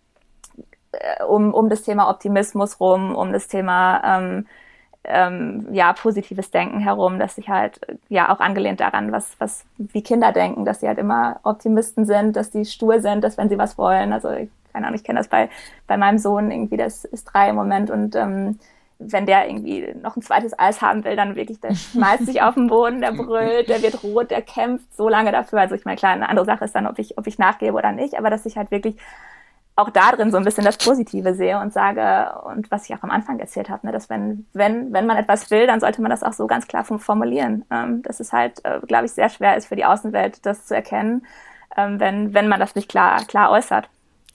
äh, 0.93 1.23
um, 1.25 1.55
um 1.55 1.69
das 1.69 1.83
Thema 1.83 2.09
Optimismus 2.11 2.81
rum, 2.81 3.15
um 3.15 3.33
das 3.33 3.49
Thema 3.49 4.03
ähm, 4.05 4.47
ähm, 5.05 5.69
ja, 5.73 5.93
positives 5.93 6.51
Denken 6.51 6.81
herum, 6.81 7.19
dass 7.19 7.37
ich 7.39 7.49
halt 7.49 7.81
ja 8.09 8.35
auch 8.35 8.41
angelehnt 8.41 8.81
daran, 8.81 9.13
was, 9.13 9.37
was 9.39 9.65
wie 9.77 10.03
Kinder 10.03 10.33
denken, 10.33 10.65
dass 10.65 10.81
sie 10.81 10.89
halt 10.89 10.99
immer 10.99 11.41
Optimisten 11.43 12.07
sind, 12.07 12.37
dass 12.37 12.51
die 12.51 12.65
stur 12.65 13.01
sind, 13.01 13.23
dass 13.23 13.37
wenn 13.37 13.51
sie 13.51 13.59
was 13.59 13.77
wollen, 13.77 14.13
also 14.13 14.31
ich, 14.31 14.49
keine 14.73 14.87
Ahnung, 14.87 14.97
ich 14.97 15.05
kenne 15.05 15.19
das 15.19 15.29
bei, 15.29 15.51
bei 15.87 15.97
meinem 15.97 16.19
Sohn 16.19 16.51
irgendwie, 16.51 16.79
das 16.79 17.05
ist 17.05 17.25
drei 17.25 17.51
im 17.51 17.57
Moment 17.57 17.91
und 17.91 18.17
ähm, 18.17 18.59
wenn 18.99 19.27
der 19.27 19.49
irgendwie 19.49 19.95
noch 20.01 20.17
ein 20.17 20.23
zweites 20.23 20.59
Eis 20.59 20.81
haben 20.81 21.05
will, 21.05 21.17
dann 21.17 21.37
wirklich, 21.37 21.61
der 21.61 21.75
schmeißt 21.75 22.27
sich 22.27 22.43
auf 22.43 22.55
den 22.55 22.69
Boden, 22.69 23.01
der 23.01 23.13
brüllt, 23.13 23.69
der 23.69 23.83
wird 23.83 24.03
rot, 24.03 24.31
der 24.31 24.43
kämpft 24.43 24.95
so 24.95 25.09
lange 25.09 25.33
dafür. 25.33 25.61
Also 25.61 25.75
ich 25.75 25.85
meine, 25.85 25.97
klar, 25.97 26.13
eine 26.13 26.29
andere 26.29 26.47
Sache 26.47 26.65
ist 26.65 26.75
dann, 26.75 26.87
ob 26.87 26.99
ich, 26.99 27.19
ob 27.19 27.27
ich 27.27 27.39
nachgebe 27.39 27.77
oder 27.77 27.93
nicht, 27.93 28.17
aber 28.19 28.31
dass 28.31 28.47
ich 28.47 28.57
halt 28.57 28.71
wirklich 28.71 28.97
auch 29.77 29.91
da 29.91 30.13
drin 30.13 30.31
so 30.31 30.37
ein 30.37 30.45
bisschen 30.45 30.65
das 30.65 30.79
Positive 30.79 31.35
sehe 31.35 31.59
und 31.59 31.73
sage, 31.73 32.39
und 32.45 32.71
was 32.71 32.89
ich 32.89 32.95
auch 32.95 33.03
am 33.03 33.11
Anfang 33.11 33.41
erzählt 33.41 33.69
habe, 33.69 33.87
ne, 33.87 33.93
dass 33.93 34.09
wenn, 34.09 34.47
wenn, 34.53 34.93
wenn 34.93 35.07
man 35.07 35.17
etwas 35.17 35.51
will, 35.51 35.67
dann 35.67 35.81
sollte 35.81 36.01
man 36.01 36.11
das 36.11 36.23
auch 36.23 36.33
so 36.33 36.47
ganz 36.47 36.69
klar 36.69 36.85
formulieren. 36.85 37.65
Ähm, 37.71 38.03
dass 38.03 38.21
es 38.21 38.33
halt, 38.33 38.65
äh, 38.65 38.79
glaube 38.87 39.07
ich, 39.07 39.13
sehr 39.13 39.29
schwer 39.29 39.57
ist 39.57 39.67
für 39.67 39.77
die 39.77 39.85
Außenwelt, 39.85 40.47
das 40.47 40.67
zu 40.67 40.77
erkennen, 40.77 41.27
ähm, 41.77 41.99
wenn, 41.99 42.35
wenn 42.35 42.47
man 42.47 42.61
das 42.61 42.77
nicht 42.77 42.89
klar, 42.89 43.25
klar 43.25 43.51
äußert. 43.51 43.89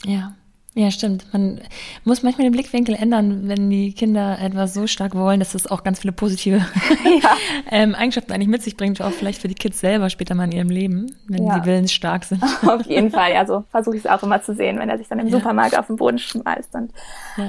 Ja. 0.04 0.34
Ja, 0.80 0.92
stimmt. 0.92 1.26
Man 1.34 1.60
muss 2.06 2.24
manchmal 2.24 2.46
den 2.46 2.54
Blickwinkel 2.54 2.96
ändern, 2.96 3.50
wenn 3.50 3.70
die 3.70 3.92
Kinder 3.92 4.40
etwas 4.40 4.74
so 4.74 4.88
stark 4.88 5.14
wollen, 5.14 5.42
dass 5.42 5.54
es 5.54 5.70
auch 5.70 5.84
ganz 5.84 6.00
viele 6.00 6.14
positive 6.14 6.58
ja. 7.22 7.36
ähm, 7.70 7.96
Eigenschaften 7.96 8.32
eigentlich 8.32 8.48
mit 8.48 8.64
sich 8.64 8.78
bringt, 8.78 9.02
auch 9.02 9.12
vielleicht 9.12 9.42
für 9.42 9.50
die 9.50 9.56
Kids 9.56 9.82
selber 9.82 10.10
später 10.10 10.36
mal 10.36 10.46
in 10.46 10.54
ihrem 10.54 10.70
Leben, 10.70 11.14
wenn 11.28 11.46
ja. 11.46 11.56
sie 11.56 11.66
willensstark 11.66 12.24
sind. 12.24 12.42
Auf 12.66 12.86
jeden 12.86 13.12
Fall, 13.12 13.34
ja, 13.34 13.46
so 13.46 13.66
versuche 13.70 13.98
ich 13.98 14.06
es 14.06 14.10
auch 14.10 14.24
immer 14.24 14.42
zu 14.42 14.54
sehen, 14.54 14.80
wenn 14.80 14.88
er 14.88 14.98
sich 14.98 15.10
dann 15.10 15.20
im 15.20 15.28
ja. 15.28 15.38
Supermarkt 15.38 15.78
auf 15.78 15.88
den 15.88 15.98
Boden 15.98 16.18
schmeißt. 16.18 16.74
Und, 16.76 16.94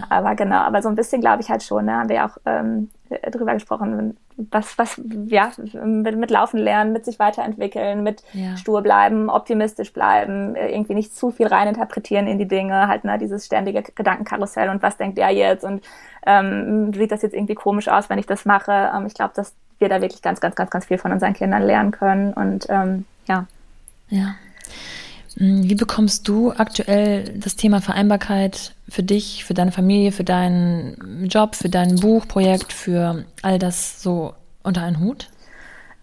Aber 0.08 0.34
genau, 0.34 0.56
aber 0.56 0.82
so 0.82 0.88
ein 0.88 0.96
bisschen 0.96 1.20
glaube 1.20 1.40
ich 1.40 1.48
halt 1.48 1.62
schon, 1.62 1.84
ne, 1.84 1.92
haben 1.92 2.08
wir 2.08 2.16
ja 2.16 2.28
auch 2.28 2.36
ähm, 2.46 2.90
drüber 3.30 3.54
gesprochen, 3.54 4.16
was, 4.36 4.78
was, 4.78 5.00
ja, 5.26 5.50
mit, 5.84 6.16
mit 6.16 6.30
Laufen 6.30 6.58
lernen, 6.58 6.92
mit 6.92 7.04
sich 7.04 7.18
weiterentwickeln, 7.18 8.02
mit 8.02 8.22
ja. 8.32 8.56
stur 8.56 8.82
bleiben, 8.82 9.28
optimistisch 9.28 9.92
bleiben, 9.92 10.54
äh, 10.54 10.70
irgendwie 10.70 10.94
nicht 10.94 11.14
zu 11.14 11.30
viel 11.30 11.46
reininterpretieren 11.46 12.26
in 12.26 12.38
die 12.38 12.48
Dinge, 12.48 12.88
halt, 12.88 13.04
ne, 13.04 13.18
dieses 13.18 13.46
ständige 13.46 13.82
Gedankenkarussell 13.82 14.68
und 14.68 14.82
was 14.82 14.96
denkt 14.96 15.18
der 15.18 15.30
jetzt 15.30 15.64
und 15.64 15.82
ähm, 16.26 16.92
sieht 16.92 17.12
das 17.12 17.22
jetzt 17.22 17.34
irgendwie 17.34 17.54
komisch 17.54 17.88
aus, 17.88 18.10
wenn 18.10 18.18
ich 18.18 18.26
das 18.26 18.44
mache. 18.44 18.90
Ähm, 18.94 19.06
ich 19.06 19.14
glaube, 19.14 19.32
dass 19.34 19.54
wir 19.78 19.88
da 19.88 20.00
wirklich 20.00 20.22
ganz, 20.22 20.40
ganz, 20.40 20.54
ganz, 20.54 20.70
ganz 20.70 20.86
viel 20.86 20.98
von 20.98 21.12
unseren 21.12 21.32
Kindern 21.32 21.62
lernen 21.62 21.90
können 21.90 22.32
und 22.34 22.66
ähm, 22.68 23.06
ja. 23.26 23.46
Ja. 24.08 24.34
Hm, 25.36 25.68
wie 25.68 25.74
bekommst 25.74 26.28
du 26.28 26.52
aktuell 26.52 27.24
das 27.36 27.56
Thema 27.56 27.80
Vereinbarkeit 27.80 28.74
für 28.88 29.02
dich, 29.02 29.44
für 29.44 29.54
deine 29.54 29.72
Familie, 29.72 30.12
für 30.12 30.24
deinen 30.24 31.26
Job, 31.26 31.54
für 31.54 31.68
dein 31.68 31.96
Buchprojekt, 31.96 32.72
für 32.72 33.24
all 33.42 33.58
das 33.58 34.02
so 34.02 34.34
unter 34.62 34.82
einen 34.82 35.00
Hut? 35.00 35.30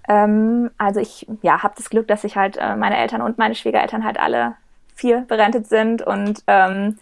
Ähm, 0.07 0.71
also 0.77 0.99
ich 0.99 1.27
ja, 1.41 1.63
habe 1.63 1.73
das 1.77 1.89
Glück, 1.89 2.07
dass 2.07 2.23
ich 2.23 2.37
halt 2.37 2.57
äh, 2.57 2.75
meine 2.75 2.97
Eltern 2.97 3.21
und 3.21 3.37
meine 3.37 3.55
Schwiegereltern 3.55 4.03
halt 4.03 4.19
alle 4.19 4.55
vier 4.95 5.25
berentet 5.27 5.67
sind 5.67 6.01
und 6.01 6.43
ähm, 6.47 6.97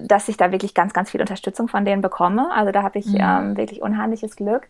dass 0.00 0.28
ich 0.28 0.36
da 0.36 0.50
wirklich 0.52 0.74
ganz, 0.74 0.92
ganz 0.92 1.10
viel 1.10 1.20
Unterstützung 1.20 1.68
von 1.68 1.84
denen 1.84 2.00
bekomme. 2.00 2.50
Also 2.52 2.72
da 2.72 2.82
habe 2.82 2.98
ich 2.98 3.06
mhm. 3.06 3.18
ähm, 3.20 3.56
wirklich 3.56 3.82
unheimliches 3.82 4.36
Glück. 4.36 4.68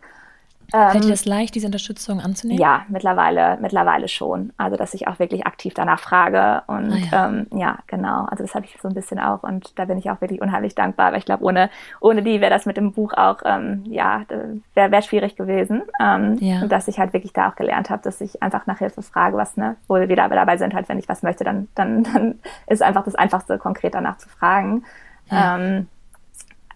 Fällt 0.71 1.03
dir 1.03 1.07
ähm, 1.07 1.09
das 1.09 1.25
leicht, 1.25 1.55
diese 1.55 1.67
Unterstützung 1.67 2.19
anzunehmen? 2.19 2.61
Ja, 2.61 2.85
mittlerweile, 2.89 3.57
mittlerweile 3.61 4.07
schon. 4.07 4.53
Also, 4.57 4.77
dass 4.77 4.93
ich 4.93 5.07
auch 5.07 5.19
wirklich 5.19 5.45
aktiv 5.45 5.73
danach 5.73 5.99
frage. 5.99 6.63
Und 6.67 6.91
ah, 6.91 6.97
ja. 6.97 7.27
Ähm, 7.27 7.47
ja. 7.53 7.79
genau. 7.87 8.25
Also, 8.25 8.43
das 8.43 8.55
habe 8.55 8.65
ich 8.65 8.77
so 8.81 8.87
ein 8.87 8.93
bisschen 8.93 9.19
auch. 9.19 9.43
Und 9.43 9.77
da 9.77 9.85
bin 9.85 9.97
ich 9.97 10.09
auch 10.09 10.21
wirklich 10.21 10.41
unheimlich 10.41 10.75
dankbar. 10.75 11.07
Aber 11.07 11.17
ich 11.17 11.25
glaube, 11.25 11.43
ohne, 11.43 11.69
ohne 11.99 12.23
die 12.23 12.41
wäre 12.41 12.51
das 12.51 12.65
mit 12.65 12.77
dem 12.77 12.91
Buch 12.91 13.13
auch, 13.13 13.37
ähm, 13.45 13.83
ja, 13.87 14.23
wäre 14.73 14.91
wär 14.91 15.01
schwierig 15.01 15.35
gewesen. 15.35 15.83
Ähm, 16.01 16.37
ja. 16.39 16.61
Und 16.61 16.71
dass 16.71 16.87
ich 16.87 16.99
halt 16.99 17.13
wirklich 17.13 17.33
da 17.33 17.49
auch 17.49 17.55
gelernt 17.55 17.89
habe, 17.89 18.01
dass 18.03 18.21
ich 18.21 18.41
einfach 18.41 18.65
nach 18.65 18.79
Hilfe 18.79 19.01
frage, 19.01 19.37
was, 19.37 19.57
ne, 19.57 19.75
wo 19.87 19.95
wir 19.95 20.09
wieder 20.09 20.27
dabei 20.27 20.57
sind, 20.57 20.73
halt, 20.73 20.89
wenn 20.89 20.99
ich 20.99 21.09
was 21.09 21.23
möchte, 21.23 21.43
dann, 21.43 21.67
dann, 21.75 22.03
dann 22.03 22.39
ist 22.67 22.81
einfach 22.81 23.03
das 23.03 23.15
Einfachste, 23.15 23.57
konkret 23.57 23.93
danach 23.93 24.17
zu 24.17 24.29
fragen. 24.29 24.83
Ja. 25.29 25.57
Ähm, 25.57 25.87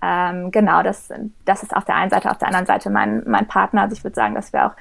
ähm, 0.01 0.51
genau, 0.51 0.83
das, 0.83 1.09
das 1.45 1.63
ist 1.63 1.75
auf 1.75 1.85
der 1.85 1.95
einen 1.95 2.09
Seite, 2.09 2.31
auf 2.31 2.37
der 2.37 2.47
anderen 2.47 2.65
Seite 2.65 2.89
mein, 2.89 3.23
mein 3.25 3.47
Partner. 3.47 3.83
Also 3.83 3.95
ich 3.95 4.03
würde 4.03 4.15
sagen, 4.15 4.35
dass 4.35 4.53
wir 4.53 4.67
auch 4.67 4.73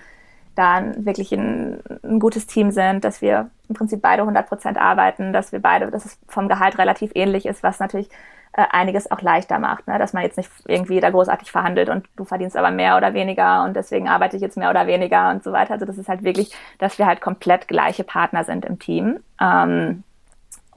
da 0.55 0.83
wirklich 0.97 1.33
ein, 1.33 1.81
ein 2.03 2.19
gutes 2.19 2.47
Team 2.47 2.71
sind, 2.71 3.05
dass 3.05 3.23
wir 3.23 3.51
im 3.69 3.75
Prinzip 3.75 4.03
beide 4.03 4.23
100 4.23 4.49
Prozent 4.49 4.79
arbeiten, 4.79 5.33
dass 5.33 5.53
wir 5.53 5.61
beide, 5.61 5.91
dass 5.91 6.05
es 6.05 6.19
vom 6.27 6.49
Gehalt 6.49 6.79
relativ 6.79 7.13
ähnlich 7.15 7.47
ist, 7.47 7.63
was 7.63 7.79
natürlich 7.79 8.09
äh, 8.53 8.65
einiges 8.71 9.11
auch 9.11 9.21
leichter 9.23 9.59
macht, 9.59 9.87
ne? 9.87 9.99
dass 9.99 10.13
man 10.13 10.25
jetzt 10.25 10.37
nicht 10.37 10.51
irgendwie 10.67 11.01
da 11.01 11.11
großartig 11.11 11.53
verhandelt 11.53 11.89
und 11.89 12.07
du 12.17 12.25
verdienst 12.25 12.57
aber 12.57 12.71
mehr 12.71 12.97
oder 12.97 13.15
weniger 13.15 13.63
und 13.65 13.77
deswegen 13.77 14.09
arbeite 14.09 14.37
ich 14.37 14.43
jetzt 14.43 14.57
mehr 14.57 14.71
oder 14.71 14.87
weniger 14.87 15.31
und 15.31 15.45
so 15.45 15.53
weiter. 15.53 15.75
Also 15.75 15.87
das 15.87 15.99
ist 15.99 16.09
halt 16.09 16.25
wirklich, 16.25 16.53
dass 16.79 16.99
wir 16.99 17.07
halt 17.07 17.21
komplett 17.21 17.69
gleiche 17.69 18.05
Partner 18.05 18.43
sind 18.45 18.65
im 18.65 18.79
Team. 18.79 19.21
Ähm, 19.41 20.03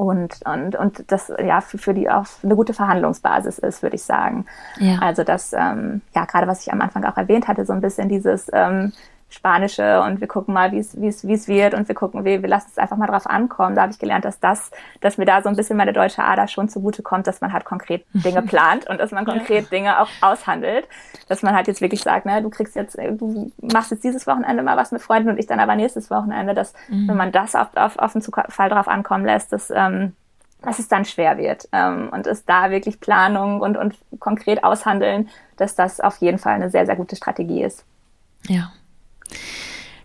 und, 0.02 0.40
und, 0.46 0.76
und 0.76 1.12
das 1.12 1.32
ja 1.44 1.62
für, 1.62 1.78
für 1.78 1.94
die 1.94 2.10
auch 2.10 2.26
eine 2.44 2.56
gute 2.56 2.74
Verhandlungsbasis 2.74 3.60
ist, 3.60 3.84
würde 3.84 3.96
ich 3.96 4.04
sagen. 4.04 4.46
Ja. 4.80 4.98
Also 5.00 5.24
das, 5.24 5.54
ähm, 5.54 6.02
ja, 6.16 6.26
gerade 6.26 6.48
was 6.48 6.66
ich 6.66 6.74
am 6.74 6.82
Anfang 6.82 7.04
auch 7.06 7.18
erwähnt 7.18 7.48
hatte, 7.48 7.66
so 7.66 7.74
ein 7.74 7.82
bisschen 7.82 8.10
dieses 8.10 8.50
ähm, 8.54 8.94
Spanische 9.32 10.02
und 10.02 10.20
wir 10.20 10.28
gucken 10.28 10.54
mal, 10.54 10.72
wie 10.72 10.80
es 10.80 11.00
wie 11.00 11.08
es 11.08 11.26
wie 11.26 11.34
es 11.34 11.48
wird 11.48 11.74
und 11.74 11.88
wir 11.88 11.96
gucken, 11.96 12.26
wir, 12.26 12.42
wir 12.42 12.50
lassen 12.50 12.68
es 12.70 12.78
einfach 12.78 12.98
mal 12.98 13.08
drauf 13.08 13.26
ankommen. 13.26 13.76
Da 13.76 13.84
habe 13.84 13.92
ich 13.92 14.00
gelernt, 14.00 14.26
dass 14.26 14.40
das, 14.40 14.72
dass 15.00 15.18
mir 15.18 15.26
da 15.26 15.42
so 15.42 15.50
ein 15.50 15.56
bisschen 15.56 15.78
meine 15.78 15.94
deutsche 15.94 16.24
Ader 16.24 16.48
schon 16.48 16.68
zugute 16.70 17.02
kommt, 17.02 17.28
dass 17.28 17.42
man 17.42 17.54
halt 17.54 17.66
konkret 17.66 18.06
Dinge 18.14 18.42
plant 18.42 18.90
und 18.90 19.00
dass 19.00 19.12
man 19.12 19.26
konkret 19.26 19.64
ja. 19.66 19.70
Dinge 19.70 20.02
auch 20.02 20.10
aushandelt. 20.22 20.88
Dass 21.30 21.44
man 21.44 21.56
halt 21.56 21.68
jetzt 21.68 21.82
wirklich 21.82 22.02
sagt, 22.02 22.26
ne, 22.26 22.42
du 22.42 22.50
kriegst 22.50 22.76
jetzt, 22.76 22.98
du 22.98 23.52
machst 23.62 23.92
jetzt 23.92 24.04
dieses 24.04 24.28
Wochenende 24.28 24.64
mal 24.64 24.76
was 24.76 24.92
mit 24.92 25.02
Freunden 25.02 25.30
und 25.30 25.40
ich 25.40 25.48
dann 25.48 25.60
aber 25.60 25.76
nächstes 25.76 26.12
Wochenende, 26.12 26.54
dass 26.54 26.74
mhm. 26.90 27.08
wenn 27.08 27.18
man 27.18 27.32
das 27.32 27.56
auf, 27.56 27.70
auf, 27.76 27.98
auf 27.98 28.14
den 28.14 28.22
Fall 28.22 28.70
drauf 28.70 28.88
ankommen 28.88 29.26
lässt, 29.26 29.54
dass 29.54 29.72
ähm, 29.74 30.14
dass 30.62 30.80
es 30.80 30.88
dann 30.88 31.06
schwer 31.06 31.38
wird 31.38 31.68
ähm, 31.72 32.10
und 32.12 32.28
es 32.28 32.46
da 32.46 32.70
wirklich 32.70 33.00
Planung 33.00 33.62
und, 33.62 33.78
und 33.78 33.96
konkret 34.20 34.64
aushandeln, 34.64 35.30
dass 35.58 35.76
das 35.76 36.00
auf 36.00 36.18
jeden 36.18 36.38
Fall 36.38 36.54
eine 36.54 36.70
sehr, 36.70 36.86
sehr 36.86 36.96
gute 36.96 37.16
Strategie 37.16 37.64
ist. 37.64 37.84
Ja. 38.48 38.72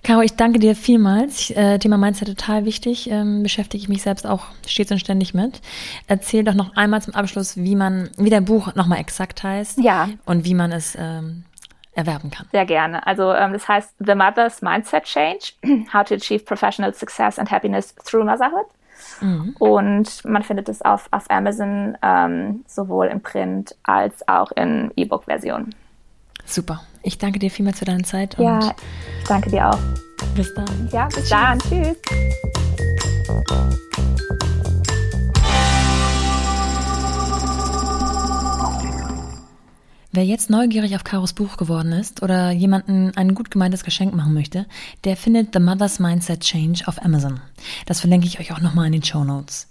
Caro, 0.02 0.20
ich 0.20 0.36
danke 0.36 0.60
dir 0.60 0.76
vielmals. 0.76 1.50
Äh, 1.50 1.80
Thema 1.80 1.96
Mindset 1.96 2.28
total 2.28 2.64
wichtig. 2.64 3.10
Ähm, 3.10 3.42
beschäftige 3.42 3.82
ich 3.82 3.88
mich 3.88 4.02
selbst 4.02 4.24
auch 4.24 4.46
stets 4.64 4.92
und 4.92 5.00
ständig 5.00 5.34
mit. 5.34 5.60
Erzähl 6.06 6.44
doch 6.44 6.54
noch 6.54 6.76
einmal 6.76 7.02
zum 7.02 7.14
Abschluss, 7.14 7.56
wie 7.56 7.74
man, 7.74 8.10
wie 8.16 8.30
dein 8.30 8.44
Buch 8.44 8.72
nochmal 8.76 9.00
exakt 9.00 9.42
heißt. 9.42 9.78
Ja. 9.80 10.08
Und 10.24 10.44
wie 10.44 10.54
man 10.54 10.70
es 10.70 10.96
ähm, 10.96 11.42
erwerben 11.96 12.30
kann. 12.30 12.46
Sehr 12.52 12.66
gerne. 12.66 13.04
Also 13.04 13.32
ähm, 13.32 13.52
das 13.52 13.66
heißt 13.66 13.94
The 13.98 14.14
Mother's 14.14 14.62
Mindset 14.62 15.04
Change: 15.04 15.52
How 15.92 16.04
to 16.04 16.14
Achieve 16.14 16.44
Professional 16.44 16.94
Success 16.94 17.38
and 17.38 17.50
Happiness 17.50 17.92
Through 18.04 18.24
Motherhood. 18.24 18.66
Mhm. 19.20 19.56
Und 19.58 20.24
man 20.24 20.42
findet 20.42 20.68
es 20.68 20.82
auf, 20.82 21.08
auf 21.10 21.28
Amazon 21.30 21.98
ähm, 22.02 22.64
sowohl 22.68 23.06
in 23.06 23.22
Print 23.22 23.74
als 23.82 24.26
auch 24.28 24.52
in 24.52 24.92
E-Book-Version. 24.94 25.74
Super. 26.44 26.82
Ich 27.06 27.18
danke 27.18 27.38
dir 27.38 27.52
vielmals 27.52 27.78
für 27.78 27.84
deine 27.84 28.02
Zeit. 28.02 28.36
ja, 28.36 28.74
ich 29.20 29.28
danke 29.28 29.48
dir 29.48 29.70
auch. 29.70 29.78
Bis 30.34 30.52
dann. 30.54 30.88
Ja, 30.92 31.06
bis 31.06 31.14
Tschüss. 31.14 31.28
dann. 31.28 31.58
Tschüss. 31.60 31.96
Wer 40.10 40.24
jetzt 40.24 40.50
neugierig 40.50 40.96
auf 40.96 41.04
Karos 41.04 41.32
Buch 41.32 41.58
geworden 41.58 41.92
ist 41.92 42.22
oder 42.22 42.50
jemanden 42.50 43.12
ein 43.16 43.34
gut 43.34 43.52
gemeintes 43.52 43.84
Geschenk 43.84 44.14
machen 44.14 44.34
möchte, 44.34 44.66
der 45.04 45.16
findet 45.16 45.52
The 45.52 45.60
Mother's 45.60 46.00
Mindset 46.00 46.40
Change 46.40 46.84
auf 46.86 47.04
Amazon. 47.04 47.40
Das 47.84 48.00
verlinke 48.00 48.26
ich 48.26 48.40
euch 48.40 48.52
auch 48.52 48.60
nochmal 48.60 48.86
in 48.86 48.92
den 48.92 49.04
Show 49.04 49.22
Notes. 49.22 49.68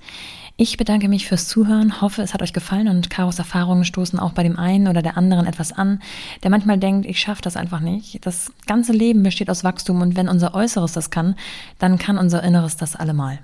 Ich 0.57 0.77
bedanke 0.77 1.09
mich 1.09 1.27
fürs 1.27 1.49
Zuhören, 1.49 1.99
hoffe, 1.99 2.21
es 2.21 2.33
hat 2.33 2.41
euch 2.41 2.53
gefallen 2.53 2.87
und 2.87 3.09
Karos 3.09 3.39
Erfahrungen 3.39 3.83
stoßen 3.83 4.19
auch 4.19 4.31
bei 4.31 4.41
dem 4.41 4.57
einen 4.57 4.87
oder 4.87 5.01
der 5.01 5.17
anderen 5.17 5.47
etwas 5.47 5.73
an, 5.73 6.01
der 6.43 6.49
manchmal 6.49 6.77
denkt, 6.77 7.05
ich 7.05 7.19
schaffe 7.19 7.41
das 7.41 7.57
einfach 7.57 7.81
nicht. 7.81 8.25
Das 8.25 8.53
ganze 8.65 8.93
Leben 8.93 9.21
besteht 9.21 9.49
aus 9.49 9.65
Wachstum 9.65 10.01
und 10.01 10.15
wenn 10.15 10.29
unser 10.29 10.53
Äußeres 10.53 10.93
das 10.93 11.09
kann, 11.09 11.35
dann 11.77 11.97
kann 11.97 12.17
unser 12.17 12.41
Inneres 12.41 12.77
das 12.77 12.95
allemal. 12.95 13.39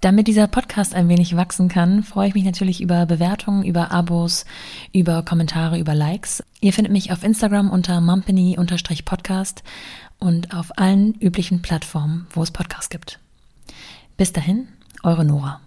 Damit 0.00 0.28
dieser 0.28 0.46
Podcast 0.46 0.94
ein 0.94 1.10
wenig 1.10 1.36
wachsen 1.36 1.68
kann, 1.68 2.02
freue 2.02 2.28
ich 2.28 2.34
mich 2.34 2.44
natürlich 2.44 2.80
über 2.80 3.04
Bewertungen, 3.04 3.62
über 3.64 3.90
Abos, 3.90 4.46
über 4.94 5.22
Kommentare, 5.22 5.78
über 5.78 5.94
Likes. 5.94 6.42
Ihr 6.62 6.72
findet 6.72 6.92
mich 6.92 7.12
auf 7.12 7.22
Instagram 7.22 7.68
unter 7.68 8.00
mumpany-podcast 8.00 9.62
und 10.18 10.54
auf 10.54 10.78
allen 10.78 11.14
üblichen 11.20 11.60
Plattformen, 11.60 12.28
wo 12.30 12.42
es 12.42 12.50
Podcasts 12.50 12.88
gibt. 12.88 13.18
Bis 14.16 14.32
dahin, 14.32 14.68
eure 15.02 15.24
Nora. 15.26 15.60